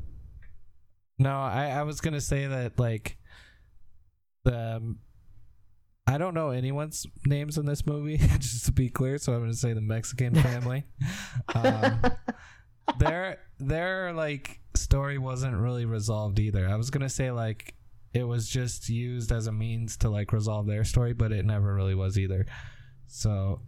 no 1.18 1.30
i 1.30 1.66
i 1.66 1.82
was 1.82 2.00
gonna 2.00 2.20
say 2.22 2.46
that 2.46 2.78
like 2.78 3.18
the 4.44 4.96
I 6.10 6.18
don't 6.18 6.34
know 6.34 6.50
anyone's 6.50 7.06
names 7.24 7.56
in 7.56 7.66
this 7.66 7.86
movie, 7.86 8.16
just 8.38 8.66
to 8.66 8.72
be 8.72 8.88
clear. 8.88 9.16
So 9.18 9.32
I'm 9.32 9.40
going 9.40 9.50
to 9.52 9.56
say 9.56 9.72
the 9.72 9.80
Mexican 9.80 10.34
family. 10.42 10.84
um, 11.54 12.02
their 12.98 13.38
their 13.58 14.12
like 14.12 14.60
story 14.74 15.18
wasn't 15.18 15.56
really 15.56 15.84
resolved 15.84 16.40
either. 16.40 16.68
I 16.68 16.74
was 16.74 16.90
gonna 16.90 17.08
say 17.08 17.30
like 17.30 17.74
it 18.12 18.24
was 18.24 18.48
just 18.48 18.88
used 18.88 19.30
as 19.30 19.46
a 19.46 19.52
means 19.52 19.96
to 19.98 20.10
like 20.10 20.32
resolve 20.32 20.66
their 20.66 20.84
story, 20.84 21.12
but 21.12 21.30
it 21.30 21.44
never 21.44 21.72
really 21.72 21.94
was 21.94 22.18
either. 22.18 22.46
So 23.06 23.60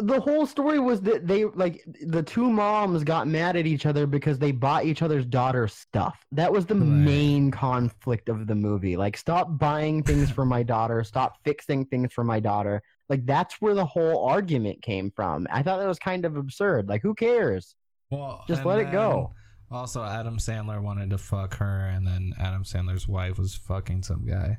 the 0.00 0.20
whole 0.20 0.46
story 0.46 0.78
was 0.78 1.00
that 1.02 1.26
they 1.26 1.44
like 1.44 1.82
the 2.02 2.22
two 2.22 2.50
moms 2.50 3.04
got 3.04 3.26
mad 3.28 3.56
at 3.56 3.66
each 3.66 3.86
other 3.86 4.06
because 4.06 4.38
they 4.38 4.52
bought 4.52 4.84
each 4.84 5.02
other's 5.02 5.24
daughter 5.26 5.66
stuff. 5.68 6.24
That 6.32 6.52
was 6.52 6.66
the 6.66 6.74
Right. 6.74 6.84
main 6.86 7.50
conflict 7.50 8.28
of 8.28 8.46
the 8.46 8.54
movie. 8.54 8.96
Like, 8.96 9.16
stop 9.16 9.58
buying 9.58 10.02
things 10.02 10.30
for 10.30 10.44
my 10.44 10.62
daughter. 10.62 11.02
Stop 11.04 11.36
fixing 11.44 11.84
things 11.86 12.12
for 12.12 12.24
my 12.24 12.40
daughter. 12.40 12.82
Like, 13.08 13.26
that's 13.26 13.60
where 13.60 13.74
the 13.74 13.84
whole 13.86 14.26
argument 14.26 14.82
came 14.82 15.10
from. 15.10 15.46
I 15.50 15.62
thought 15.62 15.78
that 15.78 15.88
was 15.88 15.98
kind 15.98 16.24
of 16.24 16.36
absurd. 16.36 16.88
Like, 16.88 17.02
who 17.02 17.14
cares? 17.14 17.74
well, 18.10 18.44
Just 18.48 18.64
let 18.64 18.78
it 18.80 18.90
go. 18.92 19.32
Also, 19.70 20.02
Adam 20.02 20.38
Sandler 20.38 20.82
wanted 20.82 21.10
to 21.10 21.18
fuck 21.18 21.54
her, 21.58 21.86
and 21.86 22.04
then 22.06 22.32
Adam 22.40 22.64
Sandler's 22.64 23.06
wife 23.06 23.38
was 23.38 23.54
fucking 23.54 24.02
some 24.02 24.26
guy. 24.26 24.58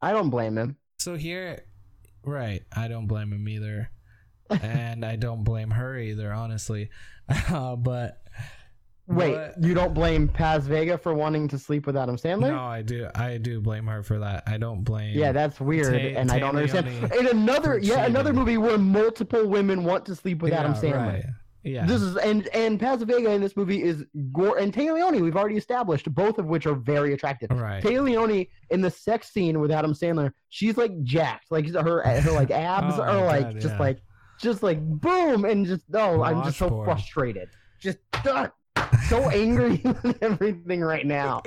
I 0.00 0.12
don't 0.12 0.30
blame 0.30 0.56
him. 0.56 0.76
So 0.98 1.16
here, 1.16 1.64
right? 2.24 2.62
I 2.74 2.88
don't 2.88 3.06
blame 3.06 3.32
him 3.32 3.46
either, 3.48 3.90
and 4.62 5.04
I 5.04 5.16
don't 5.16 5.44
blame 5.44 5.70
her 5.70 5.98
either, 5.98 6.32
honestly. 6.32 6.90
Uh, 7.48 7.76
but 7.76 8.22
Wait, 9.06 9.34
What? 9.36 9.54
you 9.62 9.74
don't 9.74 9.92
blame 9.94 10.28
Paz 10.28 10.66
Vega 10.68 10.96
for 10.98 11.14
wanting 11.14 11.48
to 11.48 11.58
sleep 11.58 11.86
with 11.86 11.96
Adam 11.96 12.16
Sandler? 12.16 12.50
no, 12.52 12.58
I 12.64 12.82
do. 12.82 13.08
I 13.14 13.38
do 13.38 13.60
blame 13.60 13.86
her 13.86 14.02
for 14.04 14.18
that. 14.20 14.44
I 14.46 14.56
don't 14.56 14.82
blame. 14.84 15.16
Yeah, 15.18 15.32
that's 15.32 15.60
weird, 15.60 15.94
and 15.94 16.30
I 16.30 16.38
don't 16.38 16.54
Taylor 16.54 16.78
understand. 16.78 17.12
In 17.14 17.26
another, 17.28 17.78
yeah, 17.78 18.04
another 18.06 18.32
movie 18.32 18.56
where 18.58 18.78
multiple 18.78 19.48
women 19.48 19.84
want 19.84 20.06
to 20.06 20.14
sleep 20.14 20.42
with 20.42 20.52
Adam 20.52 20.72
Yeah, 20.74 20.80
Sandler. 20.80 21.06
right. 21.12 21.24
Yeah. 21.62 21.86
This 21.86 22.00
is 22.02 22.16
and 22.16 22.46
and 22.48 22.80
Paz 22.80 23.02
Vega 23.02 23.30
in 23.32 23.40
this 23.42 23.54
movie 23.56 23.82
is 23.82 24.04
gore 24.32 24.58
and 24.58 24.72
Téa 24.72 24.94
Leoni. 24.94 25.20
We've 25.20 25.36
already 25.36 25.56
established 25.58 26.12
both 26.14 26.38
of 26.38 26.46
which 26.46 26.66
are 26.66 26.74
very 26.74 27.12
attractive. 27.12 27.50
right. 27.50 27.82
Téa 27.82 28.02
Leoni 28.02 28.48
in 28.70 28.80
the 28.80 28.90
sex 28.90 29.30
scene 29.30 29.60
with 29.60 29.70
Adam 29.70 29.92
Sandler, 29.92 30.32
she's 30.48 30.76
like 30.78 31.02
jacked, 31.02 31.50
like 31.50 31.68
her 31.74 32.02
her 32.02 32.30
like 32.32 32.50
abs 32.52 32.94
Oh 32.98 33.02
are 33.02 33.24
like 33.26 33.42
God, 33.42 33.60
just 33.60 33.74
yeah. 33.74 33.78
like 33.78 33.98
just 34.40 34.62
like 34.62 34.80
boom 34.80 35.44
and 35.44 35.66
just 35.66 35.84
oh 35.94 36.22
I'm 36.22 36.42
just 36.44 36.58
so 36.58 36.66
Washboard. 36.66 36.84
frustrated, 36.86 37.48
just 37.78 37.98
ugh, 38.26 38.50
so 39.08 39.28
angry 39.30 39.80
with 40.02 40.18
everything 40.22 40.80
right 40.80 41.06
now. 41.06 41.42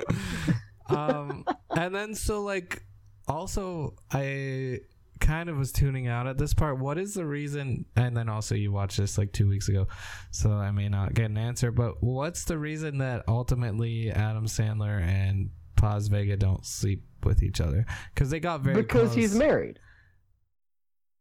um 0.88 1.44
and 1.70 1.94
then 1.94 2.14
so 2.14 2.42
like 2.42 2.84
also 3.26 3.94
i 4.12 4.78
kind 5.18 5.48
of 5.48 5.56
was 5.56 5.72
tuning 5.72 6.06
out 6.08 6.26
at 6.26 6.36
this 6.36 6.52
part 6.52 6.78
what 6.78 6.98
is 6.98 7.14
the 7.14 7.24
reason 7.24 7.86
and 7.96 8.14
then 8.14 8.28
also 8.28 8.54
you 8.54 8.70
watched 8.70 8.98
this 8.98 9.16
like 9.16 9.32
two 9.32 9.48
weeks 9.48 9.70
ago 9.70 9.86
so 10.30 10.50
i 10.52 10.70
may 10.70 10.86
not 10.90 11.14
get 11.14 11.30
an 11.30 11.38
answer 11.38 11.72
but 11.72 11.94
what's 12.02 12.44
the 12.44 12.58
reason 12.58 12.98
that 12.98 13.22
ultimately 13.28 14.10
adam 14.10 14.44
sandler 14.44 15.00
and 15.02 15.48
paz 15.76 16.08
vega 16.08 16.36
don't 16.36 16.66
sleep 16.66 17.02
with 17.22 17.42
each 17.42 17.62
other 17.62 17.86
because 18.14 18.28
they 18.28 18.38
got 18.38 18.60
very 18.60 18.82
because 18.82 19.14
he's 19.14 19.34
married. 19.34 19.78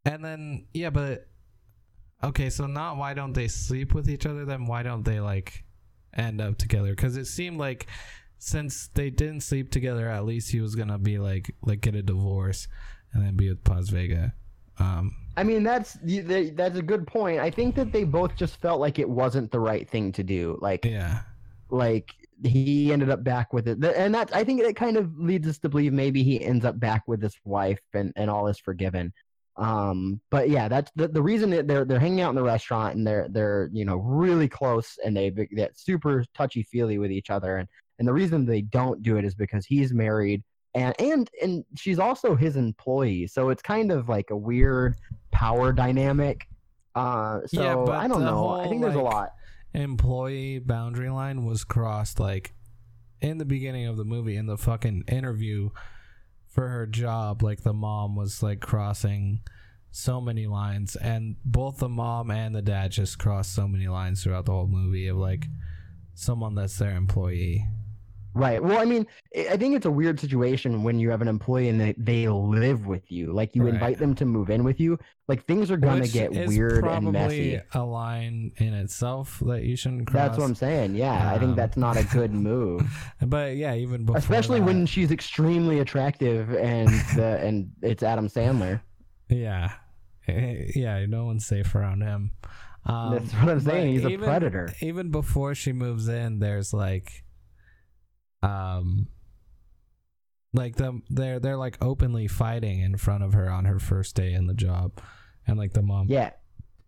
and 0.04 0.26
then 0.26 0.66
yeah 0.74 0.90
but 0.90 1.28
okay 2.24 2.50
so 2.50 2.66
not 2.66 2.98
why 2.98 3.14
don't 3.14 3.34
they 3.34 3.48
sleep 3.48 3.94
with 3.94 4.10
each 4.10 4.26
other 4.26 4.46
then 4.46 4.66
why 4.66 4.82
don't 4.84 5.04
they 5.04 5.20
like 5.20 5.64
end 6.16 6.40
up 6.40 6.58
together 6.58 6.92
because 6.92 7.18
it 7.18 7.26
seemed 7.26 7.58
like 7.58 7.88
since 8.44 8.90
they 8.94 9.10
didn't 9.10 9.40
sleep 9.40 9.72
together, 9.72 10.10
at 10.10 10.26
least 10.26 10.52
he 10.52 10.60
was 10.60 10.76
gonna 10.76 10.98
be 10.98 11.18
like 11.18 11.56
like 11.62 11.80
get 11.80 11.96
a 11.96 12.04
divorce 12.04 12.68
and 13.14 13.26
then 13.26 13.36
be 13.38 13.48
with 13.48 13.64
Paz 13.64 13.90
Vega. 13.90 14.34
Um, 14.80 15.16
I 15.38 15.44
mean, 15.46 15.64
that's 15.64 15.98
that's 16.04 16.78
a 16.78 16.82
good 16.82 17.08
point. 17.08 17.40
I 17.40 17.50
think 17.50 17.74
that 17.76 17.94
they 17.94 18.04
both 18.04 18.36
just 18.36 18.58
felt 18.58 18.82
like 18.82 19.00
it 19.00 19.10
wasn't 19.10 19.50
the 19.52 19.62
right 19.62 19.90
thing 19.90 20.12
to 20.12 20.24
do. 20.24 20.58
Like, 20.62 20.84
yeah, 20.84 21.22
like 21.70 22.12
he 22.44 22.92
ended 22.92 23.10
up 23.10 23.24
back 23.24 23.54
with 23.54 23.70
it, 23.70 23.82
and 23.82 24.14
that 24.14 24.36
I 24.36 24.44
think 24.44 24.60
it 24.60 24.76
kind 24.76 24.98
of 24.98 25.18
leads 25.18 25.48
us 25.48 25.58
to 25.60 25.70
believe 25.70 25.94
maybe 25.94 26.22
he 26.22 26.44
ends 26.44 26.66
up 26.66 26.78
back 26.78 27.04
with 27.08 27.22
his 27.22 27.38
wife 27.46 27.80
and 27.94 28.12
and 28.18 28.30
all 28.30 28.48
is 28.48 28.60
forgiven. 28.60 29.14
Um, 29.56 30.20
but 30.32 30.50
yeah, 30.50 30.68
that's 30.68 30.92
the 30.96 31.08
the 31.08 31.22
reason 31.22 31.50
that 31.52 31.68
they're 31.68 31.86
they're 31.86 32.00
hanging 32.00 32.22
out 32.22 32.30
in 32.30 32.36
the 32.36 32.44
restaurant 32.44 32.96
and 32.96 33.06
they're 33.06 33.28
they're 33.30 33.70
you 33.72 33.86
know 33.86 33.98
really 33.98 34.48
close 34.48 34.98
and 35.06 35.16
they 35.16 35.30
get 35.30 35.78
super 35.78 36.26
touchy 36.34 36.64
feely 36.64 36.98
with 36.98 37.12
each 37.12 37.30
other 37.30 37.58
and 37.58 37.68
and 38.00 38.08
the 38.08 38.14
reason 38.14 38.46
they 38.46 38.62
don't 38.62 39.04
do 39.04 39.18
it 39.18 39.26
is 39.26 39.36
because 39.36 39.66
he's 39.66 39.94
married 39.94 40.44
and 40.76 40.96
and 41.00 41.30
and 41.42 41.66
she's 41.76 42.00
also 42.00 42.36
his 42.36 42.56
employee, 42.56 43.28
so 43.28 43.50
it's 43.50 43.62
kind 43.62 43.92
of 43.92 44.10
like 44.10 44.30
a 44.32 44.36
weird 44.36 44.96
power 45.32 45.72
dynamic. 45.72 46.48
Uh, 46.96 47.42
so 47.46 47.62
Yeah, 47.62 47.76
but 47.76 47.96
I 47.96 48.08
don't 48.08 48.24
know. 48.24 48.50
I 48.50 48.68
think 48.68 48.82
there's 48.82 48.96
a 48.96 49.02
lot. 49.02 49.34
employee 49.74 50.60
boundary 50.60 51.10
line 51.10 51.46
was 51.46 51.64
crossed 51.64 52.20
like 52.20 52.54
in 53.22 53.38
the 53.38 53.46
beginning 53.46 53.88
of 53.88 53.98
the 53.98 54.04
movie 54.04 54.36
in 54.36 54.46
the 54.46 54.58
fucking 54.58 55.04
interview 55.08 55.70
for 56.54 56.68
her 56.68 56.86
job 56.86 57.42
like 57.42 57.64
the 57.64 57.74
mom 57.74 58.16
was 58.16 58.44
like 58.44 58.62
crossing 58.62 59.42
so 59.90 60.22
many 60.22 60.46
lines 60.46 60.96
and 60.96 61.36
both 61.44 61.78
the 61.78 61.90
mom 61.90 62.30
and 62.30 62.54
the 62.54 62.62
dad 62.62 62.92
just 62.92 63.18
crossed 63.18 63.54
so 63.54 63.68
many 63.68 63.88
lines 63.88 64.24
throughout 64.24 64.46
the 64.46 64.52
whole 64.52 64.68
movie 64.68 65.08
of 65.08 65.18
like 65.18 65.48
someone 66.14 66.54
that's 66.54 66.78
their 66.78 66.96
employee 66.96 67.66
Right. 68.36 68.64
Well, 68.64 68.80
I 68.80 68.86
mean, 68.86 69.06
I 69.36 69.58
think 69.58 69.76
it's 69.76 69.86
a 69.86 69.92
weird 69.92 70.20
situation 70.20 70.82
when 70.82 70.98
you 71.00 71.12
have 71.12 71.22
an 71.22 71.28
employee 71.28 71.70
and 71.70 71.80
they, 71.80 71.94
they 71.98 72.28
live 72.28 72.88
with 72.88 73.12
you. 73.12 73.32
Like 73.32 73.56
you 73.56 73.64
Right. 73.64 73.74
invite 73.76 73.98
them 74.00 74.16
to 74.16 74.26
move 74.26 74.50
in 74.50 74.64
with 74.64 74.80
you. 74.80 74.98
Like 75.28 75.46
things 75.46 75.70
are 75.70 75.78
gonna 75.78 76.02
Which 76.02 76.14
get 76.14 76.32
weird 76.32 76.80
probably 76.82 77.08
and 77.08 77.14
messy. 77.14 77.62
a 77.74 77.84
line 77.84 78.52
in 78.58 78.74
itself 78.74 79.40
that 79.46 79.64
you 79.64 79.76
shouldn't 79.76 80.08
cross 80.08 80.30
That's 80.30 80.38
what 80.40 80.46
I'm 80.46 80.56
saying. 80.56 80.96
Yeah, 80.96 81.32
I 81.32 81.38
think 81.38 81.52
Um, 81.52 81.56
that's 81.56 81.78
not 81.78 81.96
a 81.96 82.04
good 82.06 82.34
move, 82.34 82.82
but 83.22 83.56
yeah 83.56 83.76
even 83.76 84.04
before 84.06 84.18
especially 84.18 84.60
that- 84.60 84.66
when 84.66 84.86
she's 84.88 85.12
extremely 85.12 85.80
attractive 85.80 86.54
and 86.56 86.90
the 87.16 87.40
and 87.44 87.72
it's 87.84 88.02
Adam 88.04 88.28
Sandler. 88.28 88.82
Yeah. 89.30 89.74
Eh, 90.28 90.72
Yeah, 90.76 91.06
no 91.06 91.26
one's 91.26 91.46
safe 91.46 91.74
around 91.76 92.02
him. 92.02 92.32
Um, 92.86 93.12
That's 93.14 93.32
what 93.34 93.50
I'm 93.50 93.60
saying, 93.60 93.94
he's 93.94 94.06
a 94.06 94.18
predator. 94.18 94.74
Even 94.82 95.10
before 95.12 95.54
she 95.56 95.72
moves 95.72 96.08
in, 96.08 96.40
there's 96.40 96.74
like 96.74 97.24
um 98.44 99.08
like 100.54 100.76
the 100.76 101.02
they're 101.10 101.40
they're 101.40 101.58
like 101.58 101.78
openly 101.82 102.28
fighting 102.28 102.82
in 102.82 102.96
front 102.98 103.24
of 103.24 103.34
her 103.34 103.50
on 103.50 103.66
her 103.66 103.80
first 103.80 104.16
day 104.16 104.34
in 104.34 104.48
the 104.48 104.54
job. 104.54 104.92
And 105.48 105.58
like 105.58 105.74
the 105.74 105.82
mom 105.82 106.08
Yeah, 106.10 106.32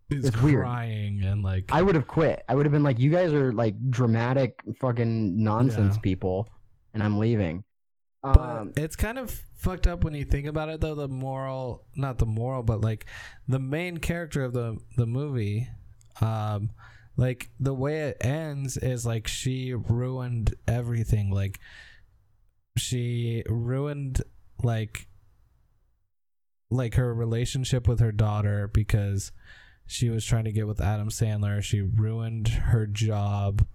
is 0.10 0.26
it's 0.26 0.42
weird. 0.42 0.62
crying 0.64 1.24
and 1.24 1.44
like 1.44 1.66
I 1.72 1.82
would 1.82 1.96
have 1.96 2.08
quit. 2.08 2.44
I 2.48 2.56
would 2.56 2.66
have 2.66 2.72
been 2.74 2.84
like, 2.84 3.00
you 3.00 3.10
guys 3.12 3.34
are 3.34 3.52
like 3.52 3.76
dramatic 3.90 4.62
fucking 4.80 5.44
nonsense 5.44 5.96
Yeah. 5.96 6.02
people, 6.02 6.48
and 6.94 7.02
I'm 7.04 7.18
leaving. 7.18 7.64
But 8.22 8.40
Um, 8.40 8.74
it's 8.78 8.96
kind 8.96 9.18
of 9.20 9.30
fucked 9.56 9.88
up 9.88 10.04
when 10.04 10.14
you 10.16 10.26
think 10.26 10.48
about 10.48 10.70
it, 10.70 10.80
though. 10.82 10.96
The 10.96 11.08
moral, 11.08 11.86
not 11.96 12.18
the 12.18 12.26
moral, 12.26 12.64
but 12.64 12.82
like 12.82 13.06
the 13.48 13.60
main 13.60 13.98
character 13.98 14.44
of 14.44 14.54
the 14.54 14.78
the 14.96 15.06
movie, 15.06 15.68
um, 16.22 16.70
like 17.18 17.50
the 17.60 17.74
way 17.74 18.10
it 18.10 18.18
ends 18.22 18.78
is 18.78 19.06
like 19.06 19.28
she 19.28 19.74
ruined 19.74 20.54
everything. 20.68 21.32
Like 21.32 21.60
she 22.78 23.44
ruined 23.48 24.22
like 24.64 25.08
like 26.70 26.96
her 26.96 27.14
relationship 27.14 27.88
with 27.88 28.00
her 28.00 28.12
daughter 28.12 28.70
because 28.74 29.32
she 29.88 30.10
was 30.10 30.26
trying 30.26 30.46
to 30.46 30.52
get 30.52 30.68
with 30.68 30.82
Adam 30.82 31.10
Sandler. 31.10 31.62
She 31.62 31.82
ruined 31.82 32.48
her 32.48 32.88
job 32.88 33.66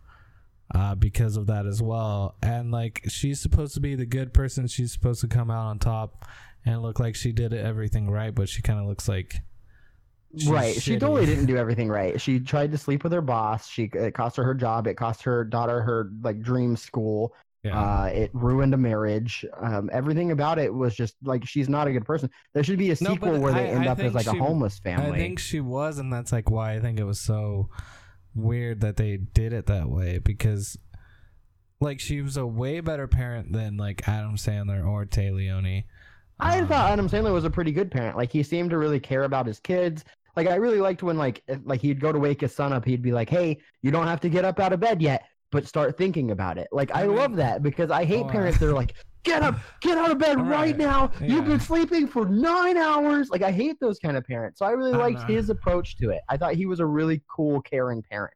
uh, 0.74 0.94
because 0.94 1.36
of 1.36 1.46
that 1.46 1.66
as 1.66 1.80
well. 1.80 2.36
And 2.42 2.70
like 2.70 3.02
she's 3.08 3.40
supposed 3.40 3.74
to 3.74 3.80
be 3.80 3.94
the 3.94 4.06
good 4.06 4.34
person. 4.34 4.66
She's 4.66 4.92
supposed 4.92 5.20
to 5.22 5.28
come 5.28 5.50
out 5.50 5.66
on 5.66 5.78
top 5.78 6.26
and 6.64 6.82
look 6.82 7.00
like 7.00 7.14
she 7.14 7.32
did 7.32 7.54
everything 7.54 8.10
right, 8.10 8.34
but 8.34 8.48
she 8.48 8.60
kind 8.60 8.78
of 8.78 8.86
looks 8.86 9.08
like 9.08 9.36
she's 10.36 10.48
right. 10.48 10.74
She 10.74 10.98
totally 10.98 11.26
didn't 11.26 11.46
do 11.46 11.56
everything 11.64 11.88
right. 11.88 12.20
She 12.20 12.40
tried 12.40 12.72
to 12.72 12.78
sleep 12.78 13.04
with 13.04 13.12
her 13.12 13.20
boss. 13.20 13.68
She 13.68 13.90
it 13.94 14.14
cost 14.14 14.36
her 14.36 14.44
her 14.44 14.54
job. 14.54 14.86
It 14.86 14.94
cost 14.96 15.22
her 15.22 15.44
daughter 15.44 15.80
her 15.82 16.10
like 16.22 16.40
dream 16.42 16.76
school. 16.76 17.34
Yeah. 17.62 17.78
Uh, 17.78 18.04
it 18.06 18.30
ruined 18.32 18.72
a 18.72 18.78
marriage. 18.78 19.44
Um, 19.60 19.90
everything 19.92 20.30
about 20.30 20.58
it 20.58 20.72
was 20.72 20.94
just 20.94 21.14
like 21.22 21.46
she's 21.46 21.68
not 21.68 21.86
a 21.88 21.92
good 21.92 22.06
person. 22.06 22.30
There 22.54 22.64
should 22.64 22.78
be 22.78 22.90
a 22.90 22.96
sequel 22.96 23.32
but 23.32 23.40
where 23.40 23.52
they 23.52 23.64
I- 23.68 23.72
end 23.74 23.84
I 23.84 23.92
up 23.92 23.98
as 23.98 24.14
like 24.14 24.26
a 24.26 24.32
homeless 24.32 24.78
family. 24.78 25.10
I 25.10 25.14
think 25.18 25.38
she 25.38 25.60
was, 25.60 25.98
and 25.98 26.10
that's 26.12 26.32
like 26.32 26.50
why 26.50 26.72
I 26.74 26.80
think 26.80 26.98
it 26.98 27.04
was 27.04 27.20
so 27.20 27.68
weird 28.34 28.80
that 28.80 28.96
they 28.96 29.18
did 29.18 29.52
it 29.52 29.66
that 29.66 29.90
way 29.90 30.18
because, 30.18 30.78
like, 31.80 32.00
she 32.00 32.22
was 32.22 32.36
a 32.36 32.46
way 32.46 32.80
better 32.80 33.06
parent 33.06 33.52
than 33.52 33.76
like 33.76 34.08
Adam 34.08 34.36
Sandler 34.36 34.86
or 34.86 35.04
Téa 35.04 35.34
Leoni. 35.34 35.84
I 36.38 36.60
Um, 36.60 36.68
thought 36.68 36.90
Adam 36.90 37.10
Sandler 37.10 37.32
was 37.34 37.44
a 37.44 37.50
pretty 37.50 37.72
good 37.72 37.90
parent. 37.90 38.16
Like 38.16 38.32
he 38.32 38.42
seemed 38.42 38.70
to 38.70 38.78
really 38.78 39.00
care 39.00 39.24
about 39.24 39.46
his 39.46 39.60
kids. 39.60 40.04
Like 40.36 40.46
I 40.48 40.56
really 40.56 40.80
liked 40.80 41.02
when 41.02 41.16
like 41.18 41.42
if- 41.48 41.60
like 41.64 41.80
he'd 41.80 42.00
go 42.00 42.12
to 42.12 42.18
wake 42.18 42.40
his 42.40 42.54
son 42.54 42.72
up, 42.72 42.84
he'd 42.84 43.02
be 43.02 43.12
like, 43.12 43.28
"Hey, 43.28 43.58
you 43.82 43.90
don't 43.90 44.06
have 44.06 44.20
to 44.20 44.28
get 44.28 44.44
up 44.44 44.60
out 44.60 44.72
of 44.72 44.80
bed 44.80 45.00
yet, 45.02 45.22
but 45.50 45.66
start 45.66 45.96
thinking 45.98 46.30
about 46.30 46.58
it." 46.58 46.68
Like 46.72 46.94
I, 46.94 47.02
I 47.02 47.06
mean- 47.06 47.16
love 47.16 47.36
that 47.36 47.62
because 47.62 47.90
I 47.90 48.04
hate 48.04 48.24
Oh, 48.24 48.28
parents 48.28 48.58
that 48.58 48.68
are 48.68 48.74
like, 48.74 48.94
"Get 49.22 49.42
up, 49.42 49.56
get 49.80 49.98
out 49.98 50.10
of 50.10 50.18
bed 50.18 50.38
right, 50.40 50.48
Right. 50.48 50.78
now. 50.78 51.10
You've 51.20 51.46
been 51.46 51.60
sleeping 51.60 52.06
for 52.06 52.26
9 52.26 52.76
hours." 52.76 53.28
Like 53.30 53.42
I 53.42 53.50
hate 53.52 53.76
those 53.80 53.98
kind 53.98 54.16
of 54.16 54.24
parents. 54.24 54.58
So 54.60 54.66
I 54.66 54.70
really 54.70 54.92
liked 54.92 55.20
know. 55.28 55.34
his 55.34 55.50
approach 55.50 55.96
to 55.98 56.10
it. 56.10 56.22
I 56.28 56.36
thought 56.36 56.54
he 56.54 56.66
was 56.66 56.80
a 56.80 56.86
really 56.86 57.22
cool, 57.28 57.60
caring 57.62 58.02
parent. 58.02 58.34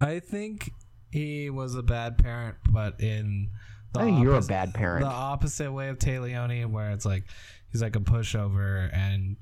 I 0.00 0.18
think 0.20 0.70
he 1.10 1.48
was 1.50 1.74
a 1.74 1.82
bad 1.82 2.18
parent, 2.18 2.56
but 2.70 3.00
in 3.00 3.48
the 3.94 4.00
I 4.00 4.04
think 4.04 4.22
you're 4.22 4.34
a 4.34 4.42
bad 4.42 4.74
parent. 4.74 5.04
The 5.04 5.10
opposite 5.10 5.72
way 5.72 5.88
of 5.88 5.98
Téa 5.98 6.20
Leoni, 6.20 6.64
where 6.66 6.90
it's 6.90 7.06
like 7.06 7.24
he's 7.72 7.80
like 7.80 7.96
a 7.96 8.00
pushover 8.00 8.90
and 8.92 9.36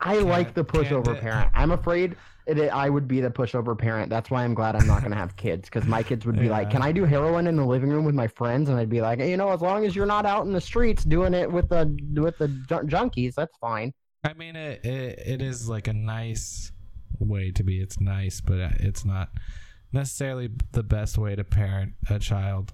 I 0.00 0.18
like 0.18 0.54
the 0.54 0.64
pushover 0.64 1.18
parent. 1.18 1.50
I'm 1.54 1.72
afraid 1.72 2.16
it, 2.48 2.58
I 2.70 2.88
would 2.88 3.06
be 3.06 3.20
the 3.20 3.28
pushover 3.28 3.78
parent. 3.78 4.08
That's 4.08 4.30
why 4.30 4.42
I'm 4.42 4.54
glad 4.54 4.74
I'm 4.74 4.86
not 4.86 5.00
going 5.00 5.12
to 5.12 5.18
have 5.18 5.36
kids 5.36 5.68
because 5.68 5.86
my 5.86 6.02
kids 6.02 6.24
would 6.24 6.38
be 6.38 6.48
like, 6.48 6.70
"Can 6.70 6.80
I 6.80 6.92
do 6.92 7.04
heroin 7.04 7.46
in 7.46 7.56
the 7.56 7.64
living 7.64 7.90
room 7.90 8.04
with 8.06 8.14
my 8.14 8.26
friends?" 8.26 8.70
And 8.70 8.78
I'd 8.78 8.88
be 8.88 9.02
like, 9.02 9.18
"You 9.18 9.36
know, 9.36 9.50
as 9.50 9.60
long 9.60 9.84
as 9.84 9.94
you're 9.94 10.06
not 10.06 10.24
out 10.24 10.46
in 10.46 10.52
the 10.52 10.60
streets 10.60 11.04
doing 11.04 11.34
it 11.34 11.50
with 11.50 11.68
the 11.68 11.94
with 12.14 12.38
the 12.38 12.48
junkies, 12.64 13.34
that's 13.34 13.56
fine." 13.58 13.92
I 14.24 14.32
mean, 14.32 14.56
it, 14.56 14.84
it 14.84 15.22
it 15.26 15.42
is 15.42 15.68
like 15.68 15.88
a 15.88 15.92
nice 15.92 16.72
way 17.18 17.50
to 17.50 17.62
be. 17.62 17.80
It's 17.80 18.00
nice, 18.00 18.40
but 18.40 18.58
it's 18.80 19.04
not 19.04 19.28
necessarily 19.92 20.48
the 20.72 20.82
best 20.82 21.18
way 21.18 21.36
to 21.36 21.44
parent 21.44 21.92
a 22.08 22.18
child. 22.18 22.72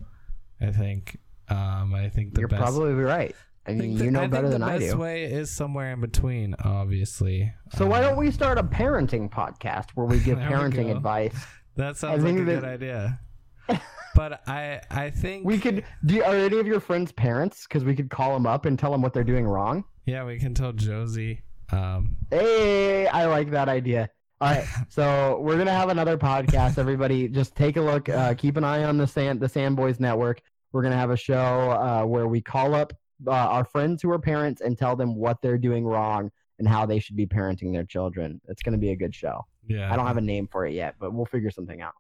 I 0.61 0.71
think. 0.71 1.19
Um, 1.49 1.95
I 1.95 2.09
think 2.09 2.35
the 2.35 2.41
you're 2.41 2.49
best. 2.49 2.63
probably 2.63 2.93
right. 2.93 3.35
I 3.67 3.73
mean, 3.73 3.97
you 3.97 4.11
know 4.11 4.23
I 4.23 4.27
better 4.27 4.49
than 4.51 4.63
I 4.63 4.75
do. 4.79 4.81
The 4.81 4.87
best 4.93 4.99
way 4.99 5.25
is 5.25 5.51
somewhere 5.51 5.93
in 5.93 6.01
between, 6.01 6.55
obviously. 6.65 7.53
So 7.77 7.87
why 7.87 7.99
Um, 7.99 8.05
don't 8.05 8.17
we 8.19 8.31
start 8.31 8.59
a 8.59 8.63
parenting 8.63 9.31
podcast 9.31 9.91
where 9.95 10.07
we 10.07 10.19
give 10.21 10.39
we 10.39 10.45
parenting 10.45 10.91
advice? 10.91 11.35
That 11.77 11.97
sounds 11.97 12.23
like 12.25 12.35
a 12.35 12.39
that- 12.39 12.45
good 12.45 12.65
idea. 12.65 13.21
but 14.15 14.47
I 14.47 14.81
I 14.91 15.11
think 15.11 15.47
We 15.47 15.59
could. 15.59 15.85
Do 16.05 16.23
are 16.23 16.35
any 16.37 16.59
of 16.59 16.67
your 16.67 16.81
friends 16.81 17.11
parents? 17.13 17.67
Because 17.67 17.85
we 17.85 17.95
could 17.97 18.11
call 18.11 18.35
them 18.35 18.47
up 18.47 18.67
and 18.67 18.79
tell 18.79 18.93
them 18.93 19.01
what 19.03 19.13
they're 19.15 19.25
doing 19.25 19.47
wrong. 19.47 19.85
yeah 20.07 20.25
we 20.25 20.39
can 20.39 20.53
tell 20.55 20.73
Josie. 20.73 21.43
Um, 21.73 22.17
Hey, 22.31 23.07
I 23.07 23.25
like 23.25 23.51
that 23.53 23.69
idea. 23.71 24.11
All 24.43 24.51
right, 24.51 24.67
so 24.91 25.41
we're 25.41 25.57
gonna 25.57 25.73
have 25.73 25.89
another 25.89 26.19
podcast. 26.19 26.77
Everybody, 26.77 27.29
just 27.29 27.57
take 27.57 27.79
a 27.79 27.81
look. 27.81 28.11
Uh, 28.11 28.35
keep 28.35 28.59
an 28.59 28.65
eye 28.65 28.85
on 28.85 28.99
the 28.99 29.07
Sand 29.07 29.41
the 29.41 29.49
Sandboys 29.49 29.99
Network. 29.99 30.43
We're 30.73 30.83
gonna 30.83 30.97
have 30.99 31.11
a 31.11 31.17
show 31.17 31.71
uh, 31.71 32.05
where 32.05 32.29
we 32.29 32.43
call 32.43 32.75
up 32.75 32.93
uh, 33.27 33.31
our 33.31 33.65
friends 33.65 34.03
who 34.03 34.11
are 34.11 34.19
parents 34.19 34.61
and 34.61 34.79
tell 34.79 34.97
them 34.97 35.15
what 35.17 35.41
they're 35.43 35.59
doing 35.59 35.85
wrong 35.85 36.31
and 36.59 36.69
how 36.69 36.87
they 36.87 36.99
should 36.99 37.17
be 37.17 37.27
parenting 37.27 37.73
their 37.73 37.85
children. 37.85 38.41
It's 38.49 38.63
gonna 38.63 38.79
be 38.79 38.91
a 38.91 38.97
good 38.97 39.15
show. 39.15 39.47
yeah. 39.67 39.93
I 39.93 39.97
don't 39.97 40.07
have 40.07 40.17
a 40.17 40.23
name 40.23 40.49
for 40.51 40.67
it 40.67 40.75
yet, 40.75 40.97
but 40.99 41.13
we'll 41.13 41.27
figure 41.27 41.51
something 41.51 41.81
out. 41.81 41.95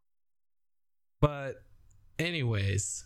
But 1.20 1.57
anyways, 2.18 3.05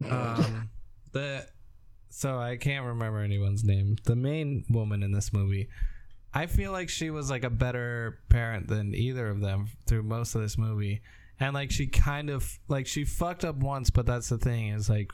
um, 0.10 0.70
the 1.12 1.46
so 2.08 2.38
I 2.38 2.56
can't 2.56 2.86
remember 2.86 3.18
anyone's 3.18 3.64
name. 3.64 3.96
The 4.04 4.16
main 4.16 4.64
woman 4.70 5.02
in 5.02 5.12
this 5.12 5.32
movie, 5.32 5.68
I 6.32 6.46
feel 6.46 6.72
like 6.72 6.88
she 6.88 7.10
was 7.10 7.28
like 7.28 7.44
a 7.44 7.50
better 7.50 8.20
parent 8.28 8.68
than 8.68 8.94
either 8.94 9.28
of 9.28 9.40
them 9.40 9.68
through 9.86 10.04
most 10.04 10.34
of 10.34 10.40
this 10.40 10.56
movie. 10.56 11.02
And 11.40 11.54
like 11.54 11.72
she 11.72 11.88
kind 11.88 12.30
of 12.30 12.58
like 12.68 12.86
she 12.86 13.04
fucked 13.04 13.44
up 13.44 13.56
once, 13.56 13.90
but 13.90 14.06
that's 14.06 14.28
the 14.28 14.38
thing 14.38 14.68
is 14.68 14.88
like 14.88 15.10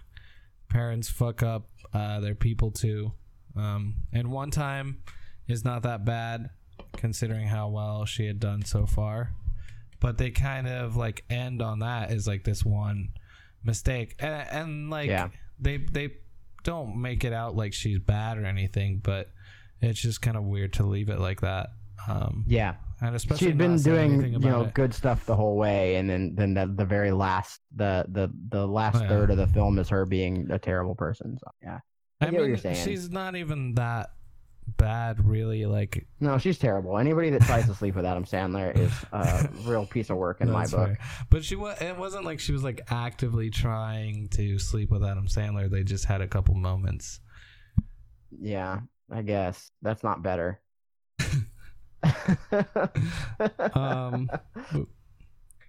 parents 0.70 1.10
fuck 1.10 1.42
up 1.42 1.68
uh 1.92 2.20
their 2.20 2.34
people 2.34 2.70
too. 2.70 3.12
Um 3.56 3.96
and 4.12 4.30
one 4.30 4.50
time 4.50 5.02
is 5.48 5.64
not 5.64 5.82
that 5.82 6.04
bad 6.04 6.50
considering 6.96 7.46
how 7.48 7.68
well 7.68 8.04
she 8.06 8.26
had 8.26 8.40
done 8.40 8.64
so 8.64 8.86
far 8.86 9.32
but 10.00 10.16
they 10.16 10.30
kind 10.30 10.66
of 10.66 10.96
like 10.96 11.24
end 11.28 11.60
on 11.60 11.80
that 11.80 12.10
is 12.10 12.26
like 12.26 12.42
this 12.44 12.64
one 12.64 13.10
mistake, 13.62 14.14
and, 14.18 14.46
and 14.50 14.90
like 14.90 15.10
Yeah. 15.10 15.28
they 15.58 15.76
they 15.76 16.12
don't 16.64 16.96
make 16.96 17.22
it 17.24 17.34
out 17.34 17.54
like 17.54 17.74
she's 17.74 17.98
bad 17.98 18.38
or 18.38 18.46
anything, 18.46 19.00
but 19.04 19.28
it's 19.82 20.00
just 20.00 20.22
kind 20.22 20.38
of 20.38 20.44
weird 20.44 20.72
to 20.74 20.84
leave 20.84 21.10
it 21.10 21.18
like 21.20 21.42
that. 21.42 21.68
Um, 22.08 22.44
Yeah, 22.46 22.76
and 23.02 23.14
especially 23.16 23.46
she'd 23.48 23.58
been 23.58 23.76
doing 23.80 24.32
you 24.32 24.38
know 24.38 24.62
it. 24.64 24.74
good 24.74 24.92
stuff 24.94 25.24
the 25.26 25.36
whole 25.36 25.56
way, 25.56 25.96
and 25.96 26.08
then 26.08 26.34
then 26.34 26.54
the, 26.54 26.66
the 26.74 26.84
very 26.84 27.10
last 27.12 27.60
the 27.74 28.04
the 28.08 28.30
the 28.50 28.66
last 28.66 28.96
Oh, 28.96 29.02
Yeah. 29.02 29.08
third 29.08 29.30
of 29.30 29.36
the 29.36 29.46
film 29.48 29.78
is 29.78 29.88
her 29.88 30.04
being 30.06 30.50
a 30.50 30.58
terrible 30.58 30.94
person. 30.94 31.38
So 31.38 31.50
yeah, 31.62 31.78
I 32.20 32.26
I 32.26 32.30
get 32.30 32.40
what 32.40 32.48
you're 32.48 32.56
saying. 32.56 32.84
she's 32.84 33.10
not 33.10 33.36
even 33.36 33.74
that 33.74 34.10
bad, 34.76 35.24
really. 35.26 35.66
Like 35.66 36.06
no, 36.20 36.38
she's 36.38 36.58
terrible. 36.58 36.98
Anybody 36.98 37.30
that 37.30 37.42
tries 37.42 37.66
to 37.66 37.74
sleep 37.74 37.94
with 37.96 38.04
Adam 38.04 38.24
Sandler 38.24 38.76
is 38.78 38.92
a 39.12 39.48
real 39.64 39.86
piece 39.86 40.10
of 40.10 40.16
work 40.16 40.40
in 40.40 40.50
my 40.50 40.66
book. 40.66 40.86
fair. 40.88 40.98
But 41.30 41.44
she 41.44 41.56
was. 41.56 41.80
It 41.80 41.96
wasn't 41.96 42.24
like 42.24 42.38
she 42.40 42.52
was 42.52 42.62
like 42.62 42.82
actively 42.90 43.50
trying 43.50 44.28
to 44.30 44.58
sleep 44.58 44.90
with 44.90 45.02
Adam 45.02 45.26
Sandler. 45.26 45.68
They 45.70 45.82
just 45.82 46.04
had 46.04 46.20
a 46.20 46.28
couple 46.28 46.54
moments. 46.54 47.20
Yeah, 48.38 48.80
I 49.10 49.22
guess 49.22 49.70
that's 49.82 50.04
not 50.04 50.22
better. 50.22 50.60
Um, 53.74 54.30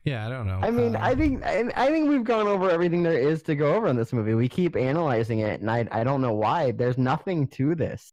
Yeah, 0.03 0.25
I 0.25 0.29
don't 0.29 0.47
know. 0.47 0.59
I 0.63 0.71
mean, 0.71 0.95
Um, 0.95 1.01
I 1.03 1.13
think 1.13 1.43
I, 1.45 1.71
I 1.75 1.87
think 1.87 2.09
we've 2.09 2.23
gone 2.23 2.47
over 2.47 2.69
everything 2.71 3.03
there 3.03 3.13
is 3.19 3.43
to 3.43 3.55
go 3.55 3.75
over 3.75 3.87
in 3.87 3.95
this 3.95 4.11
movie. 4.11 4.33
We 4.33 4.49
keep 4.49 4.75
analyzing 4.75 5.39
it, 5.39 5.61
and 5.61 5.69
I 5.69 5.87
I 5.91 6.03
don't 6.03 6.21
know 6.21 6.33
why. 6.33 6.71
There's 6.71 6.97
nothing 6.97 7.47
to 7.49 7.75
this. 7.75 8.11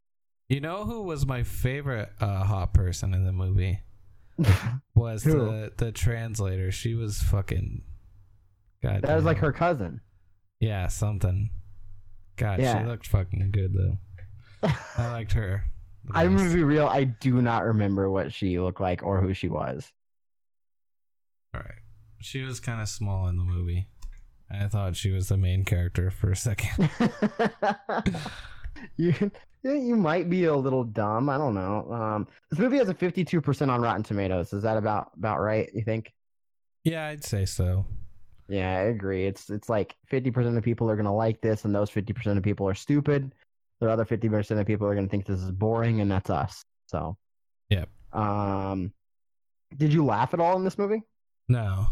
you 0.50 0.60
know 0.60 0.84
who 0.84 1.02
was 1.02 1.26
my 1.26 1.42
favorite 1.42 2.10
uh, 2.20 2.44
hot 2.44 2.74
person 2.74 3.14
in 3.14 3.24
the 3.24 3.32
movie 3.32 3.80
was 4.94 5.22
Who? 5.24 5.32
the 5.32 5.72
the 5.78 5.92
translator. 5.92 6.70
She 6.70 6.94
was 6.94 7.22
fucking. 7.22 7.82
God, 8.82 9.02
that 9.02 9.16
was 9.16 9.24
like 9.24 9.38
her 9.38 9.52
cousin. 9.52 10.00
Yeah, 10.60 10.88
something. 10.88 11.50
God, 12.36 12.60
Yeah. 12.60 12.80
she 12.82 12.86
looked 12.86 13.06
fucking 13.06 13.50
good 13.50 13.72
though. 13.74 13.98
I 14.98 15.10
liked 15.10 15.32
her. 15.32 15.64
I'm 16.14 16.36
gonna 16.36 16.54
be 16.54 16.64
real. 16.64 16.86
I 16.86 17.04
do 17.04 17.40
not 17.42 17.64
remember 17.64 18.10
what 18.10 18.32
she 18.32 18.58
looked 18.58 18.80
like 18.80 19.02
or 19.02 19.20
who 19.20 19.34
she 19.34 19.48
was. 19.48 19.90
All 21.54 21.60
right. 21.60 21.80
She 22.20 22.42
was 22.42 22.60
kind 22.60 22.80
of 22.80 22.88
small 22.88 23.28
in 23.28 23.36
the 23.36 23.44
movie. 23.44 23.88
I 24.50 24.66
thought 24.66 24.96
she 24.96 25.10
was 25.10 25.28
the 25.28 25.36
main 25.36 25.64
character 25.64 26.10
for 26.10 26.30
a 26.30 26.36
second. 26.36 26.90
you 28.96 29.30
you 29.62 29.96
might 29.96 30.30
be 30.30 30.44
a 30.44 30.56
little 30.56 30.84
dumb. 30.84 31.28
I 31.28 31.36
don't 31.36 31.54
know. 31.54 31.92
Um, 31.92 32.28
this 32.50 32.58
movie 32.58 32.78
has 32.78 32.88
a 32.88 32.94
52% 32.94 33.68
on 33.68 33.80
Rotten 33.80 34.02
Tomatoes. 34.02 34.52
Is 34.52 34.62
that 34.62 34.76
about 34.76 35.10
about 35.16 35.40
right? 35.40 35.68
You 35.74 35.82
think? 35.82 36.12
yeah, 36.84 37.06
I'd 37.06 37.24
say 37.24 37.44
so. 37.44 37.84
Yeah, 38.48 38.70
I 38.78 38.82
agree. 38.84 39.26
It's 39.26 39.50
it's 39.50 39.68
like 39.68 39.94
50% 40.10 40.56
of 40.56 40.64
people 40.64 40.90
are 40.90 40.96
gonna 40.96 41.14
like 41.14 41.40
this, 41.42 41.64
and 41.64 41.74
those 41.74 41.90
50% 41.90 42.38
of 42.38 42.42
people 42.42 42.66
are 42.68 42.74
stupid. 42.74 43.34
The 43.80 43.90
other 43.90 44.04
50% 44.04 44.58
of 44.60 44.66
people 44.66 44.86
are 44.86 44.94
gonna 44.94 45.08
think 45.08 45.26
this 45.26 45.40
is 45.40 45.50
boring, 45.52 46.00
and 46.00 46.10
that's 46.10 46.30
us. 46.30 46.64
So. 46.86 47.16
Yep. 47.70 47.88
Um, 48.12 48.92
did 49.76 49.92
you 49.92 50.04
laugh 50.04 50.32
at 50.34 50.40
all 50.40 50.56
in 50.56 50.64
this 50.64 50.78
movie? 50.78 51.02
No. 51.48 51.86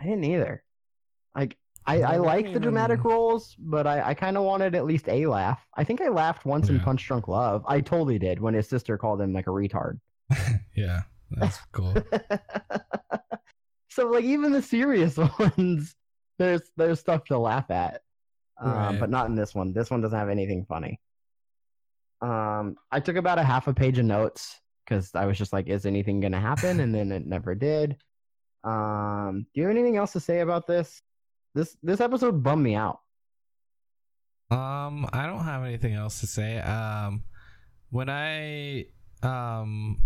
I 0.00 0.04
didn't 0.04 0.24
either. 0.24 0.62
Like 1.36 1.56
I, 1.86 2.02
I 2.02 2.16
No, 2.16 2.22
like 2.24 2.46
I 2.46 2.52
the 2.52 2.60
dramatic 2.60 2.98
even- 3.00 3.10
roles, 3.10 3.54
but 3.58 3.86
I, 3.86 4.10
I 4.10 4.14
kind 4.14 4.36
of 4.36 4.42
wanted 4.44 4.74
at 4.74 4.84
least 4.84 5.08
a 5.08 5.26
laugh. 5.26 5.64
I 5.76 5.84
think 5.84 6.00
I 6.00 6.08
laughed 6.08 6.44
once 6.44 6.68
in 6.68 6.78
Punch 6.80 7.06
Drunk 7.06 7.28
Love. 7.28 7.64
I 7.66 7.80
totally 7.80 8.18
did 8.18 8.40
when 8.40 8.54
his 8.54 8.68
sister 8.68 8.98
called 8.98 9.20
him 9.20 9.32
like 9.32 9.46
a 9.46 9.50
retard. 9.50 9.98
Yeah, 10.76 11.02
that's 11.30 11.58
cool. 11.72 11.94
so 13.88 14.06
like 14.08 14.24
even 14.24 14.52
the 14.52 14.62
serious 14.62 15.16
ones, 15.38 15.94
there's 16.38 16.62
there's 16.76 17.00
stuff 17.00 17.24
to 17.26 17.38
laugh 17.38 17.70
at, 17.70 18.00
um, 18.62 18.72
Right. 18.72 19.00
but 19.00 19.10
not 19.10 19.26
in 19.26 19.34
this 19.34 19.54
one. 19.54 19.72
This 19.72 19.90
one 19.90 20.00
doesn't 20.00 20.18
have 20.18 20.28
anything 20.28 20.64
funny. 20.66 21.00
Um, 22.20 22.76
I 22.90 23.00
took 23.00 23.16
about 23.16 23.38
a 23.38 23.42
half 23.42 23.66
a 23.66 23.74
page 23.74 23.98
of 23.98 24.04
notes 24.04 24.60
because 24.84 25.14
I 25.14 25.26
was 25.26 25.36
just 25.36 25.52
like, 25.52 25.68
is 25.68 25.86
anything 25.86 26.20
gonna 26.20 26.40
happen? 26.40 26.80
And 26.80 26.94
then 26.94 27.10
it 27.12 27.26
never 27.26 27.54
did. 27.54 27.96
Um, 28.64 29.46
do 29.52 29.60
you 29.60 29.66
have 29.66 29.76
anything 29.76 29.96
else 29.96 30.12
to 30.12 30.20
say 30.20 30.40
about 30.40 30.66
this? 30.66 31.02
This 31.54 31.76
this 31.82 32.00
episode 32.00 32.42
bummed 32.42 32.62
me 32.62 32.76
out. 32.76 33.00
Um, 34.50 35.08
I 35.12 35.26
don't 35.26 35.44
have 35.44 35.64
anything 35.64 35.94
else 35.94 36.20
to 36.20 36.26
say. 36.26 36.58
Um, 36.58 37.24
when 37.90 38.08
I 38.08 38.86
um 39.22 39.98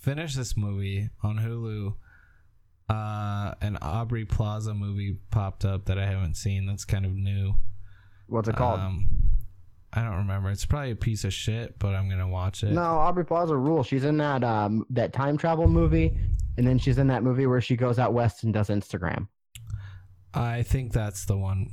finished 0.00 0.36
this 0.36 0.56
movie 0.56 1.10
on 1.22 1.38
Hulu, 1.38 1.94
uh, 2.88 3.54
an 3.60 3.76
Aubrey 3.82 4.24
Plaza 4.24 4.72
movie 4.74 5.18
popped 5.30 5.64
up 5.64 5.86
that 5.86 5.98
I 5.98 6.06
haven't 6.06 6.36
seen. 6.36 6.66
That's 6.66 6.84
kind 6.84 7.04
of 7.04 7.12
new. 7.12 7.54
What's 8.30 8.48
it 8.48 8.56
called? 8.56 8.80
Um, 8.80 9.06
I 9.92 10.02
don't 10.02 10.16
remember. 10.18 10.50
It's 10.50 10.64
probably 10.64 10.92
a 10.92 10.96
piece 10.96 11.24
of 11.24 11.32
shit, 11.34 11.78
but 11.78 11.94
I'm 11.94 12.08
gonna 12.08 12.28
watch 12.28 12.62
it. 12.62 12.70
no, 12.70 12.80
Aubrey 12.80 13.24
Plaza 13.24 13.56
rule. 13.56 13.82
She's 13.82 14.04
in 14.04 14.16
that 14.18 14.44
um 14.44 14.86
that 14.90 15.12
time 15.12 15.36
travel 15.36 15.66
movie, 15.68 16.16
and 16.56 16.66
then 16.66 16.78
she's 16.78 16.98
in 16.98 17.08
that 17.08 17.22
movie 17.22 17.46
where 17.46 17.60
she 17.60 17.76
goes 17.76 17.98
out 17.98 18.12
west 18.12 18.44
and 18.44 18.54
does 18.54 18.68
Instagram. 18.68 19.26
I 20.32 20.62
think 20.62 20.92
that's 20.92 21.24
the 21.24 21.36
one. 21.36 21.70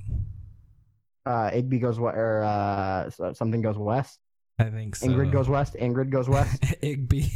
Uh, 1.28 1.52
Igby 1.52 1.80
goes 1.82 2.00
what 2.00 2.16
or 2.16 2.44
uh 2.44 3.10
something 3.34 3.62
goes 3.62 3.78
west. 3.78 4.20
I 4.58 4.72
think 4.72 4.96
so. 4.96 5.08
Ingrid 5.08 5.32
goes 5.32 5.48
west. 5.48 5.76
Ingrid 5.76 6.10
goes 6.10 6.28
west. 6.28 6.62
Igby. 6.82 7.32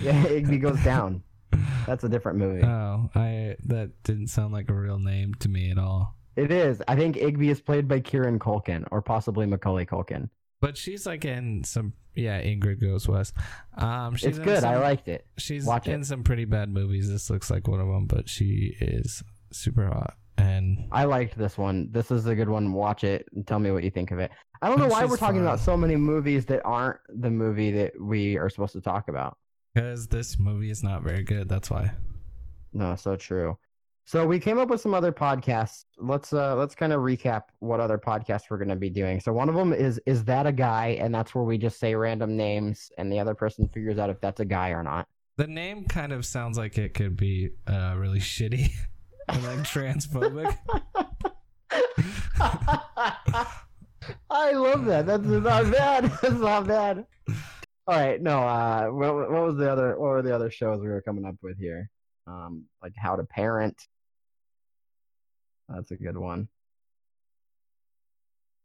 yeah, 0.00 0.24
Igby 0.24 0.62
goes 0.62 0.82
down. 0.84 1.24
That's 1.86 2.04
a 2.04 2.08
different 2.08 2.38
movie. 2.38 2.62
Oh, 2.64 3.10
I 3.16 3.56
that 3.64 3.90
didn't 4.04 4.28
sound 4.28 4.52
like 4.52 4.70
a 4.70 4.74
real 4.74 4.98
name 5.00 5.34
to 5.40 5.48
me 5.48 5.72
at 5.72 5.78
all. 5.78 6.16
It 6.36 6.50
is. 6.50 6.82
I 6.88 6.96
think 6.96 7.16
Igby 7.16 7.50
is 7.50 7.60
played 7.60 7.88
by 7.88 8.00
Kieran 8.00 8.38
Culkin 8.38 8.86
or 8.90 9.02
possibly 9.02 9.46
Macaulay 9.46 9.86
Culkin. 9.86 10.28
But 10.60 10.76
she's 10.76 11.06
like 11.06 11.24
in 11.24 11.64
some 11.64 11.92
yeah, 12.14 12.40
Ingrid 12.40 12.80
Goes 12.80 13.08
West. 13.08 13.34
Um, 13.76 14.14
she's 14.16 14.36
It's 14.36 14.38
good. 14.38 14.64
I 14.64 14.78
liked 14.78 15.08
it. 15.08 15.26
She's 15.38 15.64
watch 15.64 15.88
in 15.88 16.02
it. 16.02 16.06
some 16.06 16.22
pretty 16.22 16.44
bad 16.44 16.68
movies. 16.68 17.08
This 17.08 17.30
looks 17.30 17.50
like 17.50 17.66
one 17.66 17.80
of 17.80 17.88
them, 17.88 18.06
but 18.06 18.28
she 18.28 18.76
is 18.80 19.22
super 19.50 19.86
hot. 19.86 20.14
And 20.38 20.88
I 20.92 21.04
liked 21.04 21.36
this 21.36 21.58
one. 21.58 21.88
This 21.90 22.10
is 22.10 22.26
a 22.26 22.34
good 22.34 22.48
one. 22.48 22.72
Watch 22.72 23.04
it 23.04 23.26
and 23.34 23.46
tell 23.46 23.58
me 23.58 23.70
what 23.70 23.84
you 23.84 23.90
think 23.90 24.10
of 24.10 24.18
it. 24.18 24.30
I 24.60 24.68
don't 24.68 24.78
know 24.78 24.88
why 24.88 25.04
we're 25.04 25.16
talking 25.16 25.40
about 25.40 25.58
so 25.58 25.76
many 25.76 25.96
movies 25.96 26.46
that 26.46 26.62
aren't 26.64 27.00
the 27.08 27.30
movie 27.30 27.72
that 27.72 28.00
we 28.00 28.36
are 28.36 28.48
supposed 28.48 28.74
to 28.74 28.80
talk 28.80 29.08
about. 29.08 29.36
because 29.74 30.06
this 30.06 30.38
movie 30.38 30.70
is 30.70 30.82
not 30.82 31.02
very 31.02 31.24
good, 31.24 31.48
that's 31.48 31.70
why. 31.70 31.92
No, 32.72 32.94
so 32.94 33.16
true. 33.16 33.58
So 34.04 34.26
we 34.26 34.40
came 34.40 34.58
up 34.58 34.68
with 34.68 34.80
some 34.80 34.94
other 34.94 35.12
podcasts. 35.12 35.84
Let's 35.96 36.32
uh 36.32 36.56
let's 36.56 36.74
kind 36.74 36.92
of 36.92 37.00
recap 37.00 37.42
what 37.60 37.80
other 37.80 37.98
podcasts 37.98 38.44
we're 38.50 38.58
going 38.58 38.68
to 38.68 38.76
be 38.76 38.90
doing. 38.90 39.20
So 39.20 39.32
one 39.32 39.48
of 39.48 39.54
them 39.54 39.72
is 39.72 40.00
is 40.06 40.24
that 40.24 40.46
a 40.46 40.52
guy 40.52 40.98
and 41.00 41.14
that's 41.14 41.34
where 41.34 41.44
we 41.44 41.56
just 41.56 41.78
say 41.78 41.94
random 41.94 42.36
names 42.36 42.90
and 42.98 43.12
the 43.12 43.20
other 43.20 43.34
person 43.34 43.68
figures 43.68 43.98
out 43.98 44.10
if 44.10 44.20
that's 44.20 44.40
a 44.40 44.44
guy 44.44 44.70
or 44.70 44.82
not. 44.82 45.06
The 45.36 45.46
name 45.46 45.86
kind 45.86 46.12
of 46.12 46.26
sounds 46.26 46.58
like 46.58 46.78
it 46.78 46.94
could 46.94 47.16
be 47.16 47.50
uh, 47.66 47.94
really 47.96 48.18
shitty 48.18 48.72
and 49.28 49.42
like 49.44 49.60
transphobic. 49.60 50.56
I 54.30 54.52
love 54.52 54.84
that. 54.86 55.06
That's 55.06 55.24
not 55.24 55.70
bad. 55.70 56.04
That's 56.22 56.34
not 56.34 56.66
bad. 56.66 57.06
All 57.86 57.96
right, 57.96 58.20
no. 58.20 58.40
Uh, 58.40 58.88
what, 58.88 59.30
what 59.30 59.42
was 59.42 59.56
the 59.56 59.70
other? 59.70 59.98
What 59.98 60.08
were 60.08 60.22
the 60.22 60.34
other 60.34 60.50
shows 60.50 60.80
we 60.80 60.88
were 60.88 61.02
coming 61.02 61.24
up 61.24 61.36
with 61.42 61.58
here? 61.58 61.88
Um, 62.26 62.64
like 62.82 62.92
How 62.96 63.16
to 63.16 63.24
Parent. 63.24 63.76
That's 65.68 65.90
a 65.90 65.96
good 65.96 66.16
one. 66.16 66.48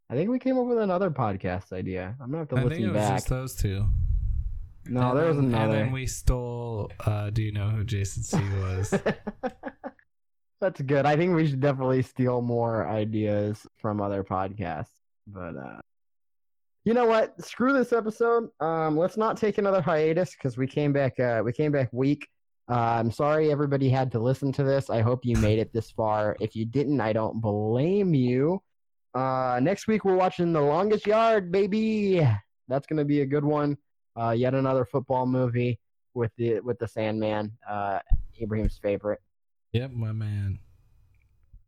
I 0.10 0.16
think 0.16 0.30
we 0.30 0.39
came 0.39 0.58
up 0.58 0.66
with 0.68 0.78
another 0.78 1.10
podcast 1.10 1.74
idea. 1.74 2.16
I'm 2.22 2.28
gonna 2.32 2.39
have 2.39 2.49
to 2.49 2.55
I 2.58 2.62
think 2.70 2.82
it 2.82 2.88
was 2.88 2.93
back. 2.93 3.18
just 3.18 3.30
those 3.30 3.55
two. 3.55 3.86
No, 4.89 5.10
And 5.10 5.20
there 5.20 5.28
was 5.28 5.38
another. 5.38 5.64
And 5.64 5.74
then 5.74 5.91
we 5.91 6.08
stole. 6.08 6.91
Uh, 7.01 7.30
do 7.30 7.41
you 7.43 7.51
know 7.51 7.70
who 7.70 7.84
Jason 7.84 8.24
C 8.24 8.38
was? 8.62 8.93
That's 10.62 10.82
good. 10.82 11.05
I 11.05 11.16
think 11.16 11.36
we 11.36 11.47
should 11.47 11.60
definitely 11.60 12.01
steal 12.01 12.41
more 12.41 12.88
ideas 12.88 13.68
from 13.78 14.01
other 14.01 14.24
podcasts. 14.24 14.89
But 15.28 15.55
uh 15.58 15.80
you 16.86 16.93
know 16.93 17.05
what? 17.05 17.39
Screw 17.43 17.74
this 17.74 17.91
episode. 17.93 18.49
Um 18.60 18.97
let's 18.97 19.18
not 19.18 19.38
take 19.38 19.58
another 19.58 19.82
hiatus 19.82 20.32
because 20.32 20.58
we 20.58 20.66
came 20.66 20.93
back 20.93 21.20
uh 21.20 21.41
we 21.43 21.51
came 21.53 21.72
back 21.72 21.89
weak. 21.91 22.28
Uh, 22.70 22.99
I'm 22.99 23.11
sorry 23.11 23.51
everybody 23.51 23.89
had 23.89 24.11
to 24.11 24.20
listen 24.20 24.51
to 24.53 24.63
this. 24.63 24.89
I 24.89 25.01
hope 25.01 25.26
you 25.26 25.36
made 25.47 25.59
it 25.59 25.72
this 25.74 25.91
far. 25.91 26.36
If 26.39 26.55
you 26.55 26.65
didn't, 26.65 26.99
I 27.01 27.13
don't 27.13 27.39
blame 27.41 28.13
you. 28.13 28.61
Uh 29.13 29.59
next 29.63 29.88
week 29.88 30.03
we're 30.05 30.15
watching 30.15 30.51
The 30.53 30.61
Longest 30.61 31.07
Yard, 31.07 31.51
baby. 31.51 32.28
That's 32.68 32.86
gonna 32.86 33.05
be 33.05 33.22
a 33.22 33.26
good 33.26 33.45
one. 33.45 33.78
Uh 34.20 34.32
yet 34.32 34.53
another 34.53 34.86
football 34.86 35.26
movie 35.26 35.80
with 36.13 36.32
the 36.38 36.59
with 36.59 36.78
the 36.78 36.88
Sandman, 36.88 37.53
uh 37.68 37.99
Ibrahim's 38.41 38.78
favorite. 38.78 39.20
yep, 39.72 39.91
my 39.91 40.11
man. 40.11 40.59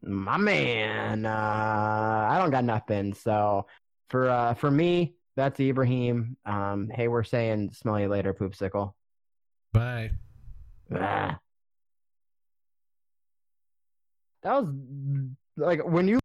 My 0.02 0.38
man, 0.38 1.26
uh, 1.26 2.28
I 2.30 2.38
don't 2.38 2.52
got 2.52 2.64
nothing. 2.64 3.14
So 3.14 3.66
for 4.10 4.30
uh, 4.30 4.54
for 4.54 4.72
me, 4.72 5.16
that's 5.36 5.60
Ibrahim. 5.60 6.38
Um, 6.46 6.90
hey, 6.94 7.08
we're 7.10 7.24
saying 7.24 7.72
smell 7.74 8.00
you 8.00 8.08
later, 8.08 8.34
poopsicle. 8.34 8.94
Bye. 9.74 10.12
That 10.90 11.40
was 14.44 14.70
like 15.58 15.86
when 15.86 16.08
you 16.08 16.19